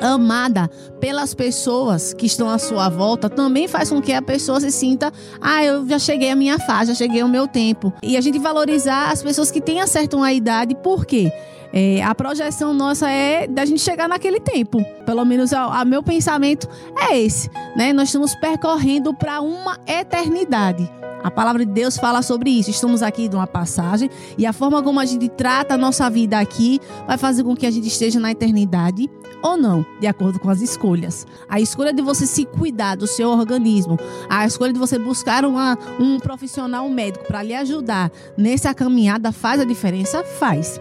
amada 0.00 0.68
pelas 1.00 1.34
pessoas 1.34 2.12
que 2.12 2.26
estão 2.26 2.48
à 2.48 2.58
sua 2.58 2.88
volta 2.88 3.28
também 3.28 3.68
faz 3.68 3.90
com 3.90 4.00
que 4.00 4.12
a 4.12 4.22
pessoa 4.22 4.60
se 4.60 4.70
sinta, 4.70 5.12
ah, 5.40 5.64
eu 5.64 5.86
já 5.88 5.98
cheguei 5.98 6.30
a 6.30 6.36
minha 6.36 6.58
fase, 6.58 6.92
já 6.92 6.96
cheguei 6.96 7.20
ao 7.20 7.28
meu 7.28 7.46
tempo. 7.46 7.92
E 8.02 8.16
a 8.16 8.20
gente 8.20 8.38
valorizar 8.38 9.10
as 9.10 9.22
pessoas 9.22 9.50
que 9.50 9.60
têm 9.60 9.84
certa 9.86 10.16
uma 10.16 10.32
idade, 10.32 10.74
por 10.76 11.04
quê? 11.04 11.32
É, 11.76 12.00
a 12.04 12.14
projeção 12.14 12.72
nossa 12.72 13.10
é 13.10 13.48
da 13.48 13.64
gente 13.64 13.80
chegar 13.80 14.08
naquele 14.08 14.38
tempo. 14.38 14.80
Pelo 15.04 15.24
menos 15.24 15.50
o 15.50 15.84
meu 15.84 16.04
pensamento 16.04 16.68
é 16.96 17.18
esse, 17.18 17.50
né? 17.74 17.92
Nós 17.92 18.10
estamos 18.10 18.32
percorrendo 18.36 19.12
para 19.12 19.40
uma 19.40 19.76
eternidade. 19.84 20.88
A 21.24 21.32
palavra 21.32 21.66
de 21.66 21.72
Deus 21.72 21.96
fala 21.96 22.22
sobre 22.22 22.50
isso. 22.50 22.70
Estamos 22.70 23.02
aqui 23.02 23.26
de 23.26 23.34
uma 23.34 23.46
passagem 23.46 24.08
e 24.38 24.46
a 24.46 24.52
forma 24.52 24.80
como 24.84 25.00
a 25.00 25.04
gente 25.04 25.28
trata 25.28 25.74
a 25.74 25.78
nossa 25.78 26.08
vida 26.08 26.38
aqui 26.38 26.78
vai 27.08 27.18
fazer 27.18 27.42
com 27.42 27.56
que 27.56 27.66
a 27.66 27.70
gente 27.72 27.88
esteja 27.88 28.20
na 28.20 28.30
eternidade 28.30 29.10
ou 29.42 29.56
não, 29.56 29.84
de 30.00 30.06
acordo 30.06 30.38
com 30.38 30.50
as 30.50 30.60
escolhas. 30.60 31.26
A 31.48 31.58
escolha 31.58 31.92
de 31.92 32.02
você 32.02 32.24
se 32.24 32.44
cuidar 32.44 32.94
do 32.94 33.08
seu 33.08 33.30
organismo, 33.30 33.98
a 34.30 34.46
escolha 34.46 34.72
de 34.72 34.78
você 34.78 34.96
buscar 34.96 35.44
uma, 35.44 35.76
um 35.98 36.20
profissional 36.20 36.88
médico 36.88 37.24
para 37.26 37.42
lhe 37.42 37.54
ajudar 37.54 38.12
nessa 38.36 38.72
caminhada 38.72 39.32
faz 39.32 39.60
a 39.60 39.64
diferença? 39.64 40.22
Faz. 40.22 40.80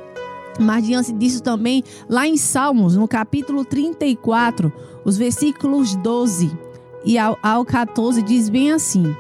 Mas 0.59 0.85
diante 0.85 1.11
disso 1.11 1.41
também, 1.41 1.83
lá 2.07 2.27
em 2.27 2.37
Salmos, 2.37 2.95
no 2.95 3.07
capítulo 3.07 3.65
34, 3.65 4.71
os 5.03 5.17
versículos 5.17 5.95
12 5.95 6.51
e 7.05 7.17
ao, 7.17 7.37
ao 7.41 7.65
14, 7.65 8.21
diz 8.21 8.49
bem 8.49 8.71
assim: 8.71 9.15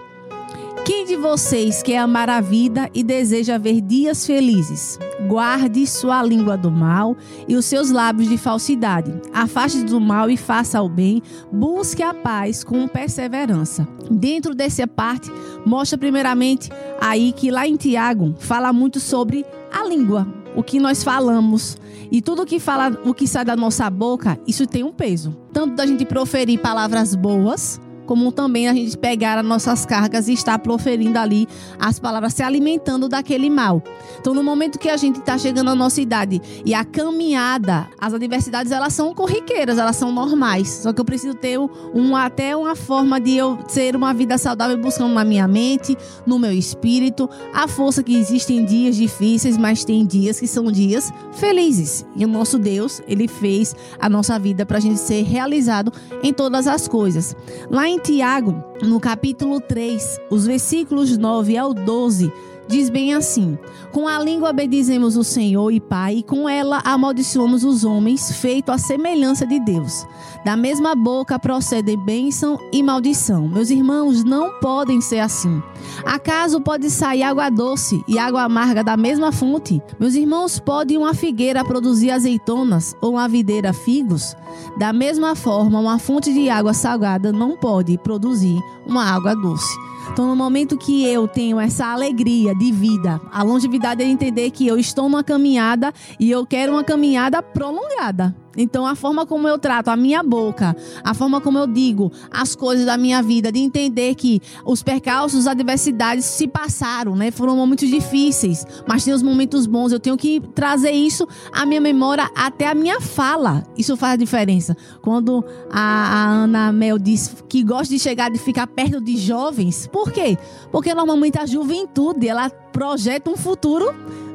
Quem 0.85 1.05
de 1.05 1.15
vocês 1.15 1.81
quer 1.81 1.97
amar 1.97 2.29
a 2.29 2.39
vida 2.39 2.89
e 2.93 3.03
deseja 3.03 3.57
ver 3.57 3.81
dias 3.81 4.25
felizes? 4.25 4.99
Guarde 5.27 5.85
sua 5.87 6.21
língua 6.21 6.55
do 6.55 6.69
mal 6.69 7.17
e 7.47 7.55
os 7.55 7.65
seus 7.65 7.89
lábios 7.89 8.29
de 8.29 8.37
falsidade. 8.37 9.13
Afaste 9.33 9.83
do 9.83 9.99
mal 9.99 10.29
e 10.29 10.37
faça 10.37 10.81
o 10.81 10.89
bem. 10.89 11.21
Busque 11.51 12.03
a 12.03 12.13
paz 12.13 12.63
com 12.63 12.87
perseverança. 12.87 13.87
Dentro 14.09 14.53
dessa 14.53 14.87
parte, 14.87 15.31
mostra 15.65 15.97
primeiramente 15.97 16.69
aí 17.01 17.33
que 17.33 17.49
lá 17.49 17.67
em 17.67 17.75
Tiago 17.75 18.35
fala 18.37 18.71
muito 18.71 18.99
sobre 18.99 19.45
a 19.71 19.83
língua 19.83 20.42
o 20.55 20.63
que 20.63 20.79
nós 20.79 21.03
falamos 21.03 21.77
e 22.11 22.21
tudo 22.21 22.45
que 22.45 22.59
fala, 22.59 22.97
o 23.03 23.13
que 23.13 23.27
sai 23.27 23.43
da 23.43 23.55
nossa 23.55 23.89
boca, 23.89 24.39
isso 24.47 24.67
tem 24.67 24.83
um 24.83 24.91
peso. 24.91 25.35
Tanto 25.51 25.75
da 25.75 25.85
gente 25.85 26.05
proferir 26.05 26.59
palavras 26.59 27.15
boas, 27.15 27.79
como 28.05 28.31
também 28.31 28.67
a 28.67 28.73
gente 28.73 28.97
pegar 28.97 29.37
as 29.37 29.45
nossas 29.45 29.85
cargas 29.85 30.27
e 30.27 30.33
estar 30.33 30.59
proferindo 30.59 31.17
ali 31.17 31.47
as 31.79 31.99
palavras, 31.99 32.33
se 32.33 32.43
alimentando 32.43 33.07
daquele 33.07 33.49
mal. 33.49 33.81
Então, 34.19 34.33
no 34.33 34.43
momento 34.43 34.79
que 34.79 34.89
a 34.89 34.97
gente 34.97 35.19
está 35.19 35.37
chegando 35.37 35.69
à 35.69 35.75
nossa 35.75 36.01
idade 36.01 36.41
e 36.65 36.73
a 36.73 36.83
caminhada, 36.83 37.87
as 37.99 38.13
adversidades 38.13 38.71
elas 38.71 38.93
são 38.93 39.13
corriqueiras, 39.13 39.77
elas 39.77 39.95
são 39.95 40.11
normais. 40.11 40.69
Só 40.69 40.93
que 40.93 41.01
eu 41.01 41.05
preciso 41.05 41.35
ter 41.35 41.59
um, 41.59 42.15
até 42.15 42.55
uma 42.55 42.75
forma 42.75 43.19
de 43.19 43.37
eu 43.37 43.57
ser 43.67 43.95
uma 43.95 44.13
vida 44.13 44.37
saudável, 44.37 44.77
buscando 44.77 45.13
na 45.13 45.23
minha 45.23 45.47
mente, 45.47 45.97
no 46.25 46.39
meu 46.39 46.51
espírito, 46.51 47.29
a 47.53 47.67
força 47.67 48.03
que 48.03 48.15
existe 48.15 48.53
em 48.53 48.65
dias 48.65 48.95
difíceis, 48.95 49.57
mas 49.57 49.83
tem 49.83 50.05
dias 50.05 50.39
que 50.39 50.47
são 50.47 50.71
dias 50.71 51.11
felizes. 51.33 52.05
E 52.15 52.25
o 52.25 52.27
nosso 52.27 52.57
Deus, 52.57 53.01
ele 53.07 53.27
fez 53.27 53.75
a 53.99 54.09
nossa 54.09 54.37
vida 54.39 54.65
para 54.65 54.77
a 54.77 54.81
gente 54.81 54.99
ser 54.99 55.23
realizado 55.23 55.91
em 56.21 56.33
todas 56.33 56.67
as 56.67 56.87
coisas. 56.87 57.35
Lá 57.69 57.87
em 57.87 57.92
em 57.93 57.99
Tiago, 57.99 58.63
no 58.81 58.99
capítulo 58.99 59.61
3, 59.61 60.19
os 60.27 60.47
versículos 60.47 61.15
9 61.15 61.55
ao 61.55 61.75
12, 61.75 62.33
diz 62.67 62.89
bem 62.89 63.13
assim: 63.13 63.57
Com 63.91 64.07
a 64.07 64.19
língua 64.19 64.53
bendizemos 64.53 65.17
o 65.17 65.23
Senhor 65.23 65.71
e 65.71 65.79
Pai, 65.79 66.17
e 66.17 66.23
com 66.23 66.47
ela 66.47 66.81
amaldiçoamos 66.83 67.63
os 67.63 67.83
homens, 67.83 68.31
feito 68.37 68.71
à 68.71 68.77
semelhança 68.77 69.45
de 69.45 69.59
Deus. 69.59 70.05
Da 70.43 70.57
mesma 70.57 70.93
boca 70.93 71.39
procedem 71.39 71.97
bênção 71.97 72.59
e 72.71 72.83
maldição. 72.83 73.47
Meus 73.47 73.69
irmãos, 73.69 74.23
não 74.23 74.59
podem 74.59 74.99
ser 74.99 75.19
assim. 75.19 75.61
Acaso 76.05 76.59
pode 76.59 76.89
sair 76.89 77.23
água 77.23 77.49
doce 77.49 78.03
e 78.07 78.19
água 78.19 78.43
amarga 78.43 78.83
da 78.83 78.97
mesma 78.97 79.31
fonte? 79.31 79.81
Meus 79.99 80.15
irmãos, 80.15 80.59
pode 80.59 80.97
uma 80.97 81.13
figueira 81.13 81.63
produzir 81.63 82.11
azeitonas 82.11 82.95
ou 83.01 83.11
uma 83.11 83.27
videira 83.27 83.71
figos? 83.71 84.35
Da 84.77 84.91
mesma 84.91 85.35
forma, 85.35 85.79
uma 85.79 85.97
fonte 85.97 86.33
de 86.33 86.49
água 86.49 86.73
salgada 86.73 87.31
não 87.31 87.55
pode 87.55 87.97
produzir 87.97 88.59
uma 88.85 89.05
água 89.05 89.35
doce. 89.35 89.73
Então, 90.11 90.27
no 90.27 90.35
momento 90.35 90.77
que 90.77 91.05
eu 91.05 91.27
tenho 91.27 91.59
essa 91.59 91.87
alegria 91.87 92.53
de 92.55 92.71
vida, 92.71 93.21
a 93.31 93.43
longevidade 93.43 94.03
é 94.03 94.05
entender 94.05 94.51
que 94.51 94.67
eu 94.67 94.77
estou 94.77 95.09
numa 95.09 95.23
caminhada 95.23 95.93
e 96.19 96.29
eu 96.29 96.45
quero 96.45 96.73
uma 96.73 96.83
caminhada 96.83 97.41
prolongada. 97.41 98.42
Então, 98.55 98.85
a 98.85 98.95
forma 98.95 99.25
como 99.25 99.47
eu 99.47 99.57
trato 99.57 99.89
a 99.89 99.95
minha 99.95 100.21
boca, 100.21 100.75
a 101.03 101.13
forma 101.13 101.41
como 101.41 101.57
eu 101.57 101.67
digo 101.67 102.11
as 102.31 102.55
coisas 102.55 102.85
da 102.85 102.97
minha 102.97 103.21
vida, 103.21 103.51
de 103.51 103.59
entender 103.59 104.15
que 104.15 104.41
os 104.65 104.83
percalços, 104.83 105.41
as 105.41 105.47
adversidades 105.47 106.25
se 106.25 106.47
passaram, 106.47 107.15
né? 107.15 107.31
Foram 107.31 107.55
momentos 107.55 107.89
difíceis, 107.89 108.65
mas 108.87 109.03
tem 109.03 109.13
os 109.13 109.23
momentos 109.23 109.65
bons. 109.65 109.91
Eu 109.91 109.99
tenho 109.99 110.17
que 110.17 110.41
trazer 110.53 110.91
isso 110.91 111.27
à 111.51 111.65
minha 111.65 111.81
memória 111.81 112.29
até 112.35 112.67
a 112.67 112.75
minha 112.75 113.01
fala. 113.01 113.63
Isso 113.77 113.97
faz 113.97 114.13
a 114.13 114.17
diferença. 114.17 114.77
Quando 115.01 115.43
a, 115.71 115.81
a 115.81 116.29
Ana 116.29 116.71
Mel 116.71 116.99
diz 116.99 117.35
que 117.49 117.63
gosta 117.63 117.93
de 117.93 117.99
chegar, 117.99 118.29
de 118.29 118.37
ficar 118.37 118.67
perto 118.67 119.01
de 119.01 119.17
jovens, 119.17 119.87
por 119.87 120.11
quê? 120.11 120.37
Porque 120.71 120.93
normalmente 120.93 121.39
a 121.39 121.45
juventude, 121.45 122.27
ela 122.27 122.49
projeta 122.49 123.29
um 123.29 123.37
futuro 123.37 123.93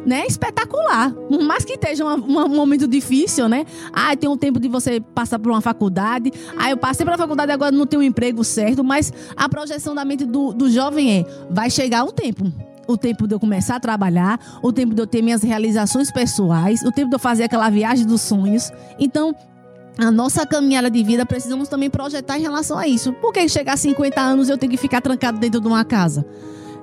né, 0.08 0.24
espetacular. 0.26 1.12
Por 1.12 1.42
mais 1.42 1.64
que 1.66 1.74
esteja 1.74 2.02
uma- 2.02 2.14
uma- 2.14 2.44
um 2.46 2.56
momento 2.56 2.88
difícil, 2.88 3.46
né? 3.48 3.66
Ah, 3.92 4.16
tem 4.16 4.28
um 4.28 4.38
tempo 4.38 4.58
de 4.58 4.66
você 4.66 5.00
passar 5.00 5.38
por 5.38 5.52
uma 5.52 5.60
faculdade. 5.60 6.32
Ah, 6.56 6.70
eu 6.70 6.78
passei 6.78 7.04
pela 7.04 7.18
faculdade 7.18 7.52
agora 7.52 7.70
não 7.70 7.86
tenho 7.86 8.00
um 8.00 8.04
emprego 8.04 8.42
certo. 8.42 8.82
Mas 8.82 9.12
a 9.36 9.48
projeção 9.48 9.94
da 9.94 10.04
mente 10.06 10.24
do, 10.24 10.54
do 10.54 10.70
jovem 10.70 11.18
é: 11.18 11.26
vai 11.50 11.68
chegar 11.70 12.04
um 12.04 12.10
tempo. 12.10 12.50
O 12.86 12.96
tempo 12.96 13.28
de 13.28 13.34
eu 13.34 13.38
começar 13.40 13.76
a 13.76 13.80
trabalhar, 13.80 14.40
o 14.62 14.72
tempo 14.72 14.94
de 14.94 15.02
eu 15.02 15.06
ter 15.06 15.20
minhas 15.20 15.42
realizações 15.42 16.10
pessoais, 16.10 16.82
o 16.82 16.90
tempo 16.90 17.10
de 17.10 17.16
eu 17.16 17.18
fazer 17.20 17.42
aquela 17.44 17.68
viagem 17.68 18.06
dos 18.06 18.22
sonhos. 18.22 18.72
Então, 18.98 19.34
a 19.98 20.10
nossa 20.10 20.46
caminhada 20.46 20.88
de 20.90 21.02
vida 21.02 21.26
precisamos 21.26 21.68
também 21.68 21.90
projetar 21.90 22.38
em 22.38 22.40
relação 22.42 22.78
a 22.78 22.88
isso. 22.88 23.12
Por 23.12 23.30
que 23.30 23.46
chegar 23.46 23.74
a 23.74 23.76
50 23.76 24.18
anos 24.22 24.48
eu 24.48 24.56
tenho 24.56 24.72
que 24.72 24.78
ficar 24.78 25.02
trancado 25.02 25.38
dentro 25.38 25.60
de 25.60 25.66
uma 25.68 25.84
casa? 25.84 26.24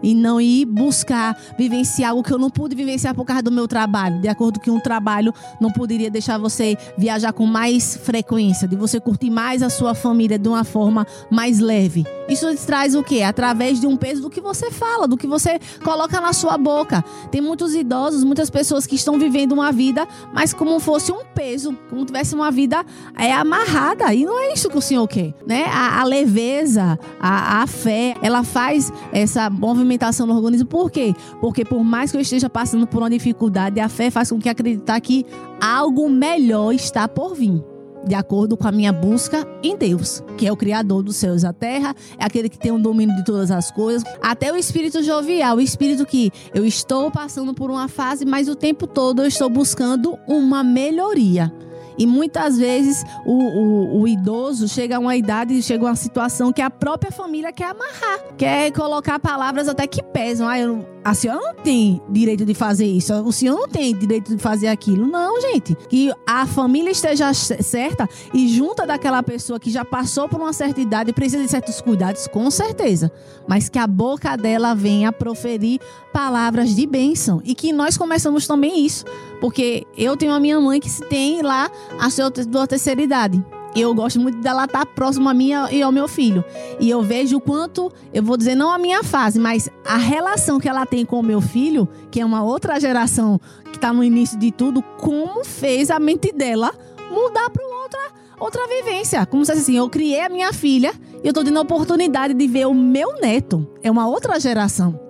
E 0.02 0.14
não 0.14 0.40
ir 0.40 0.66
buscar 0.66 1.38
vivenciar 1.58 2.12
algo 2.12 2.24
que 2.24 2.32
eu 2.32 2.38
não 2.38 2.50
pude 2.50 2.76
vivenciar 2.76 3.16
por 3.16 3.26
causa 3.26 3.44
do 3.44 3.52
meu 3.52 3.68
trabalho. 3.68 4.22
De 4.22 4.28
acordo 4.28 4.60
com 4.60 4.72
um 4.72 4.80
trabalho 4.80 5.34
não 5.60 5.72
poderia 5.72 6.10
deixar 6.10 6.38
você 6.38 6.78
viajar 6.98 7.34
com 7.34 7.46
mais 7.46 7.98
frequência, 7.98 8.68
de 8.68 8.76
você 8.76 9.00
curtir 9.00 9.30
mais 9.30 9.62
a 9.62 9.70
sua 9.70 9.96
família 9.96 10.38
de 10.38 10.48
uma 10.48 10.64
forma 10.64 11.06
mais 11.30 11.60
leve. 11.60 12.06
Isso 12.28 12.48
traz 12.66 12.96
o 12.96 13.04
quê? 13.04 13.22
Através 13.22 13.80
de 13.80 13.86
um 13.86 13.96
peso 13.96 14.24
do 14.24 14.30
que 14.30 14.42
você 14.42 14.72
fala, 14.72 15.08
do 15.08 15.16
que 15.16 15.28
você 15.28 15.60
coloca 15.84 16.20
na 16.20 16.34
sua 16.34 16.58
boca. 16.58 17.04
Tem 17.30 17.40
muitos 17.40 17.76
idosos, 17.76 18.24
muitas 18.24 18.50
pessoas 18.50 18.88
que 18.88 18.96
estão 18.96 19.20
vivendo 19.20 19.52
uma 19.52 19.72
vida, 19.72 20.08
mas 20.34 20.54
como 20.54 20.80
fosse 20.80 21.12
um 21.12 21.24
peso, 21.36 21.78
como 21.90 22.06
tivesse 22.06 22.34
uma 22.34 22.52
vida 22.52 22.84
é, 23.18 23.32
amarrada. 23.32 24.14
E 24.14 24.26
não 24.26 24.40
é 24.40 24.54
isso 24.54 24.70
que 24.70 24.78
o 24.78 24.82
Senhor 24.82 25.08
quer, 25.08 25.34
né? 25.46 25.66
A, 25.66 26.02
a 26.02 26.04
leveza, 26.04 27.00
a, 27.20 27.62
a 27.62 27.68
fé, 27.68 28.16
ela 28.22 28.44
faz 28.44 28.92
essa 29.12 29.50
movimentação 29.50 29.85
no 30.26 30.36
organismo. 30.36 30.68
Por 30.68 30.92
quê? 30.92 31.14
Porque 31.40 31.64
por 31.64 31.84
mais 31.84 32.12
que 32.12 32.18
eu 32.18 32.22
esteja 32.22 32.50
passando 32.50 32.88
por 32.88 33.02
uma 33.02 33.10
dificuldade, 33.10 33.80
a 33.80 33.90
fé 33.90 34.10
faz 34.10 34.30
com 34.30 34.40
que 34.40 34.50
acreditar 34.50 35.00
que 35.00 35.26
algo 35.62 36.10
melhor 36.10 36.74
está 36.74 37.08
por 37.08 37.36
vir 37.36 37.64
de 38.06 38.14
acordo 38.14 38.56
com 38.56 38.68
a 38.68 38.72
minha 38.72 38.94
busca 38.94 39.48
em 39.64 39.76
Deus, 39.76 40.24
que 40.38 40.46
é 40.46 40.52
o 40.52 40.56
Criador 40.56 41.02
dos 41.02 41.16
céus 41.16 41.42
e 41.42 41.46
da 41.46 41.54
terra, 41.54 41.96
é 42.18 42.24
aquele 42.24 42.50
que 42.50 42.58
tem 42.58 42.72
o 42.72 42.78
domínio 42.78 43.16
de 43.16 43.26
todas 43.26 43.50
as 43.50 43.72
coisas. 43.72 44.04
Até 44.22 44.52
o 44.54 44.56
espírito 44.56 45.02
jovial, 45.02 45.58
o 45.58 45.62
espírito 45.62 46.06
que 46.06 46.32
eu 46.54 46.66
estou 46.66 47.10
passando 47.10 47.54
por 47.54 47.72
uma 47.72 47.88
fase, 47.88 48.26
mas 48.26 48.48
o 48.48 48.56
tempo 48.56 48.86
todo 48.86 49.24
eu 49.24 49.28
estou 49.28 49.50
buscando 49.50 50.18
uma 50.28 50.64
melhoria. 50.64 51.52
E 51.98 52.06
muitas 52.06 52.58
vezes 52.58 53.04
o, 53.26 53.32
o, 53.32 54.02
o 54.02 54.08
idoso 54.08 54.68
chega 54.68 54.98
a 54.98 55.00
uma 55.00 55.16
idade, 55.16 55.62
chega 55.62 55.86
a 55.86 55.90
uma 55.90 55.96
situação 55.96 56.52
que 56.52 56.62
a 56.62 56.70
própria 56.70 57.12
família 57.12 57.52
quer 57.52 57.70
amarrar, 57.70 58.20
quer 58.38 58.72
colocar 58.72 59.20
palavras 59.20 59.68
até 59.68 59.88
que 59.88 60.04
pesam. 60.04 60.48
Ah, 60.48 60.60
eu, 60.60 60.95
a 61.06 61.14
senhora 61.14 61.40
não 61.40 61.54
tem 61.54 62.02
direito 62.10 62.44
de 62.44 62.56
fazer 62.56 62.88
isso, 62.88 63.14
o 63.14 63.32
senhor 63.32 63.56
não 63.56 63.68
tem 63.68 63.96
direito 63.96 64.36
de 64.36 64.42
fazer 64.42 64.70
aquilo. 64.70 65.06
Não, 65.06 65.40
gente. 65.40 65.76
Que 65.88 66.12
a 66.26 66.48
família 66.48 66.90
esteja 66.90 67.32
certa 67.32 68.10
e 68.34 68.48
junta 68.48 68.88
daquela 68.88 69.22
pessoa 69.22 69.60
que 69.60 69.70
já 69.70 69.86
passou 69.86 70.28
por 70.28 70.42
uma 70.42 70.52
certa 70.52 70.82
idade 70.82 71.12
e 71.12 71.14
precisa 71.14 71.44
de 71.44 71.48
certos 71.52 71.80
cuidados, 71.80 72.28
com 72.28 72.50
certeza. 72.50 73.12
Mas 73.48 73.70
que 73.70 73.78
a 73.78 73.86
boca 73.86 74.36
dela 74.36 74.74
venha 74.74 75.12
proferir 75.12 75.80
palavras 76.12 76.76
de 76.76 76.88
bênção. 76.88 77.40
E 77.46 77.54
que 77.54 77.72
nós 77.72 77.96
começamos 77.96 78.48
também 78.48 78.84
isso. 78.84 79.06
Porque 79.40 79.86
eu 79.96 80.18
tenho 80.18 80.34
a 80.34 80.40
minha 80.40 80.60
mãe 80.60 80.80
que 80.80 80.90
se 80.90 81.04
tem 81.06 81.44
lá 81.44 81.70
a 82.00 82.10
sua 82.10 82.32
terceira 82.68 83.04
idade. 83.04 83.46
Eu 83.76 83.94
gosto 83.94 84.20
muito 84.22 84.38
dela 84.38 84.64
estar 84.64 84.86
próxima 84.86 85.32
a 85.32 85.34
mim 85.34 85.52
e 85.70 85.82
ao 85.82 85.92
meu 85.92 86.08
filho. 86.08 86.46
E 86.80 86.90
eu 86.90 87.02
vejo 87.02 87.38
o 87.38 87.42
quanto, 87.42 87.92
eu 88.14 88.24
vou 88.24 88.38
dizer, 88.38 88.56
não 88.56 88.72
a 88.72 88.78
minha 88.78 89.04
fase, 89.04 89.38
mas 89.38 89.70
a 89.86 89.98
relação 89.98 90.60
que 90.60 90.70
ela 90.70 90.86
tem 90.86 91.06
com 91.06 91.20
o 91.20 91.24
meu 91.24 91.42
filho, 91.42 91.88
que 92.10 92.22
é 92.22 92.26
uma 92.26 92.42
outra 92.42 92.80
geração 92.80 93.40
que 93.66 93.76
está 93.76 93.92
no 93.92 94.04
início 94.04 94.40
de 94.40 94.50
tudo, 94.52 94.82
como 94.98 95.44
fez 95.44 95.92
a 95.92 96.00
mente 96.00 96.32
dela 96.32 96.74
mudar 97.12 97.50
para 97.50 97.66
outra, 97.66 98.00
outra 98.40 98.68
vivência. 98.68 99.26
Como 99.26 99.46
se 99.46 99.52
assim, 99.52 99.76
eu 99.76 99.90
criei 99.90 100.22
a 100.22 100.30
minha 100.30 100.54
filha 100.54 100.94
e 101.22 101.28
eu 101.28 101.32
estou 101.32 101.44
tendo 101.44 101.60
a 101.60 101.62
oportunidade 101.62 102.34
de 102.34 102.48
ver 102.48 102.68
o 102.68 102.74
meu 102.74 103.20
neto. 103.20 103.68
É 103.84 103.92
uma 103.92 104.08
outra 104.08 104.40
geração 104.40 105.05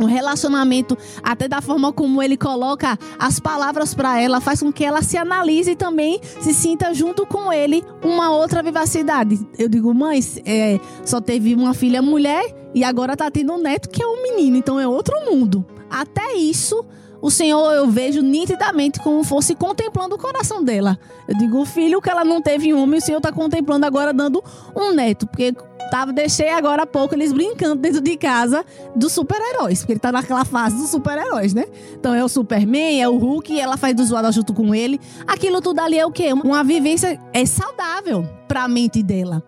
um 0.00 0.04
relacionamento, 0.04 0.96
até 1.22 1.48
da 1.48 1.60
forma 1.60 1.92
como 1.92 2.22
ele 2.22 2.36
coloca 2.36 2.98
as 3.18 3.40
palavras 3.40 3.94
para 3.94 4.20
ela, 4.20 4.40
faz 4.40 4.60
com 4.60 4.72
que 4.72 4.84
ela 4.84 5.02
se 5.02 5.16
analise 5.16 5.72
e 5.72 5.76
também 5.76 6.20
se 6.40 6.52
sinta 6.52 6.92
junto 6.94 7.26
com 7.26 7.52
ele 7.52 7.84
uma 8.02 8.30
outra 8.30 8.62
vivacidade. 8.62 9.38
Eu 9.58 9.68
digo, 9.68 9.92
mãe, 9.94 10.20
é, 10.44 10.78
só 11.04 11.20
teve 11.20 11.54
uma 11.54 11.74
filha 11.74 12.02
mulher 12.02 12.44
e 12.74 12.84
agora 12.84 13.16
tá 13.16 13.30
tendo 13.30 13.54
um 13.54 13.58
neto 13.58 13.88
que 13.88 14.02
é 14.02 14.06
um 14.06 14.22
menino, 14.22 14.56
então 14.56 14.78
é 14.78 14.86
outro 14.86 15.14
mundo. 15.30 15.64
Até 15.88 16.34
isso, 16.34 16.84
o 17.20 17.30
Senhor 17.30 17.72
eu 17.72 17.86
vejo 17.88 18.20
nitidamente 18.22 19.00
como 19.00 19.24
fosse 19.24 19.54
contemplando 19.54 20.14
o 20.14 20.18
coração 20.18 20.62
dela. 20.62 20.98
Eu 21.26 21.36
digo, 21.36 21.64
filho 21.64 22.00
que 22.00 22.10
ela 22.10 22.24
não 22.24 22.42
teve 22.42 22.72
um 22.72 22.82
homem, 22.82 22.98
o 22.98 23.02
Senhor 23.02 23.20
tá 23.20 23.32
contemplando 23.32 23.86
agora 23.86 24.12
dando 24.12 24.42
um 24.74 24.92
neto, 24.92 25.26
porque 25.26 25.54
tava 25.90 26.12
deixei 26.12 26.50
agora 26.50 26.82
há 26.82 26.86
pouco 26.86 27.14
eles 27.14 27.32
brincando 27.32 27.76
dentro 27.76 28.00
de 28.00 28.16
casa 28.16 28.64
dos 28.94 29.12
super-heróis, 29.12 29.80
porque 29.80 29.92
ele 29.92 30.00
tá 30.00 30.12
naquela 30.12 30.44
fase 30.44 30.76
dos 30.76 30.90
super-heróis, 30.90 31.54
né? 31.54 31.66
Então 31.94 32.14
é 32.14 32.24
o 32.24 32.28
Superman, 32.28 33.00
é 33.00 33.08
o 33.08 33.16
Hulk, 33.16 33.58
ela 33.58 33.76
faz 33.76 33.94
do 33.94 34.04
zoada 34.04 34.30
junto 34.32 34.52
com 34.52 34.74
ele. 34.74 35.00
Aquilo 35.26 35.60
tudo 35.60 35.80
ali 35.80 35.98
é 35.98 36.06
o 36.06 36.10
quê? 36.10 36.32
Uma 36.32 36.62
vivência 36.64 37.20
é 37.32 37.46
saudável 37.46 38.28
pra 38.46 38.68
mente 38.68 39.02
dela. 39.02 39.42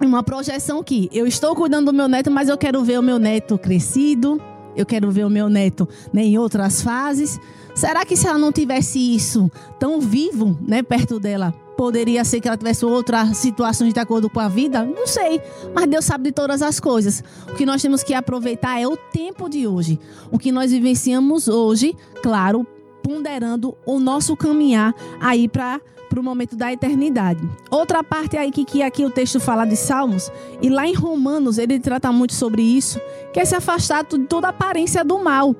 Uma 0.00 0.22
projeção 0.22 0.82
que 0.82 1.08
eu 1.12 1.26
estou 1.26 1.54
cuidando 1.54 1.86
do 1.86 1.92
meu 1.92 2.08
neto, 2.08 2.30
mas 2.30 2.48
eu 2.48 2.58
quero 2.58 2.82
ver 2.82 2.98
o 2.98 3.02
meu 3.02 3.18
neto 3.18 3.56
crescido, 3.56 4.40
eu 4.74 4.84
quero 4.84 5.10
ver 5.10 5.24
o 5.24 5.30
meu 5.30 5.48
neto 5.48 5.88
né, 6.12 6.24
em 6.24 6.38
outras 6.38 6.82
fases. 6.82 7.38
Será 7.74 8.04
que 8.04 8.16
se 8.16 8.26
ela 8.26 8.38
não 8.38 8.52
tivesse 8.52 8.98
isso 8.98 9.50
tão 9.78 10.00
vivo, 10.00 10.58
né, 10.60 10.82
perto 10.82 11.20
dela, 11.20 11.54
poderia 11.82 12.24
ser 12.24 12.40
que 12.40 12.46
ela 12.46 12.56
tivesse 12.56 12.84
outras 12.84 13.36
situações 13.36 13.92
de 13.92 13.98
acordo 13.98 14.30
com 14.30 14.38
a 14.38 14.46
vida? 14.46 14.84
Não 14.84 15.04
sei, 15.04 15.42
mas 15.74 15.88
Deus 15.88 16.04
sabe 16.04 16.22
de 16.22 16.32
todas 16.32 16.62
as 16.62 16.78
coisas. 16.78 17.24
O 17.50 17.56
que 17.56 17.66
nós 17.66 17.82
temos 17.82 18.04
que 18.04 18.14
aproveitar 18.14 18.80
é 18.80 18.86
o 18.86 18.96
tempo 18.96 19.48
de 19.48 19.66
hoje. 19.66 19.98
O 20.30 20.38
que 20.38 20.52
nós 20.52 20.70
vivenciamos 20.70 21.48
hoje, 21.48 21.96
claro, 22.22 22.64
ponderando 23.02 23.76
o 23.84 23.98
nosso 23.98 24.36
caminhar 24.36 24.94
aí 25.20 25.48
para 25.48 25.80
para 26.08 26.20
o 26.20 26.22
momento 26.22 26.54
da 26.54 26.70
eternidade. 26.70 27.40
Outra 27.70 28.04
parte 28.04 28.36
aí 28.36 28.50
que, 28.50 28.66
que 28.66 28.82
aqui 28.82 29.02
o 29.02 29.10
texto 29.10 29.40
fala 29.40 29.64
de 29.64 29.74
Salmos, 29.74 30.30
e 30.60 30.68
lá 30.68 30.86
em 30.86 30.92
Romanos 30.92 31.56
ele 31.56 31.80
trata 31.80 32.12
muito 32.12 32.34
sobre 32.34 32.60
isso, 32.60 33.00
que 33.32 33.40
é 33.40 33.44
se 33.46 33.54
afastar 33.54 34.04
de 34.04 34.18
toda 34.26 34.48
aparência 34.48 35.02
do 35.02 35.18
mal. 35.18 35.56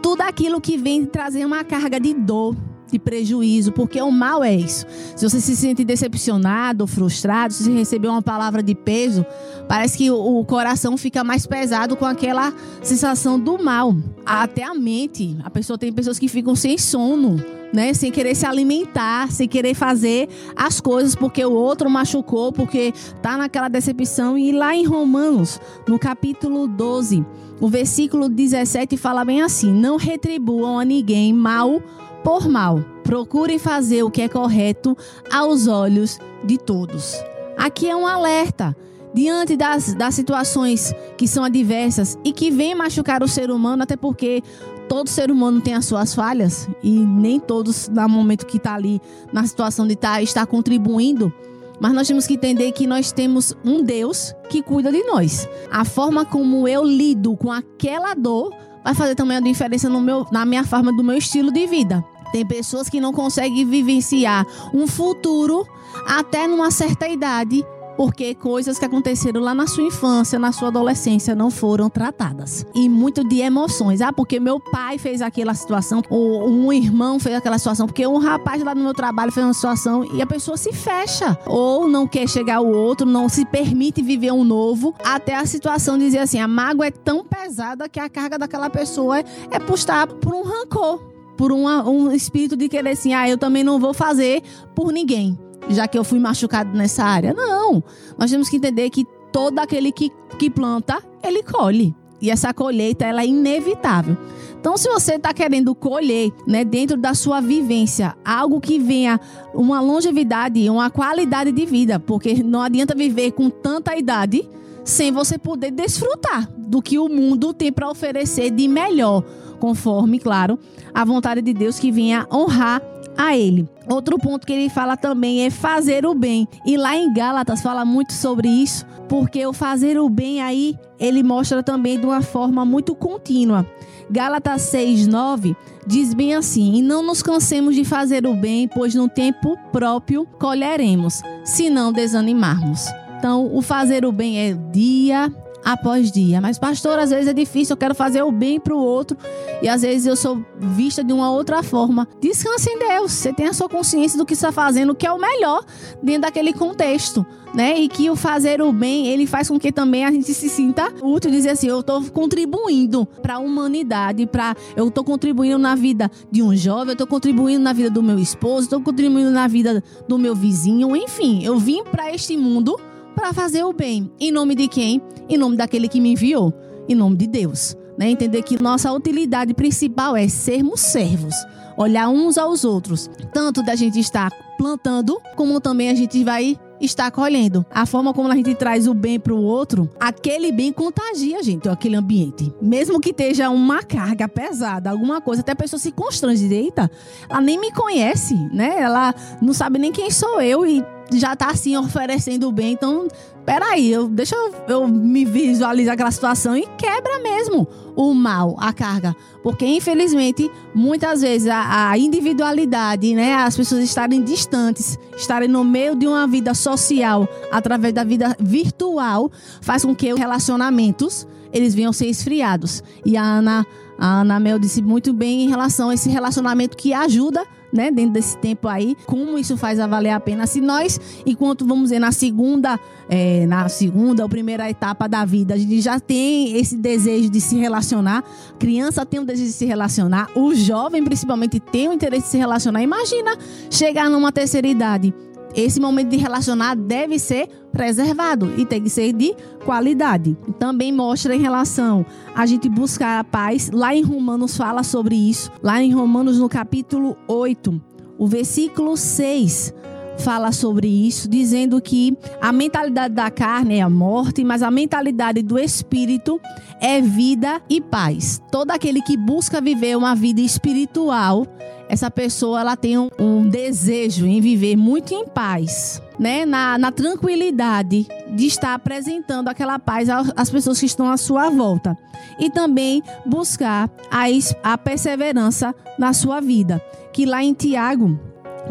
Tudo 0.00 0.20
aquilo 0.22 0.60
que 0.60 0.78
vem 0.78 1.04
trazer 1.04 1.44
uma 1.44 1.64
carga 1.64 1.98
de 1.98 2.14
dor, 2.14 2.54
de 2.90 2.98
prejuízo, 2.98 3.72
porque 3.72 4.00
o 4.00 4.10
mal 4.10 4.42
é 4.44 4.54
isso. 4.54 4.86
Se 5.14 5.28
você 5.28 5.40
se 5.40 5.56
sente 5.56 5.84
decepcionado, 5.84 6.86
frustrado, 6.86 7.52
se 7.52 7.64
você 7.64 7.70
recebeu 7.70 8.10
uma 8.10 8.22
palavra 8.22 8.62
de 8.62 8.74
peso, 8.74 9.24
parece 9.68 9.98
que 9.98 10.10
o, 10.10 10.38
o 10.40 10.44
coração 10.44 10.96
fica 10.96 11.24
mais 11.24 11.46
pesado 11.46 11.96
com 11.96 12.04
aquela 12.04 12.52
sensação 12.82 13.38
do 13.38 13.62
mal. 13.62 13.94
Até 14.24 14.64
a 14.64 14.74
mente, 14.74 15.36
a 15.42 15.50
pessoa 15.50 15.78
tem 15.78 15.92
pessoas 15.92 16.18
que 16.18 16.28
ficam 16.28 16.54
sem 16.54 16.78
sono, 16.78 17.42
né, 17.72 17.92
sem 17.92 18.10
querer 18.10 18.34
se 18.34 18.46
alimentar, 18.46 19.30
sem 19.30 19.48
querer 19.48 19.74
fazer 19.74 20.28
as 20.54 20.80
coisas 20.80 21.14
porque 21.14 21.44
o 21.44 21.52
outro 21.52 21.90
machucou, 21.90 22.52
porque 22.52 22.92
tá 23.20 23.36
naquela 23.36 23.68
decepção. 23.68 24.38
E 24.38 24.52
lá 24.52 24.74
em 24.74 24.84
Romanos, 24.84 25.60
no 25.86 25.98
capítulo 25.98 26.66
12, 26.66 27.24
o 27.60 27.68
versículo 27.68 28.28
17 28.28 28.96
fala 28.96 29.24
bem 29.24 29.42
assim: 29.42 29.72
Não 29.72 29.96
retribuam 29.96 30.78
a 30.78 30.84
ninguém 30.84 31.32
mal 31.32 31.82
por 32.26 32.48
mal. 32.48 32.84
Procurem 33.04 33.56
fazer 33.56 34.02
o 34.02 34.10
que 34.10 34.20
é 34.20 34.28
correto 34.28 34.96
aos 35.32 35.68
olhos 35.68 36.18
de 36.42 36.58
todos. 36.58 37.14
Aqui 37.56 37.88
é 37.88 37.94
um 37.94 38.04
alerta. 38.04 38.76
Diante 39.14 39.56
das, 39.56 39.94
das 39.94 40.16
situações 40.16 40.92
que 41.16 41.28
são 41.28 41.44
adversas 41.44 42.18
e 42.24 42.32
que 42.32 42.50
vêm 42.50 42.74
machucar 42.74 43.22
o 43.22 43.28
ser 43.28 43.48
humano, 43.48 43.84
até 43.84 43.96
porque 43.96 44.42
todo 44.88 45.08
ser 45.08 45.30
humano 45.30 45.60
tem 45.60 45.74
as 45.74 45.84
suas 45.84 46.16
falhas 46.16 46.68
e 46.82 46.90
nem 46.90 47.38
todos, 47.38 47.88
no 47.88 48.08
momento 48.08 48.44
que 48.44 48.56
está 48.56 48.74
ali 48.74 49.00
na 49.32 49.46
situação 49.46 49.86
de 49.86 49.94
estar, 49.94 50.20
está 50.20 50.44
contribuindo. 50.44 51.32
Mas 51.78 51.92
nós 51.92 52.08
temos 52.08 52.26
que 52.26 52.34
entender 52.34 52.72
que 52.72 52.88
nós 52.88 53.12
temos 53.12 53.54
um 53.64 53.84
Deus 53.84 54.34
que 54.50 54.62
cuida 54.62 54.90
de 54.90 55.04
nós. 55.04 55.48
A 55.70 55.84
forma 55.84 56.24
como 56.24 56.66
eu 56.66 56.82
lido 56.82 57.36
com 57.36 57.52
aquela 57.52 58.14
dor 58.14 58.52
vai 58.82 58.94
fazer 58.94 59.14
também 59.14 59.36
a 59.36 59.40
diferença 59.40 59.88
no 59.88 60.00
meu, 60.00 60.26
na 60.32 60.44
minha 60.44 60.64
forma 60.64 60.92
do 60.92 61.04
meu 61.04 61.16
estilo 61.16 61.52
de 61.52 61.68
vida. 61.68 62.04
Tem 62.32 62.44
pessoas 62.44 62.88
que 62.88 63.00
não 63.00 63.12
conseguem 63.12 63.64
vivenciar 63.64 64.46
um 64.72 64.86
futuro 64.86 65.66
até 66.06 66.46
numa 66.46 66.70
certa 66.70 67.08
idade 67.08 67.64
porque 67.96 68.34
coisas 68.34 68.78
que 68.78 68.84
aconteceram 68.84 69.40
lá 69.40 69.54
na 69.54 69.66
sua 69.66 69.84
infância, 69.84 70.38
na 70.38 70.52
sua 70.52 70.68
adolescência, 70.68 71.34
não 71.34 71.50
foram 71.50 71.88
tratadas. 71.88 72.66
E 72.74 72.88
muito 72.88 73.26
de 73.26 73.40
emoções. 73.40 74.00
Ah, 74.00 74.12
porque 74.12 74.38
meu 74.38 74.60
pai 74.60 74.98
fez 74.98 75.22
aquela 75.22 75.54
situação, 75.54 76.02
ou 76.10 76.48
um 76.48 76.72
irmão 76.72 77.18
fez 77.18 77.36
aquela 77.36 77.58
situação, 77.58 77.86
porque 77.86 78.06
um 78.06 78.18
rapaz 78.18 78.62
lá 78.62 78.74
no 78.74 78.82
meu 78.82 78.94
trabalho 78.94 79.32
fez 79.32 79.44
uma 79.44 79.54
situação 79.54 80.04
e 80.14 80.20
a 80.20 80.26
pessoa 80.26 80.56
se 80.56 80.72
fecha. 80.72 81.38
Ou 81.46 81.88
não 81.88 82.06
quer 82.06 82.28
chegar 82.28 82.56
ao 82.56 82.66
outro, 82.66 83.06
não 83.06 83.28
se 83.28 83.44
permite 83.46 84.02
viver 84.02 84.32
um 84.32 84.44
novo, 84.44 84.94
até 85.02 85.34
a 85.34 85.46
situação 85.46 85.98
dizer 85.98 86.18
assim: 86.18 86.38
a 86.38 86.46
mágoa 86.46 86.86
é 86.86 86.90
tão 86.90 87.24
pesada 87.24 87.88
que 87.88 87.98
a 87.98 88.08
carga 88.08 88.38
daquela 88.38 88.68
pessoa 88.68 89.20
é, 89.20 89.24
é 89.50 89.58
postar 89.58 90.06
por 90.06 90.34
um 90.34 90.42
rancor. 90.42 91.15
Por 91.36 91.52
uma, 91.52 91.88
um 91.88 92.10
espírito 92.12 92.56
de 92.56 92.68
querer 92.68 92.90
assim, 92.90 93.12
ah, 93.12 93.28
eu 93.28 93.36
também 93.36 93.62
não 93.62 93.78
vou 93.78 93.92
fazer 93.92 94.42
por 94.74 94.92
ninguém 94.92 95.38
já 95.68 95.88
que 95.88 95.98
eu 95.98 96.04
fui 96.04 96.18
machucado 96.18 96.76
nessa 96.76 97.04
área. 97.04 97.34
Não. 97.34 97.82
Nós 98.18 98.30
temos 98.30 98.48
que 98.48 98.56
entender 98.56 98.90
que 98.90 99.04
todo 99.32 99.58
aquele 99.58 99.92
que, 99.92 100.10
que 100.38 100.48
planta, 100.48 101.02
ele 101.22 101.42
colhe. 101.42 101.94
E 102.20 102.30
essa 102.30 102.54
colheita 102.54 103.04
ela 103.04 103.22
é 103.22 103.26
inevitável. 103.26 104.16
Então, 104.58 104.76
se 104.76 104.88
você 104.88 105.14
está 105.14 105.32
querendo 105.32 105.74
colher, 105.74 106.32
né, 106.46 106.64
dentro 106.64 106.96
da 106.96 107.14
sua 107.14 107.40
vivência, 107.40 108.16
algo 108.24 108.60
que 108.60 108.78
venha 108.78 109.20
uma 109.54 109.80
longevidade, 109.80 110.68
uma 110.68 110.90
qualidade 110.90 111.52
de 111.52 111.66
vida, 111.66 112.00
porque 112.00 112.42
não 112.42 112.62
adianta 112.62 112.94
viver 112.94 113.32
com 113.32 113.48
tanta 113.48 113.96
idade 113.96 114.48
sem 114.82 115.12
você 115.12 115.36
poder 115.36 115.70
desfrutar 115.70 116.50
do 116.56 116.80
que 116.80 116.98
o 116.98 117.08
mundo 117.08 117.52
tem 117.52 117.70
para 117.70 117.90
oferecer 117.90 118.50
de 118.50 118.66
melhor, 118.66 119.22
conforme, 119.56 120.18
claro, 120.18 120.58
a 120.94 121.04
vontade 121.04 121.42
de 121.42 121.52
Deus 121.52 121.78
que 121.78 121.90
venha 121.90 122.26
honrar 122.32 122.80
a 123.16 123.36
ele. 123.36 123.68
Outro 123.88 124.18
ponto 124.18 124.46
que 124.46 124.52
ele 124.52 124.68
fala 124.68 124.96
também 124.96 125.44
é 125.44 125.50
fazer 125.50 126.04
o 126.04 126.14
bem. 126.14 126.46
E 126.66 126.76
lá 126.76 126.96
em 126.96 127.12
Gálatas 127.12 127.62
fala 127.62 127.84
muito 127.84 128.12
sobre 128.12 128.48
isso, 128.48 128.84
porque 129.08 129.46
o 129.46 129.52
fazer 129.52 129.98
o 129.98 130.08
bem 130.08 130.42
aí 130.42 130.76
ele 130.98 131.22
mostra 131.22 131.62
também 131.62 131.98
de 131.98 132.06
uma 132.06 132.22
forma 132.22 132.64
muito 132.64 132.94
contínua. 132.94 133.66
Gálatas 134.10 134.62
6:9 134.62 135.56
diz 135.86 136.14
bem 136.14 136.34
assim: 136.34 136.76
"E 136.76 136.82
não 136.82 137.02
nos 137.02 137.22
cansemos 137.22 137.74
de 137.74 137.84
fazer 137.84 138.26
o 138.26 138.34
bem, 138.34 138.68
pois 138.68 138.94
no 138.94 139.08
tempo 139.08 139.56
próprio 139.72 140.26
colheremos, 140.38 141.22
se 141.44 141.70
não 141.70 141.92
desanimarmos." 141.92 142.86
Então, 143.18 143.50
o 143.52 143.62
fazer 143.62 144.04
o 144.04 144.12
bem 144.12 144.38
é 144.38 144.52
dia 144.52 145.32
após 145.66 146.12
dia. 146.12 146.40
Mas, 146.40 146.60
pastor, 146.60 146.96
às 146.96 147.10
vezes 147.10 147.26
é 147.26 147.32
difícil, 147.32 147.74
eu 147.74 147.76
quero 147.76 147.94
fazer 147.94 148.22
o 148.22 148.30
bem 148.30 148.60
para 148.60 148.72
o 148.72 148.78
outro 148.78 149.16
e 149.60 149.68
às 149.68 149.82
vezes 149.82 150.06
eu 150.06 150.14
sou 150.14 150.40
vista 150.56 151.02
de 151.02 151.12
uma 151.12 151.28
outra 151.28 151.60
forma. 151.60 152.06
Descanse 152.20 152.70
em 152.70 152.78
Deus. 152.78 153.10
Você 153.10 153.32
tem 153.32 153.48
a 153.48 153.52
sua 153.52 153.68
consciência 153.68 154.16
do 154.16 154.24
que 154.24 154.34
está 154.34 154.52
fazendo, 154.52 154.94
que 154.94 155.04
é 155.04 155.10
o 155.10 155.18
melhor 155.18 155.64
dentro 156.00 156.22
daquele 156.22 156.52
contexto. 156.52 157.26
Né? 157.54 157.78
E 157.78 157.88
que 157.88 158.10
o 158.10 158.16
fazer 158.16 158.60
o 158.60 158.70
bem, 158.70 159.06
ele 159.06 159.26
faz 159.26 159.48
com 159.48 159.58
que 159.58 159.72
também 159.72 160.04
a 160.04 160.10
gente 160.10 160.34
se 160.34 160.46
sinta 160.46 160.92
útil, 161.02 161.30
dizer 161.30 161.50
assim, 161.50 161.66
eu 161.68 161.80
estou 161.80 162.02
contribuindo 162.10 163.06
para 163.22 163.36
a 163.36 163.38
humanidade, 163.38 164.26
para 164.26 164.54
eu 164.76 164.88
estou 164.88 165.02
contribuindo 165.02 165.56
na 165.56 165.74
vida 165.74 166.10
de 166.30 166.42
um 166.42 166.54
jovem, 166.54 166.88
eu 166.88 166.92
estou 166.92 167.06
contribuindo 167.06 167.60
na 167.60 167.72
vida 167.72 167.88
do 167.88 168.02
meu 168.02 168.18
esposo, 168.18 168.64
estou 168.64 168.82
contribuindo 168.82 169.30
na 169.30 169.48
vida 169.48 169.82
do 170.06 170.18
meu 170.18 170.34
vizinho, 170.34 170.94
enfim, 170.94 171.44
eu 171.44 171.58
vim 171.58 171.82
para 171.82 172.12
este 172.12 172.36
mundo 172.36 172.78
para 173.16 173.32
fazer 173.32 173.64
o 173.64 173.72
bem. 173.72 174.12
Em 174.20 174.30
nome 174.30 174.54
de 174.54 174.68
quem? 174.68 175.00
Em 175.26 175.38
nome 175.38 175.56
daquele 175.56 175.88
que 175.88 176.00
me 176.00 176.12
enviou. 176.12 176.52
Em 176.86 176.94
nome 176.94 177.16
de 177.16 177.26
Deus. 177.26 177.74
Né? 177.98 178.10
Entender 178.10 178.42
que 178.42 178.62
nossa 178.62 178.92
utilidade 178.92 179.54
principal 179.54 180.14
é 180.14 180.28
sermos 180.28 180.80
servos. 180.82 181.34
Olhar 181.78 182.10
uns 182.10 182.36
aos 182.36 182.62
outros. 182.62 183.10
Tanto 183.32 183.62
da 183.62 183.74
gente 183.74 183.98
estar 183.98 184.30
plantando, 184.58 185.18
como 185.34 185.60
também 185.60 185.88
a 185.88 185.94
gente 185.94 186.22
vai 186.22 186.58
estar 186.80 187.10
colhendo. 187.10 187.64
A 187.70 187.86
forma 187.86 188.12
como 188.12 188.30
a 188.30 188.34
gente 188.34 188.54
traz 188.54 188.86
o 188.86 188.94
bem 188.94 189.18
para 189.18 189.34
o 189.34 189.42
outro, 189.42 189.90
aquele 189.98 190.52
bem 190.52 190.72
contagia, 190.72 191.42
gente, 191.42 191.68
aquele 191.68 191.96
ambiente. 191.96 192.52
Mesmo 192.60 193.00
que 193.00 193.10
esteja 193.10 193.50
uma 193.50 193.82
carga 193.82 194.28
pesada, 194.28 194.90
alguma 194.90 195.20
coisa, 195.20 195.42
até 195.42 195.52
a 195.52 195.56
pessoa 195.56 195.80
se 195.80 195.92
constrange. 195.92 196.52
Eita, 196.52 196.90
ela 197.28 197.40
nem 197.40 197.58
me 197.58 197.72
conhece, 197.72 198.34
né? 198.52 198.80
Ela 198.80 199.14
não 199.40 199.52
sabe 199.52 199.78
nem 199.78 199.92
quem 199.92 200.10
sou 200.10 200.40
eu 200.40 200.66
e 200.66 200.84
já 201.12 201.36
tá 201.36 201.50
assim 201.50 201.76
oferecendo 201.76 202.48
o 202.48 202.52
bem. 202.52 202.72
Então, 202.72 203.08
peraí, 203.46 203.90
eu, 203.92 204.08
deixa 204.08 204.34
eu, 204.34 204.54
eu 204.68 204.88
me 204.88 205.24
visualizar 205.24 205.94
aquela 205.94 206.10
situação 206.10 206.56
e 206.56 206.66
quebra 206.76 207.20
mesmo 207.20 207.66
o 207.94 208.12
mal, 208.12 208.56
a 208.58 208.72
carga. 208.72 209.14
Porque, 209.42 209.64
infelizmente, 209.64 210.50
muitas 210.74 211.22
vezes 211.22 211.48
a, 211.48 211.90
a 211.90 211.96
individualidade, 211.96 213.14
né, 213.14 213.34
as 213.34 213.56
pessoas 213.56 213.84
estarem 213.84 214.22
distantes, 214.22 214.98
estarem 215.16 215.48
no 215.48 215.64
meio 215.64 215.94
de 215.94 216.06
uma 216.06 216.26
vida 216.26 216.52
social, 216.52 217.28
através 217.50 217.94
da 217.94 218.02
vida 218.02 218.36
virtual, 218.40 219.30
faz 219.62 219.84
com 219.84 219.94
que 219.94 220.12
os 220.12 220.18
relacionamentos 220.18 221.26
eles 221.52 221.74
venham 221.74 221.92
ser 221.92 222.06
esfriados. 222.06 222.82
E 223.04 223.16
a 223.16 223.22
Ana, 223.22 223.64
a 223.96 224.20
Ana 224.20 224.40
Mel 224.40 224.58
disse 224.58 224.82
muito 224.82 225.12
bem 225.12 225.44
em 225.44 225.48
relação 225.48 225.88
a 225.90 225.94
esse 225.94 226.10
relacionamento 226.10 226.76
que 226.76 226.92
ajuda 226.92 227.46
né, 227.76 227.90
dentro 227.90 228.12
desse 228.12 228.36
tempo 228.38 228.66
aí, 228.66 228.96
como 229.06 229.38
isso 229.38 229.56
faz 229.56 229.78
valer 229.78 230.10
a 230.10 230.20
pena. 230.20 230.46
Se 230.46 230.60
nós, 230.60 231.00
enquanto 231.24 231.66
vamos 231.66 231.84
dizer, 231.84 231.98
na 231.98 232.10
segunda, 232.10 232.80
é, 233.08 233.46
na 233.46 233.68
segunda 233.68 234.22
ou 234.22 234.28
primeira 234.28 234.68
etapa 234.68 235.06
da 235.08 235.24
vida, 235.24 235.54
a 235.54 235.56
gente 235.56 235.80
já 235.80 236.00
tem 236.00 236.56
esse 236.56 236.76
desejo 236.76 237.28
de 237.30 237.40
se 237.40 237.56
relacionar, 237.56 238.24
criança 238.58 239.04
tem 239.04 239.20
o 239.20 239.24
desejo 239.24 239.50
de 239.50 239.54
se 239.54 239.64
relacionar, 239.66 240.28
o 240.34 240.54
jovem 240.54 241.04
principalmente 241.04 241.60
tem 241.60 241.88
o 241.88 241.92
interesse 241.92 242.24
de 242.24 242.30
se 242.30 242.38
relacionar. 242.38 242.82
Imagina 242.82 243.36
chegar 243.70 244.08
numa 244.08 244.32
terceira 244.32 244.66
idade 244.66 245.14
esse 245.54 245.80
momento 245.80 246.08
de 246.08 246.16
relacionar 246.16 246.74
deve 246.74 247.18
ser 247.18 247.48
preservado 247.72 248.52
e 248.56 248.64
tem 248.64 248.82
que 248.82 248.90
ser 248.90 249.12
de 249.12 249.34
qualidade. 249.64 250.36
Também 250.58 250.92
mostra 250.92 251.34
em 251.34 251.40
relação 251.40 252.04
a 252.34 252.46
gente 252.46 252.68
buscar 252.68 253.18
a 253.18 253.24
paz. 253.24 253.70
Lá 253.72 253.94
em 253.94 254.02
Romanos 254.02 254.56
fala 254.56 254.82
sobre 254.82 255.14
isso. 255.14 255.50
Lá 255.62 255.82
em 255.82 255.92
Romanos, 255.92 256.38
no 256.38 256.48
capítulo 256.48 257.16
8, 257.28 257.80
o 258.18 258.26
versículo 258.26 258.96
6 258.96 259.74
fala 260.18 260.52
sobre 260.52 260.88
isso, 260.88 261.28
dizendo 261.28 261.80
que 261.80 262.16
a 262.40 262.52
mentalidade 262.52 263.14
da 263.14 263.30
carne 263.30 263.76
é 263.76 263.82
a 263.82 263.90
morte, 263.90 264.44
mas 264.44 264.62
a 264.62 264.70
mentalidade 264.70 265.42
do 265.42 265.58
espírito 265.58 266.40
é 266.80 267.00
vida 267.00 267.60
e 267.68 267.80
paz. 267.80 268.40
Todo 268.50 268.70
aquele 268.70 269.02
que 269.02 269.16
busca 269.16 269.60
viver 269.60 269.96
uma 269.96 270.14
vida 270.14 270.40
espiritual, 270.40 271.46
essa 271.88 272.10
pessoa 272.10 272.60
ela 272.60 272.76
tem 272.76 272.98
um, 272.98 273.08
um 273.18 273.48
desejo 273.48 274.26
em 274.26 274.40
viver 274.40 274.76
muito 274.76 275.14
em 275.14 275.26
paz, 275.26 276.02
né? 276.18 276.44
Na, 276.44 276.76
na 276.76 276.90
tranquilidade 276.90 278.06
de 278.34 278.46
estar 278.46 278.74
apresentando 278.74 279.48
aquela 279.48 279.78
paz 279.78 280.08
às 280.36 280.50
pessoas 280.50 280.80
que 280.80 280.86
estão 280.86 281.08
à 281.08 281.16
sua 281.16 281.48
volta. 281.48 281.96
E 282.38 282.50
também 282.50 283.02
buscar 283.24 283.88
a, 284.10 284.24
a 284.62 284.76
perseverança 284.76 285.74
na 285.98 286.12
sua 286.12 286.40
vida. 286.40 286.82
Que 287.12 287.24
lá 287.24 287.42
em 287.42 287.54
Tiago, 287.54 288.18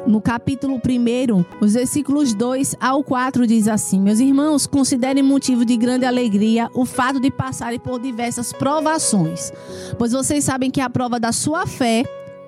no 0.06 0.22
capítulo 0.22 0.76
1, 0.76 1.46
os 1.60 1.74
versículos 1.74 2.34
2 2.34 2.76
ao 2.80 3.04
4 3.04 3.48
diz 3.48 3.68
assim: 3.68 4.00
Meus 4.00 4.20
irmãos, 4.20 4.68
considerem 4.68 5.24
motivo 5.24 5.66
de 5.66 5.76
grande 5.76 6.06
alegria 6.06 6.70
o 6.74 6.86
fato 6.86 7.20
de 7.20 7.32
passarem 7.32 7.80
por 7.80 8.00
diversas 8.00 8.54
provações, 8.54 9.52
pois 9.98 10.12
vocês 10.12 10.44
sabem 10.44 10.70
que 10.70 10.82
a 10.82 10.90
prova 10.90 11.20
da 11.20 11.32
sua 11.32 11.66
fé 11.66 12.04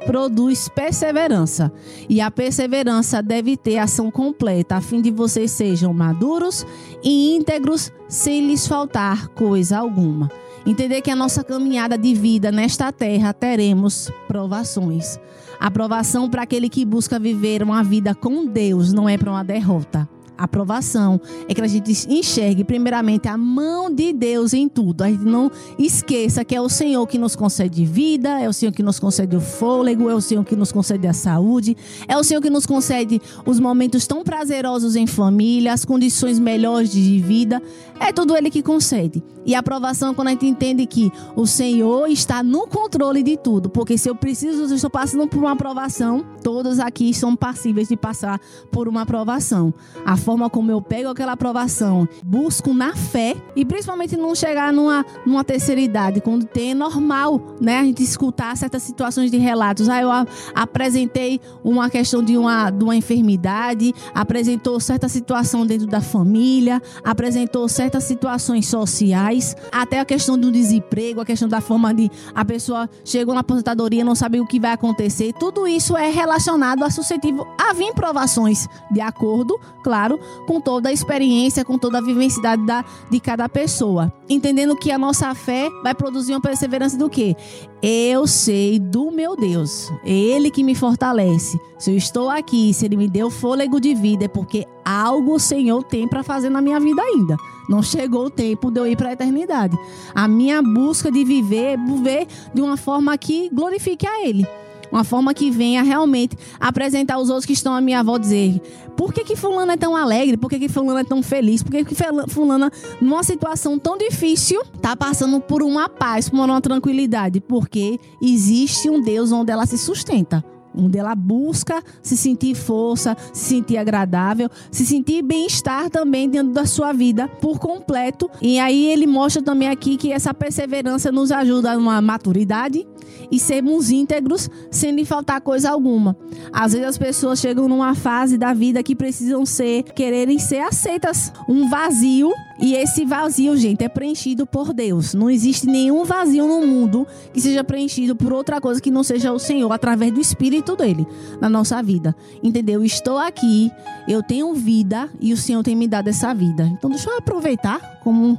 produz 0.06 0.70
perseverança. 0.70 1.72
E 2.08 2.22
a 2.22 2.30
perseverança 2.32 3.22
deve 3.22 3.58
ter 3.58 3.78
ação 3.78 4.12
completa, 4.12 4.76
a 4.76 4.82
fim 4.82 5.02
de 5.02 5.12
vocês 5.12 5.52
sejam 5.52 5.94
maduros 5.94 6.66
e 7.04 7.36
íntegros, 7.36 7.92
sem 8.08 8.48
lhes 8.48 8.68
faltar 8.68 9.28
coisa 9.30 9.78
alguma. 9.78 10.32
Entender 10.66 11.02
que 11.02 11.12
a 11.12 11.16
nossa 11.16 11.44
caminhada 11.44 11.98
de 11.98 12.14
vida 12.14 12.52
nesta 12.52 12.92
terra 12.92 13.34
teremos 13.34 14.12
provações. 14.28 15.20
Aprovação 15.60 16.30
para 16.30 16.44
aquele 16.44 16.70
que 16.70 16.86
busca 16.86 17.20
viver 17.20 17.64
uma 17.64 17.84
vida 17.84 18.14
com 18.14 18.46
Deus, 18.46 18.94
não 18.94 19.08
é 19.08 19.18
para 19.18 19.32
uma 19.32 19.44
derrota 19.44 20.08
aprovação 20.38 21.20
é 21.50 21.54
que 21.54 21.62
a 21.62 21.68
gente 21.68 21.92
enxergue 22.10 22.64
primeiramente 22.64 23.28
a 23.28 23.38
mão 23.38 23.94
de 23.94 24.14
Deus 24.14 24.54
em 24.54 24.70
tudo. 24.70 25.02
A 25.02 25.10
gente 25.10 25.24
não 25.24 25.52
esqueça 25.80 26.46
que 26.46 26.56
é 26.56 26.62
o 26.62 26.70
Senhor 26.70 27.06
que 27.08 27.18
nos 27.18 27.36
concede 27.36 27.86
vida, 27.86 28.40
é 28.40 28.48
o 28.48 28.54
Senhor 28.54 28.72
que 28.72 28.84
nos 28.84 29.00
concede 29.00 29.36
o 29.36 29.42
fôlego, 29.42 30.10
é 30.10 30.14
o 30.14 30.22
Senhor 30.22 30.46
que 30.46 30.56
nos 30.56 30.72
concede 30.72 31.08
a 31.08 31.14
saúde, 31.14 31.76
é 32.08 32.16
o 32.16 32.24
Senhor 32.24 32.42
que 32.42 32.50
nos 32.50 32.66
concede 32.66 33.20
os 33.46 33.60
momentos 33.60 34.06
tão 34.06 34.24
prazerosos 34.24 34.96
em 34.96 35.08
família, 35.08 35.74
as 35.74 35.84
condições 35.84 36.40
melhores 36.40 36.92
de 36.92 37.20
vida. 37.20 37.62
É 38.00 38.14
tudo 38.14 38.36
Ele 38.38 38.52
que 38.52 38.62
concede. 38.62 39.24
E 39.48 39.56
a 39.56 39.60
aprovação 39.60 40.14
quando 40.14 40.28
a 40.28 40.32
gente 40.32 40.46
entende 40.46 40.86
que 40.86 41.12
o 41.36 41.48
Senhor 41.48 42.08
está 42.08 42.44
no 42.44 42.68
controle 42.68 43.24
de 43.24 43.38
tudo. 43.38 43.70
Porque 43.70 43.98
se 43.98 44.10
eu 44.10 44.14
preciso, 44.16 44.64
eu 44.64 44.76
estou 44.76 44.90
passando 44.90 45.26
por 45.28 45.40
uma 45.40 45.54
aprovação, 45.54 46.24
todos 46.44 46.80
aqui 46.80 47.14
são 47.14 47.34
passíveis 47.36 47.88
de 47.88 47.96
passar 47.96 48.40
por 48.70 48.88
uma 48.90 49.04
aprovação. 49.04 49.74
A 50.06 50.18
forma 50.18 50.50
como 50.50 50.70
eu 50.70 50.82
pego 50.82 51.10
aquela 51.10 51.32
aprovação, 51.32 52.08
busco 52.26 52.74
na 52.74 52.94
fé 52.96 53.36
e 53.56 53.64
principalmente 53.64 54.18
não 54.18 54.36
chegar 54.36 54.74
numa, 54.74 55.06
numa 55.26 55.44
terceira 55.46 55.80
idade, 55.80 56.20
quando 56.20 56.46
tem 56.46 56.72
é 56.72 56.76
normal, 56.76 57.56
né? 57.62 57.80
A 57.80 57.84
gente 57.86 58.04
escutar 58.04 58.56
certas 58.58 58.84
situações 58.84 59.32
de 59.32 59.38
relatos. 59.38 59.88
Ah, 59.88 60.02
eu 60.02 60.12
a- 60.12 60.26
apresentei 60.54 61.40
uma 61.64 61.90
questão 61.90 62.22
de 62.22 62.38
uma, 62.38 62.70
de 62.70 62.84
uma 62.84 62.96
enfermidade, 62.96 63.94
apresentou 64.14 64.80
certa 64.80 65.08
situação 65.08 65.66
dentro 65.66 65.88
da 65.88 66.02
família, 66.02 66.82
apresentou 67.04 67.68
certas 67.70 68.04
situações 68.04 68.68
sociais, 68.68 69.37
até 69.72 70.00
a 70.00 70.06
questão 70.06 70.38
do 70.38 70.52
desemprego, 70.52 71.22
a 71.22 71.26
questão 71.26 71.48
da 71.48 71.62
forma 71.62 71.94
de 71.94 72.10
a 72.34 72.44
pessoa 72.46 72.90
chegou 73.04 73.34
na 73.34 73.42
aposentadoria, 73.42 74.04
não 74.04 74.16
sabe 74.16 74.40
o 74.40 74.48
que 74.48 74.60
vai 74.60 74.72
acontecer. 74.72 75.34
Tudo 75.34 75.68
isso 75.68 75.96
é 75.96 76.10
relacionado 76.10 76.84
a 76.84 76.90
suscetível 76.90 77.48
a 77.58 77.74
vir 77.74 77.94
provações, 77.94 78.68
de 78.92 79.02
acordo, 79.02 79.60
claro, 79.84 80.20
com 80.46 80.60
toda 80.60 80.90
a 80.90 80.94
experiência, 80.94 81.66
com 81.66 81.78
toda 81.78 81.98
a 81.98 82.02
vivencialidade 82.02 82.66
da, 82.66 82.84
de 83.10 83.20
cada 83.20 83.48
pessoa. 83.50 84.12
Entendendo 84.30 84.76
que 84.76 84.92
a 84.92 84.98
nossa 84.98 85.34
fé 85.34 85.70
vai 85.84 85.96
produzir 85.96 86.34
uma 86.34 86.42
perseverança 86.42 86.98
do 86.98 87.10
quê? 87.10 87.36
Eu 87.82 88.26
sei 88.26 88.80
do 88.80 89.12
meu 89.12 89.36
Deus. 89.36 89.92
Ele 90.04 90.50
que 90.50 90.64
me 90.64 90.76
fortalece. 90.76 91.60
Se 91.78 91.92
eu 91.92 91.98
estou 91.98 92.30
aqui, 92.30 92.74
se 92.74 92.86
Ele 92.86 92.98
me 92.98 93.08
deu 93.08 93.30
fôlego 93.30 93.80
de 93.80 93.94
vida, 93.94 94.26
é 94.26 94.28
porque 94.28 94.66
algo 94.84 95.36
o 95.36 95.40
Senhor 95.40 95.84
tem 95.84 96.08
para 96.08 96.24
fazer 96.24 96.50
na 96.50 96.62
minha 96.62 96.80
vida 96.80 97.02
ainda. 97.02 97.38
Não 97.68 97.84
chegou 97.84 98.26
o 98.26 98.30
tempo 98.30 98.72
de 98.72 98.80
eu 98.80 98.88
ir 98.88 98.96
para 98.96 99.10
a 99.10 99.14
eternidade. 99.14 99.78
A 100.16 100.28
minha 100.28 100.62
busca 100.62 101.12
de 101.12 101.24
viver 101.24 101.78
viver 101.78 102.28
de 102.54 102.62
uma 102.62 102.78
forma 102.78 103.18
que 103.18 103.50
glorifique 103.50 104.08
a 104.08 104.26
Ele. 104.26 104.46
Uma 104.92 105.04
forma 105.04 105.34
que 105.34 105.52
venha 105.52 105.84
realmente 105.84 106.38
apresentar 106.60 107.18
os 107.20 107.30
outros 107.30 107.46
que 107.46 107.54
estão 107.54 107.74
à 107.74 107.82
minha 107.82 108.02
volta 108.02 108.22
dizer 108.22 108.62
por 108.96 109.14
que, 109.14 109.24
que 109.24 109.36
fulano 109.36 109.72
é 109.72 109.78
tão 109.78 109.96
alegre, 109.96 110.38
por 110.38 110.50
que, 110.50 110.58
que 110.58 110.68
fulano 110.68 110.98
é 110.98 111.04
tão 111.04 111.22
feliz, 111.22 111.62
por 111.62 111.72
que, 111.72 111.86
que 111.86 111.96
fulana, 112.30 112.72
numa 113.00 113.22
situação 113.22 113.78
tão 113.78 113.96
difícil, 113.96 114.60
tá 114.82 114.96
passando 114.96 115.40
por 115.40 115.62
uma 115.62 115.88
paz, 115.88 116.30
por 116.30 116.40
uma 116.40 116.60
tranquilidade, 116.60 117.40
porque 117.40 118.00
existe 118.20 118.90
um 118.90 119.00
Deus 119.00 119.32
onde 119.32 119.52
ela 119.52 119.68
se 119.68 119.78
sustenta. 119.78 120.44
Onde 120.78 120.98
ela 120.98 121.16
busca 121.16 121.82
se 122.02 122.16
sentir 122.16 122.56
força, 122.56 123.18
se 123.34 123.56
sentir 123.56 123.78
agradável, 123.78 124.50
se 124.72 124.86
sentir 124.86 125.22
bem-estar 125.22 125.90
também 125.90 126.30
dentro 126.30 126.54
da 126.54 126.66
sua 126.66 126.94
vida 126.94 127.28
por 127.28 127.60
completo. 127.60 128.30
E 128.42 128.60
aí 128.60 128.88
ele 128.88 129.08
mostra 129.08 129.42
também 129.42 129.68
aqui 129.68 129.98
que 129.98 130.12
essa 130.12 130.34
perseverança 130.34 131.12
nos 131.12 131.32
ajuda 131.32 131.76
numa 131.76 132.02
maturidade 132.02 132.88
e 133.32 133.40
sermos 133.40 133.90
íntegros 133.90 134.50
sem 134.70 134.92
lhe 134.92 135.06
faltar 135.06 135.42
coisa 135.42 135.72
alguma. 135.72 136.16
Às 136.52 136.74
vezes 136.74 136.88
as 136.88 136.98
pessoas 136.98 137.40
chegam 137.40 137.68
numa 137.68 137.96
fase 137.96 138.38
da 138.38 138.54
vida 138.54 138.84
que 138.84 138.96
precisam 138.96 139.46
ser, 139.46 139.84
quererem 139.84 140.40
ser 140.40 140.60
aceitas. 140.60 141.32
Um 141.48 141.70
vazio 141.70 142.32
e 142.60 142.74
esse 142.74 143.06
vazio, 143.06 143.56
gente, 143.56 143.84
é 143.84 143.90
preenchido 143.90 144.46
por 144.46 144.74
Deus. 144.74 145.14
Não 145.14 145.30
existe 145.30 145.68
nenhum 145.68 146.04
vazio 146.04 146.48
no 146.48 146.66
mundo 146.66 147.06
que 147.32 147.40
seja 147.40 147.64
preenchido 147.64 148.16
por 148.16 148.34
outra 148.34 148.60
coisa 148.60 148.82
que 148.82 148.90
não 148.90 149.04
seja 149.04 149.32
o 149.32 149.40
Senhor, 149.40 149.72
através 149.72 150.12
do 150.12 150.20
Espírito 150.20 150.67
dele 150.76 151.08
na 151.40 151.50
nossa 151.50 151.82
vida. 151.82 152.16
Entendeu? 152.44 152.84
Estou 152.84 153.18
aqui, 153.18 153.72
eu 154.08 154.22
tenho 154.22 154.54
vida 154.54 155.10
e 155.20 155.34
o 155.34 155.38
Senhor 155.38 155.64
tem 155.64 155.76
me 155.76 155.88
dado 155.88 156.08
essa 156.08 156.34
vida. 156.34 156.64
Então 156.66 156.90
deixa 156.90 157.10
eu 157.10 157.18
aproveitar 157.18 158.00
como 158.04 158.38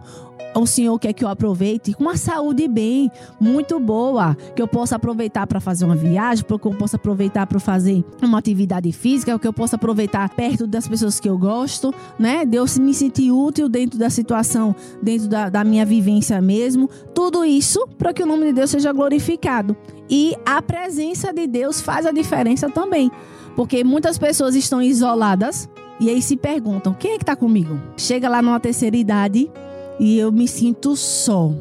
o 0.54 0.66
Senhor 0.66 0.98
quer 0.98 1.12
que 1.12 1.24
eu 1.24 1.28
aproveite 1.28 1.92
com 1.94 2.02
uma 2.02 2.16
saúde 2.16 2.66
bem, 2.66 3.10
muito 3.40 3.78
boa, 3.78 4.36
que 4.54 4.62
eu 4.62 4.68
possa 4.68 4.96
aproveitar 4.96 5.46
para 5.46 5.60
fazer 5.60 5.84
uma 5.84 5.96
viagem, 5.96 6.44
que 6.44 6.52
eu 6.52 6.58
possa 6.58 6.96
aproveitar 6.96 7.46
para 7.46 7.60
fazer 7.60 8.04
uma 8.22 8.38
atividade 8.38 8.90
física, 8.92 9.38
que 9.38 9.46
eu 9.46 9.52
possa 9.52 9.76
aproveitar 9.76 10.28
perto 10.30 10.66
das 10.66 10.88
pessoas 10.88 11.20
que 11.20 11.28
eu 11.28 11.38
gosto, 11.38 11.94
né? 12.18 12.44
Deus 12.44 12.78
me 12.78 12.94
sentir 12.94 13.30
útil 13.30 13.68
dentro 13.68 13.98
da 13.98 14.10
situação, 14.10 14.74
dentro 15.02 15.28
da, 15.28 15.48
da 15.48 15.64
minha 15.64 15.84
vivência 15.84 16.40
mesmo. 16.40 16.88
Tudo 17.14 17.44
isso 17.44 17.86
para 17.98 18.12
que 18.12 18.22
o 18.22 18.26
nome 18.26 18.46
de 18.46 18.52
Deus 18.52 18.70
seja 18.70 18.92
glorificado. 18.92 19.76
E 20.10 20.34
a 20.44 20.62
presença 20.62 21.32
de 21.32 21.46
Deus 21.46 21.80
faz 21.80 22.06
a 22.06 22.10
diferença 22.10 22.70
também. 22.70 23.10
Porque 23.54 23.84
muitas 23.84 24.16
pessoas 24.16 24.54
estão 24.54 24.80
isoladas 24.80 25.68
e 26.00 26.08
aí 26.08 26.22
se 26.22 26.36
perguntam: 26.36 26.94
quem 26.94 27.12
é 27.12 27.16
que 27.16 27.22
está 27.22 27.36
comigo? 27.36 27.78
Chega 27.96 28.28
lá 28.28 28.40
numa 28.40 28.60
terceira 28.60 28.96
idade 28.96 29.50
e 29.98 30.18
eu 30.18 30.30
me 30.32 30.46
sinto 30.46 30.96
só. 30.96 31.52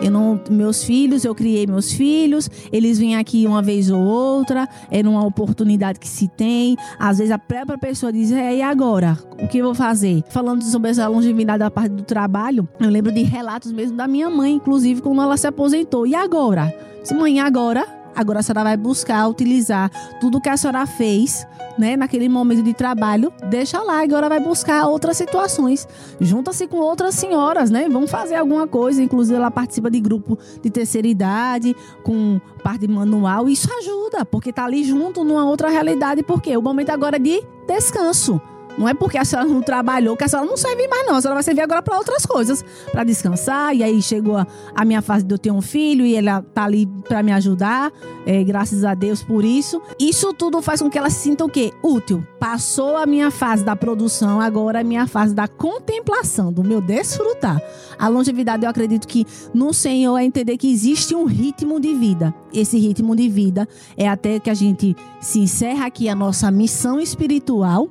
Eu 0.00 0.10
não, 0.10 0.38
meus 0.50 0.84
filhos, 0.84 1.24
eu 1.24 1.34
criei 1.34 1.66
meus 1.66 1.90
filhos, 1.90 2.50
eles 2.70 2.98
vêm 2.98 3.16
aqui 3.16 3.46
uma 3.46 3.62
vez 3.62 3.90
ou 3.90 4.00
outra, 4.00 4.68
é 4.90 5.02
numa 5.02 5.24
oportunidade 5.24 5.98
que 5.98 6.08
se 6.08 6.28
tem. 6.28 6.76
Às 6.98 7.18
vezes 7.18 7.32
a 7.32 7.38
própria 7.38 7.78
pessoa 7.78 8.12
diz: 8.12 8.30
é, 8.30 8.56
e 8.56 8.62
agora? 8.62 9.18
O 9.42 9.48
que 9.48 9.58
eu 9.58 9.64
vou 9.64 9.74
fazer? 9.74 10.22
Falando 10.28 10.62
sobre 10.62 10.90
essa 10.90 11.08
longevidade 11.08 11.60
da 11.60 11.70
parte 11.70 11.92
do 11.92 12.02
trabalho, 12.02 12.68
eu 12.78 12.90
lembro 12.90 13.10
de 13.10 13.22
relatos 13.22 13.72
mesmo 13.72 13.96
da 13.96 14.06
minha 14.06 14.28
mãe, 14.28 14.52
inclusive, 14.52 15.00
quando 15.00 15.22
ela 15.22 15.36
se 15.36 15.46
aposentou. 15.46 16.06
E 16.06 16.14
agora? 16.14 16.74
Mãe, 17.14 17.40
agora? 17.40 17.95
Agora 18.16 18.40
a 18.40 18.42
senhora 18.42 18.64
vai 18.64 18.76
buscar 18.76 19.28
utilizar 19.28 19.90
tudo 20.18 20.40
que 20.40 20.48
a 20.48 20.56
senhora 20.56 20.86
fez, 20.86 21.46
né, 21.78 21.96
naquele 21.96 22.28
momento 22.28 22.62
de 22.62 22.72
trabalho, 22.72 23.30
deixa 23.50 23.82
lá, 23.82 24.02
agora 24.02 24.28
vai 24.28 24.40
buscar 24.40 24.86
outras 24.86 25.16
situações. 25.16 25.86
Junta-se 26.18 26.66
com 26.66 26.78
outras 26.78 27.14
senhoras, 27.14 27.70
né? 27.70 27.88
Vão 27.88 28.06
fazer 28.06 28.36
alguma 28.36 28.66
coisa, 28.66 29.02
inclusive 29.02 29.36
ela 29.36 29.50
participa 29.50 29.90
de 29.90 30.00
grupo 30.00 30.38
de 30.62 30.70
terceira 30.70 31.06
idade, 31.06 31.76
com 32.02 32.40
parte 32.64 32.88
manual, 32.88 33.48
isso 33.48 33.68
ajuda, 33.78 34.24
porque 34.24 34.52
tá 34.52 34.64
ali 34.64 34.82
junto 34.82 35.22
numa 35.22 35.44
outra 35.44 35.68
realidade, 35.68 36.22
porque 36.22 36.56
o 36.56 36.62
momento 36.62 36.90
agora 36.90 37.16
é 37.16 37.20
de 37.20 37.44
descanso. 37.68 38.40
Não 38.78 38.88
é 38.88 38.94
porque 38.94 39.16
a 39.16 39.24
senhora 39.24 39.48
não 39.48 39.62
trabalhou 39.62 40.16
que 40.16 40.24
a 40.24 40.28
senhora 40.28 40.48
não 40.48 40.56
serve 40.56 40.86
mais, 40.88 41.06
não. 41.06 41.16
A 41.16 41.20
senhora 41.20 41.34
vai 41.34 41.42
servir 41.42 41.62
agora 41.62 41.82
para 41.82 41.96
outras 41.96 42.26
coisas, 42.26 42.64
para 42.92 43.04
descansar. 43.04 43.74
E 43.74 43.82
aí 43.82 44.02
chegou 44.02 44.36
a, 44.36 44.46
a 44.74 44.84
minha 44.84 45.00
fase 45.00 45.24
de 45.24 45.32
eu 45.34 45.38
ter 45.38 45.50
um 45.50 45.62
filho 45.62 46.04
e 46.04 46.14
ela 46.14 46.42
tá 46.42 46.64
ali 46.64 46.86
para 47.08 47.22
me 47.22 47.32
ajudar. 47.32 47.90
É, 48.26 48.42
graças 48.44 48.84
a 48.84 48.94
Deus 48.94 49.22
por 49.22 49.44
isso. 49.44 49.80
Isso 49.98 50.32
tudo 50.32 50.60
faz 50.60 50.82
com 50.82 50.90
que 50.90 50.98
ela 50.98 51.10
se 51.10 51.20
sinta 51.20 51.44
o 51.44 51.48
quê? 51.48 51.72
Útil. 51.82 52.26
Passou 52.38 52.96
a 52.96 53.06
minha 53.06 53.30
fase 53.30 53.64
da 53.64 53.74
produção, 53.74 54.40
agora 54.40 54.80
a 54.80 54.84
minha 54.84 55.06
fase 55.06 55.34
da 55.34 55.48
contemplação, 55.48 56.52
do 56.52 56.62
meu 56.62 56.80
desfrutar. 56.80 57.60
A 57.98 58.08
longevidade, 58.08 58.64
eu 58.64 58.70
acredito 58.70 59.08
que 59.08 59.26
no 59.54 59.72
Senhor 59.72 60.18
é 60.18 60.24
entender 60.24 60.56
que 60.58 60.70
existe 60.70 61.14
um 61.14 61.24
ritmo 61.24 61.80
de 61.80 61.94
vida. 61.94 62.34
Esse 62.52 62.78
ritmo 62.78 63.16
de 63.16 63.28
vida 63.28 63.66
é 63.96 64.08
até 64.08 64.38
que 64.38 64.50
a 64.50 64.54
gente 64.54 64.94
se 65.20 65.40
encerra 65.40 65.86
aqui 65.86 66.08
a 66.08 66.14
nossa 66.14 66.50
missão 66.50 67.00
espiritual 67.00 67.88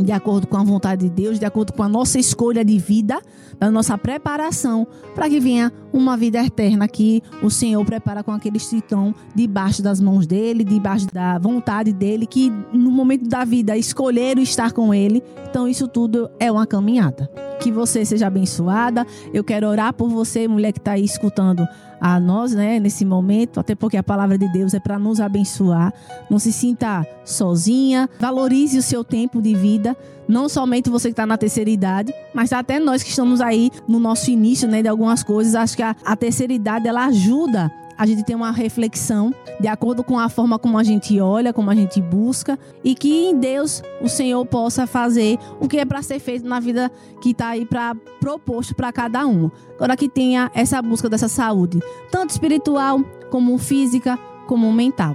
de 0.00 0.12
acordo 0.12 0.46
com 0.46 0.56
a 0.56 0.62
vontade 0.62 1.08
de 1.08 1.10
Deus, 1.10 1.38
de 1.38 1.44
acordo 1.44 1.72
com 1.72 1.82
a 1.82 1.88
nossa 1.88 2.18
escolha 2.18 2.64
de 2.64 2.78
vida, 2.78 3.20
da 3.58 3.70
nossa 3.70 3.96
preparação, 3.98 4.86
para 5.14 5.28
que 5.28 5.38
venha 5.38 5.72
uma 5.92 6.16
vida 6.16 6.42
eterna 6.42 6.88
que 6.88 7.22
o 7.42 7.50
Senhor 7.50 7.84
prepara 7.84 8.22
com 8.22 8.32
aqueles 8.32 8.66
que 8.68 8.76
estão 8.76 9.14
debaixo 9.34 9.82
das 9.82 10.00
mãos 10.00 10.26
dele, 10.26 10.64
debaixo 10.64 11.06
da 11.12 11.38
vontade 11.38 11.92
dele, 11.92 12.26
que 12.26 12.50
no 12.72 12.90
momento 12.90 13.28
da 13.28 13.44
vida 13.44 13.76
escolheram 13.76 14.42
estar 14.42 14.72
com 14.72 14.92
ele. 14.92 15.22
Então, 15.48 15.68
isso 15.68 15.86
tudo 15.86 16.30
é 16.40 16.50
uma 16.50 16.66
caminhada. 16.66 17.30
Que 17.62 17.70
você 17.70 18.04
seja 18.04 18.26
abençoada. 18.26 19.06
Eu 19.32 19.44
quero 19.44 19.68
orar 19.68 19.92
por 19.92 20.08
você, 20.08 20.48
mulher 20.48 20.72
que 20.72 20.78
está 20.78 20.92
aí 20.92 21.04
escutando 21.04 21.66
a 22.00 22.18
nós, 22.18 22.52
né, 22.52 22.80
nesse 22.80 23.04
momento, 23.04 23.60
até 23.60 23.76
porque 23.76 23.96
a 23.96 24.02
palavra 24.02 24.36
de 24.36 24.48
Deus 24.48 24.74
é 24.74 24.80
para 24.80 24.98
nos 24.98 25.20
abençoar. 25.20 25.94
Não 26.28 26.36
se 26.36 26.52
sinta 26.52 27.06
sozinha, 27.24 28.10
valorize 28.18 28.76
o 28.76 28.82
seu 28.82 29.04
tempo 29.04 29.40
de 29.40 29.54
vida, 29.54 29.96
não 30.26 30.48
somente 30.48 30.90
você 30.90 31.08
que 31.08 31.12
está 31.12 31.24
na 31.24 31.38
terceira 31.38 31.70
idade, 31.70 32.12
mas 32.34 32.52
até 32.52 32.80
nós 32.80 33.04
que 33.04 33.10
estamos 33.10 33.40
aí 33.40 33.70
no 33.86 34.00
nosso 34.00 34.32
início, 34.32 34.66
né, 34.66 34.82
de 34.82 34.88
algumas 34.88 35.22
coisas. 35.22 35.54
Acho 35.54 35.76
que 35.76 35.82
a, 35.82 35.94
a 36.04 36.16
terceira 36.16 36.52
idade 36.52 36.88
ela 36.88 37.06
ajuda 37.06 37.70
a 37.96 38.06
gente 38.06 38.24
ter 38.24 38.34
uma 38.34 38.50
reflexão 38.50 39.34
de 39.60 39.68
acordo 39.68 40.02
com 40.02 40.18
a 40.18 40.28
forma 40.28 40.58
como 40.58 40.78
a 40.78 40.82
gente 40.82 41.20
olha, 41.20 41.52
como 41.52 41.70
a 41.70 41.74
gente 41.74 42.00
busca 42.00 42.58
e 42.82 42.94
que 42.94 43.26
em 43.26 43.38
Deus 43.38 43.82
o 44.00 44.08
Senhor 44.08 44.44
possa 44.46 44.86
fazer 44.86 45.38
o 45.60 45.68
que 45.68 45.78
é 45.78 45.84
para 45.84 46.02
ser 46.02 46.18
feito 46.18 46.46
na 46.46 46.60
vida 46.60 46.90
que 47.20 47.30
está 47.30 47.48
aí 47.48 47.64
para 47.64 47.94
proposto 48.20 48.74
para 48.74 48.92
cada 48.92 49.26
um. 49.26 49.50
Agora 49.76 49.96
que 49.96 50.08
tenha 50.08 50.50
essa 50.54 50.80
busca 50.80 51.08
dessa 51.08 51.28
saúde, 51.28 51.80
tanto 52.10 52.30
espiritual 52.30 53.00
como 53.30 53.56
física, 53.58 54.18
como 54.46 54.72
mental. 54.72 55.14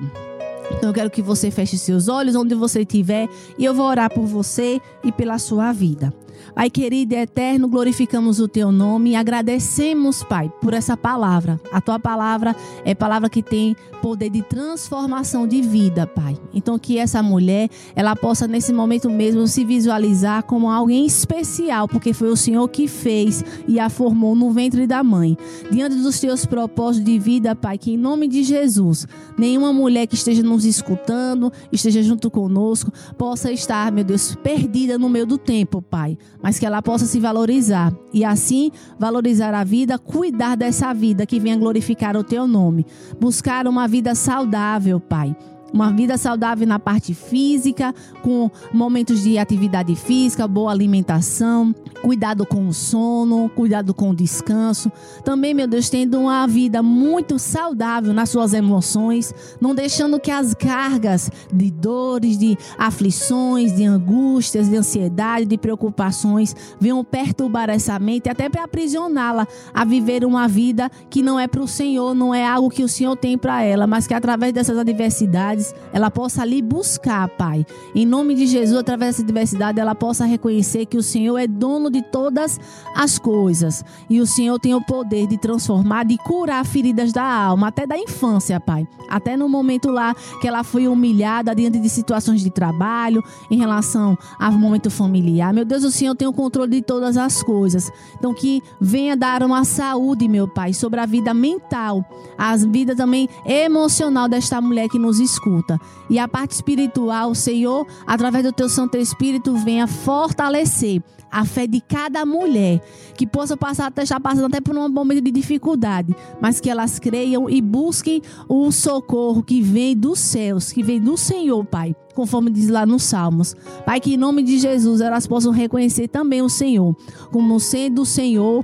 Então 0.72 0.90
eu 0.90 0.94
quero 0.94 1.10
que 1.10 1.22
você 1.22 1.50
feche 1.50 1.78
seus 1.78 2.08
olhos 2.08 2.36
onde 2.36 2.54
você 2.54 2.82
estiver 2.82 3.30
e 3.58 3.66
eu 3.66 3.74
vou 3.74 3.86
orar 3.86 4.12
por 4.12 4.26
você 4.26 4.82
e 5.04 5.12
pela 5.12 5.38
sua 5.38 5.72
vida. 5.72 6.14
Pai 6.58 6.72
querido 6.72 7.14
e 7.14 7.18
eterno, 7.18 7.68
glorificamos 7.68 8.40
o 8.40 8.48
teu 8.48 8.72
nome 8.72 9.12
e 9.12 9.16
agradecemos, 9.16 10.24
Pai, 10.24 10.52
por 10.60 10.74
essa 10.74 10.98
palavra. 10.98 11.62
A 11.72 11.80
tua 11.80 12.00
palavra 12.00 12.56
é 12.84 12.96
palavra 12.96 13.30
que 13.30 13.44
tem 13.44 13.76
poder 14.02 14.32
de 14.32 14.42
transformação 14.42 15.46
de 15.46 15.62
vida, 15.62 16.08
Pai. 16.08 16.36
Então 16.52 16.80
que 16.80 16.98
essa 16.98 17.22
mulher, 17.22 17.70
ela 17.96 18.16
possa 18.16 18.48
nesse 18.48 18.74
momento 18.74 19.08
mesmo 19.08 19.46
se 19.48 19.64
visualizar 19.64 20.42
como 20.44 20.68
alguém 20.68 21.06
especial, 21.06 21.88
porque 21.88 22.12
foi 22.12 22.30
o 22.30 22.36
Senhor 22.36 22.68
que 22.70 22.88
fez 22.88 23.46
e 23.68 23.80
a 23.80 23.88
formou 23.88 24.36
no 24.36 24.50
ventre 24.50 24.88
da 24.88 25.04
mãe. 25.04 25.38
Diante 25.70 25.98
dos 25.98 26.20
teus 26.20 26.44
propósitos 26.44 27.06
de 27.06 27.20
vida, 27.20 27.56
Pai, 27.56 27.78
que 27.78 27.92
em 27.92 27.98
nome 27.98 28.28
de 28.28 28.42
Jesus, 28.42 29.08
nenhuma 29.38 29.72
mulher 29.72 30.08
que 30.08 30.16
esteja 30.16 30.42
nos 30.42 30.66
escutando, 30.66 31.54
esteja 31.72 32.02
junto 32.02 32.32
conosco, 32.32 32.92
possa 33.16 33.52
estar, 33.52 33.92
meu 33.92 34.04
Deus, 34.04 34.34
perdida 34.42 34.98
no 34.98 35.08
meio 35.08 35.28
do 35.28 35.38
tempo, 35.38 35.84
Pai, 35.84 36.18
mas 36.48 36.58
que 36.58 36.66
ela 36.66 36.82
possa 36.82 37.06
se 37.06 37.20
valorizar 37.20 37.92
e 38.14 38.24
assim 38.24 38.72
valorizar 38.98 39.54
a 39.54 39.66
vida, 39.66 40.00
cuidar 40.00 40.56
dessa 40.56 40.94
vida 40.94 41.26
que 41.26 41.42
venha 41.42 41.58
glorificar 41.58 42.16
o 42.16 42.24
teu 42.24 42.48
nome, 42.48 42.86
buscar 43.20 43.68
uma 43.68 43.86
vida 43.86 44.16
saudável, 44.16 44.98
Pai. 44.98 45.36
Uma 45.74 45.92
vida 45.92 46.18
saudável 46.18 46.66
na 46.66 46.80
parte 46.80 47.14
física, 47.14 47.94
com 48.22 48.50
momentos 48.74 49.22
de 49.22 49.38
atividade 49.38 49.96
física, 49.96 50.48
boa 50.48 50.72
alimentação, 50.72 51.76
cuidado 52.02 52.46
com 52.46 52.68
o 52.68 52.74
sono, 52.74 53.50
cuidado 53.50 53.94
com 53.94 54.12
o 54.12 54.16
descanso. 54.16 54.92
Também, 55.24 55.54
meu 55.54 55.68
Deus, 55.68 55.90
tendo 55.90 56.20
uma 56.20 56.48
vida 56.48 56.82
muito 56.82 57.38
saudável 57.38 58.14
nas 58.14 58.30
suas 58.30 58.54
emoções, 58.54 59.34
não 59.60 59.76
deixando 59.76 60.20
que 60.20 60.32
as 60.32 60.54
cargas 60.54 61.30
de 61.52 61.70
dores, 61.70 62.38
de 62.38 62.58
aflições, 62.78 63.76
de 63.76 63.84
angústias, 63.84 64.70
de 64.70 64.78
ansiedade, 64.78 65.46
de 65.46 65.58
preocupações 65.58 66.56
venham 66.80 67.04
perturbar 67.04 67.70
essa 67.70 67.98
mente, 68.00 68.30
até 68.30 68.48
para 68.50 68.64
aprisioná-la 68.64 69.48
a 69.74 69.84
viver 69.84 70.24
uma 70.24 70.48
vida 70.48 70.90
que 71.10 71.22
não 71.22 71.40
é 71.40 71.48
para 71.48 71.62
o 71.62 71.68
Senhor, 71.68 72.14
não 72.14 72.34
é 72.34 72.46
algo 72.46 72.70
que 72.70 72.84
o 72.84 72.88
Senhor 72.88 73.16
tem 73.16 73.38
para 73.38 73.62
ela, 73.64 73.86
mas 73.86 74.08
que 74.08 74.14
através 74.14 74.54
dessas 74.54 74.78
adversidades 74.78 75.57
ela 75.92 76.12
possa 76.12 76.42
ali 76.42 76.62
buscar, 76.62 77.28
Pai. 77.30 77.66
Em 77.96 78.06
nome 78.06 78.36
de 78.36 78.46
Jesus, 78.46 78.78
através 78.78 79.16
dessa 79.16 79.26
diversidade, 79.26 79.80
ela 79.80 79.96
possa 79.96 80.26
reconhecer 80.26 80.86
que 80.86 80.98
o 80.98 81.04
Senhor 81.04 81.38
é 81.38 81.48
dono 81.48 81.90
de 81.90 82.02
todas 82.02 82.60
as 82.96 83.18
coisas. 83.18 83.84
E 84.10 84.20
o 84.20 84.28
Senhor 84.28 84.60
tem 84.60 84.76
o 84.76 84.82
poder 84.82 85.28
de 85.28 85.38
transformar, 85.38 86.06
de 86.06 86.18
curar 86.18 86.66
feridas 86.66 87.12
da 87.12 87.24
alma, 87.24 87.68
até 87.68 87.88
da 87.88 87.98
infância, 87.98 88.60
Pai. 88.60 88.88
Até 89.10 89.36
no 89.38 89.50
momento 89.50 89.90
lá 89.90 90.14
que 90.42 90.48
ela 90.48 90.64
foi 90.64 90.88
humilhada 90.88 91.56
diante 91.56 91.80
de 91.80 91.90
situações 91.90 92.42
de 92.42 92.50
trabalho, 92.50 93.24
em 93.50 93.58
relação 93.58 94.18
ao 94.40 94.52
momento 94.52 94.90
familiar. 94.92 95.54
Meu 95.54 95.66
Deus, 95.66 95.84
o 95.84 95.92
Senhor 95.92 96.16
tem 96.16 96.28
o 96.28 96.34
controle 96.34 96.72
de 96.72 96.82
todas 96.82 97.18
as 97.18 97.42
coisas. 97.42 97.92
Então, 98.18 98.34
que 98.34 98.62
venha 98.80 99.16
dar 99.16 99.42
uma 99.44 99.64
saúde, 99.64 100.28
meu 100.28 100.48
Pai, 100.48 100.74
sobre 100.74 101.00
a 101.00 101.06
vida 101.06 101.34
mental, 101.34 102.06
a 102.38 102.56
vida 102.56 102.96
também 102.96 103.28
emocional 103.46 104.28
desta 104.28 104.62
mulher 104.62 104.88
que 104.90 105.00
nos 105.00 105.20
escuta 105.20 105.47
escuta. 105.48 105.80
E 106.10 106.20
a 106.20 106.28
parte 106.28 106.52
espiritual, 106.52 107.34
Senhor, 107.34 107.88
através 108.06 108.44
do 108.44 108.52
teu 108.52 108.70
Santo 108.70 108.98
Espírito, 108.98 109.56
venha 109.56 109.88
fortalecer 109.88 111.02
a 111.30 111.44
fé 111.44 111.68
de 111.68 111.82
cada 111.82 112.26
mulher, 112.26 112.82
que 113.16 113.28
possa 113.28 113.58
passar, 113.58 113.92
estar 113.98 114.20
passando 114.20 114.46
até 114.46 114.62
por 114.62 114.76
um 114.78 114.88
momento 114.88 115.22
de 115.22 115.32
dificuldade, 115.32 116.16
mas 116.40 116.62
que 116.62 116.70
elas 116.70 117.00
creiam 117.00 117.50
e 117.50 117.62
busquem 117.62 118.22
o 118.48 118.72
socorro 118.72 119.44
que 119.44 119.62
vem 119.62 119.96
dos 119.96 120.20
céus, 120.20 120.72
que 120.72 120.82
vem 120.82 121.02
do 121.02 121.18
Senhor, 121.18 121.66
Pai, 121.66 121.94
conforme 122.16 122.50
diz 122.50 122.70
lá 122.70 122.86
nos 122.86 123.04
Salmos. 123.04 123.56
Pai, 123.86 124.00
que 124.00 124.14
em 124.14 124.18
nome 124.18 124.42
de 124.42 124.58
Jesus 124.58 125.02
elas 125.02 125.28
possam 125.28 125.52
reconhecer 125.52 126.08
também 126.08 126.42
o 126.42 126.48
Senhor, 126.48 126.96
como 127.30 127.60
sendo 127.60 128.04
o 128.04 128.06
Senhor 128.06 128.64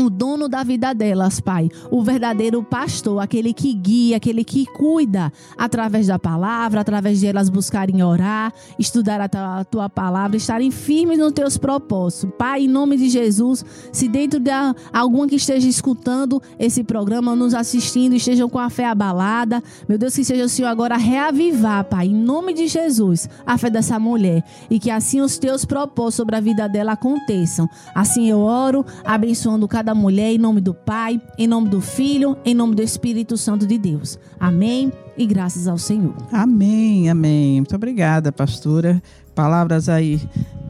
o 0.00 0.10
dono 0.10 0.48
da 0.48 0.62
vida 0.62 0.92
delas, 0.92 1.40
Pai, 1.40 1.68
o 1.90 2.02
verdadeiro 2.02 2.62
pastor, 2.62 3.20
aquele 3.20 3.52
que 3.52 3.72
guia, 3.72 4.16
aquele 4.16 4.44
que 4.44 4.66
cuida 4.66 5.32
através 5.56 6.06
da 6.06 6.18
palavra, 6.18 6.80
através 6.80 7.20
de 7.20 7.26
elas 7.26 7.48
buscarem 7.48 8.02
orar, 8.02 8.52
estudar 8.78 9.20
a 9.20 9.64
tua, 9.64 9.88
palavra, 9.88 10.36
estarem 10.36 10.70
firmes 10.70 11.18
nos 11.18 11.32
teus 11.32 11.56
propósitos. 11.56 12.30
Pai, 12.36 12.64
em 12.64 12.68
nome 12.68 12.96
de 12.96 13.08
Jesus, 13.08 13.64
se 13.92 14.08
dentro 14.08 14.38
de 14.38 14.50
alguma 14.92 15.26
que 15.26 15.36
esteja 15.36 15.68
escutando 15.68 16.42
esse 16.58 16.84
programa, 16.84 17.34
nos 17.34 17.54
assistindo, 17.54 18.14
estejam 18.14 18.48
com 18.48 18.58
a 18.58 18.70
fé 18.70 18.86
abalada, 18.86 19.62
meu 19.88 19.98
Deus, 19.98 20.14
que 20.14 20.24
seja 20.24 20.44
o 20.44 20.48
Senhor 20.48 20.68
agora 20.68 20.96
reavivar, 20.96 21.84
Pai, 21.84 22.06
em 22.06 22.14
nome 22.14 22.52
de 22.52 22.66
Jesus, 22.66 23.28
a 23.44 23.56
fé 23.56 23.70
dessa 23.70 23.98
mulher 23.98 24.44
e 24.70 24.78
que 24.78 24.90
assim 24.90 25.20
os 25.20 25.38
teus 25.38 25.64
propósitos 25.64 26.16
sobre 26.16 26.36
a 26.36 26.40
vida 26.40 26.68
dela 26.68 26.92
aconteçam. 26.92 27.68
Assim 27.94 28.28
eu 28.28 28.40
oro, 28.40 28.84
abençoando 29.04 29.66
cada 29.68 29.85
cada 29.86 29.94
mulher, 29.94 30.32
em 30.32 30.38
nome 30.38 30.60
do 30.60 30.74
Pai, 30.74 31.22
em 31.38 31.46
nome 31.46 31.68
do 31.68 31.80
Filho, 31.80 32.36
em 32.44 32.52
nome 32.52 32.74
do 32.74 32.82
Espírito 32.82 33.36
Santo 33.36 33.64
de 33.64 33.78
Deus. 33.78 34.18
Amém 34.40 34.92
e 35.16 35.24
graças 35.24 35.68
ao 35.68 35.78
Senhor. 35.78 36.12
Amém, 36.32 37.08
amém. 37.08 37.60
Muito 37.60 37.76
obrigada, 37.76 38.32
pastora. 38.32 39.00
Palavras 39.32 39.88
aí 39.88 40.20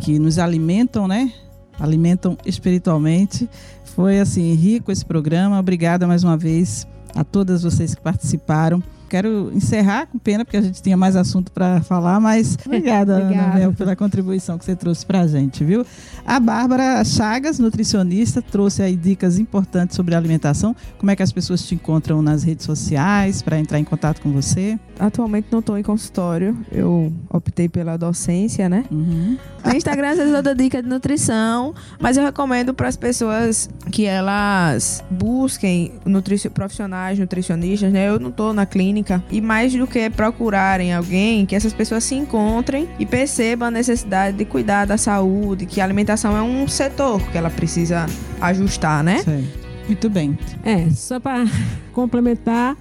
que 0.01 0.19
nos 0.19 0.39
alimentam, 0.39 1.09
né? 1.09 1.33
Alimentam 1.81 2.37
espiritualmente. 2.45 3.49
Foi 3.87 4.21
assim 4.21 4.53
rico 4.53 4.93
esse 4.93 5.07
programa. 5.07 5.59
Obrigada 5.59 6.07
mais 6.07 6.23
uma 6.23 6.37
vez 6.37 6.87
a 7.15 7.25
todas 7.25 7.63
vocês 7.63 7.95
que 7.95 8.03
participaram. 8.03 8.83
Quero 9.09 9.51
encerrar 9.55 10.07
com 10.07 10.19
pena, 10.19 10.45
porque 10.45 10.57
a 10.57 10.63
gente 10.63 10.83
tinha 10.83 10.97
mais 10.97 11.17
assunto 11.17 11.53
para 11.53 11.81
falar, 11.83 12.21
mas 12.21 12.59
obrigada, 12.67 13.15
Ana 13.15 13.55
Mel, 13.55 13.73
pela 13.73 13.95
contribuição 13.95 14.59
que 14.59 14.65
você 14.65 14.75
trouxe 14.75 15.07
para 15.07 15.21
a 15.21 15.27
gente, 15.27 15.65
viu? 15.65 15.85
A 16.27 16.41
Bárbara 16.41 17.05
Chagas, 17.05 17.59
nutricionista, 17.59 18.43
trouxe 18.43 18.83
aí 18.83 18.97
dicas 18.97 19.39
importantes 19.39 19.95
sobre 19.95 20.15
alimentação. 20.15 20.75
Como 20.99 21.11
é 21.11 21.17
que 21.17 21.23
as 21.23 21.33
pessoas 21.33 21.65
te 21.67 21.75
encontram 21.75 22.21
nas 22.21 22.43
redes 22.43 22.67
sociais 22.67 23.43
para 23.43 23.59
entrar 23.59 23.79
em 23.79 23.85
contato 23.85 24.21
com 24.21 24.33
você? 24.33 24.79
Atualmente 24.99 25.49
não 25.51 25.61
estou 25.61 25.79
em 25.79 25.83
consultório, 25.83 26.57
eu 26.73 27.13
optei 27.31 27.69
pela 27.69 27.97
docência, 27.97 28.69
né? 28.69 28.85
Uhum. 28.91 29.37
No 29.65 29.75
Instagram 29.75 30.11
às 30.11 30.19
vezes 30.19 30.33
eu 30.33 30.43
dou 30.43 30.55
dica 30.55 30.83
de 30.83 30.89
nutrição, 30.89 31.75
mas 32.01 32.17
eu 32.17 32.25
recomendo 32.25 32.73
para 32.73 32.89
as 32.89 32.97
pessoas 32.97 33.69
que 33.91 34.05
elas 34.05 35.05
busquem 35.11 35.93
nutrici 36.05 36.49
profissionais, 36.49 37.19
nutricionistas, 37.19 37.93
né? 37.93 38.09
Eu 38.09 38.19
não 38.19 38.31
estou 38.31 38.53
na 38.53 38.65
clínica 38.65 38.96
e 39.31 39.41
mais 39.41 39.75
do 39.75 39.87
que 39.87 40.09
procurarem 40.11 40.93
alguém, 40.95 41.47
que 41.47 41.55
essas 41.55 41.73
pessoas 41.73 42.05
se 42.05 42.15
encontrem 42.15 42.89
e 42.99 43.07
percebam 43.07 43.69
a 43.69 43.71
necessidade 43.71 44.37
de 44.37 44.45
cuidar 44.45 44.87
da 44.87 44.97
saúde, 44.97 45.67
que 45.67 45.81
a 45.81 45.85
alimentação 45.85 46.37
é 46.37 46.43
um 46.43 46.67
setor 46.69 47.21
que 47.31 47.39
ela 47.39 47.51
precisa 47.51 48.07
ajustar, 48.41 49.03
né? 49.03 49.23
Sei. 49.23 49.45
Muito 49.87 50.11
bem. 50.11 50.37
É, 50.65 50.91
só 50.91 51.21
para 51.21 51.45
complementar, 51.93 52.77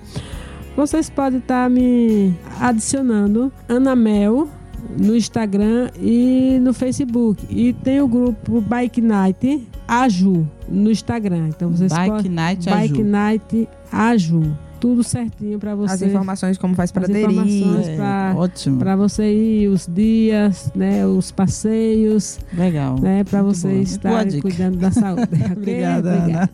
vocês 0.76 1.10
podem 1.10 1.40
estar 1.40 1.70
me 1.70 2.34
adicionando 2.60 3.52
Ana 3.70 3.96
Mel 3.96 4.50
no 4.98 5.16
Instagram 5.16 5.90
e 6.00 6.58
no 6.62 6.74
Facebook. 6.74 7.46
E 7.50 7.74
tem 7.74 8.02
o 8.02 8.08
grupo 8.08 8.62
Bike 8.62 9.02
Night 9.02 9.68
Aju 9.88 10.48
no 10.68 10.92
Instagram. 10.92 11.50
Então 11.50 11.70
vocês 11.70 11.92
Bike 11.92 12.10
podem 12.10 12.32
Night 12.32 12.70
Bike 12.70 12.94
Aju. 12.94 13.04
Night 13.04 13.70
Aju. 13.92 14.58
Tudo 14.86 15.04
certinho 15.04 15.58
para 15.58 15.72
As 15.72 15.78
você. 15.80 16.06
informações 16.06 16.60
como 16.60 16.76
faz 16.76 16.92
para 16.92 17.06
As 17.06 17.10
aderir. 17.10 17.32
informações 17.32 17.88
É, 17.88 17.96
pra- 17.96 18.34
ótimo. 18.36 18.78
Para 18.78 18.96
você 18.96 19.34
ir, 19.34 19.68
os 19.68 19.88
dias, 19.92 20.72
né, 20.76 21.08
os 21.08 21.32
passeios, 21.32 22.38
Legal. 22.54 23.00
né, 23.02 23.24
para 23.24 23.42
você 23.42 23.68
boa. 23.68 23.82
Estar 23.82 24.26
cuidando 24.44 24.78
da 24.78 24.92
saúde. 24.92 25.24
ok? 25.34 25.54
Obrigada, 25.58 26.10
Ana. 26.12 26.50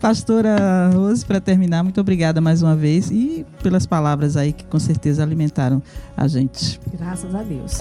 Pastora 0.00 0.90
Rose, 0.92 1.24
para 1.24 1.40
terminar, 1.40 1.84
muito 1.84 2.00
obrigada 2.00 2.40
mais 2.40 2.60
uma 2.60 2.74
vez 2.74 3.08
e 3.12 3.46
pelas 3.62 3.86
palavras 3.86 4.36
aí 4.36 4.52
que 4.52 4.64
com 4.64 4.80
certeza 4.80 5.22
alimentaram 5.22 5.80
a 6.16 6.26
gente. 6.26 6.80
Graças 6.98 7.32
a 7.36 7.42
Deus. 7.44 7.78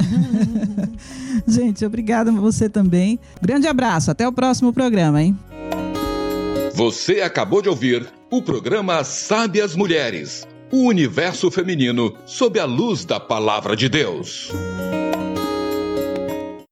Gente, 1.48 1.84
obrigada 1.84 2.30
a 2.30 2.34
você 2.34 2.70
também. 2.70 3.20
Grande 3.42 3.66
abraço, 3.68 4.12
até 4.12 4.28
o 4.28 4.32
próximo 4.32 4.72
programa, 4.72 5.22
hein? 5.22 5.36
Você 6.76 7.22
acabou 7.22 7.62
de 7.62 7.70
ouvir 7.70 8.08
o 8.36 8.42
programa 8.42 9.04
Sabe 9.04 9.62
as 9.62 9.76
Mulheres, 9.76 10.48
o 10.72 10.88
universo 10.88 11.52
feminino 11.52 12.18
sob 12.26 12.60
a 12.60 12.66
luz 12.66 13.06
da 13.06 13.20
palavra 13.20 13.76
de 13.76 13.88
Deus. 13.88 14.52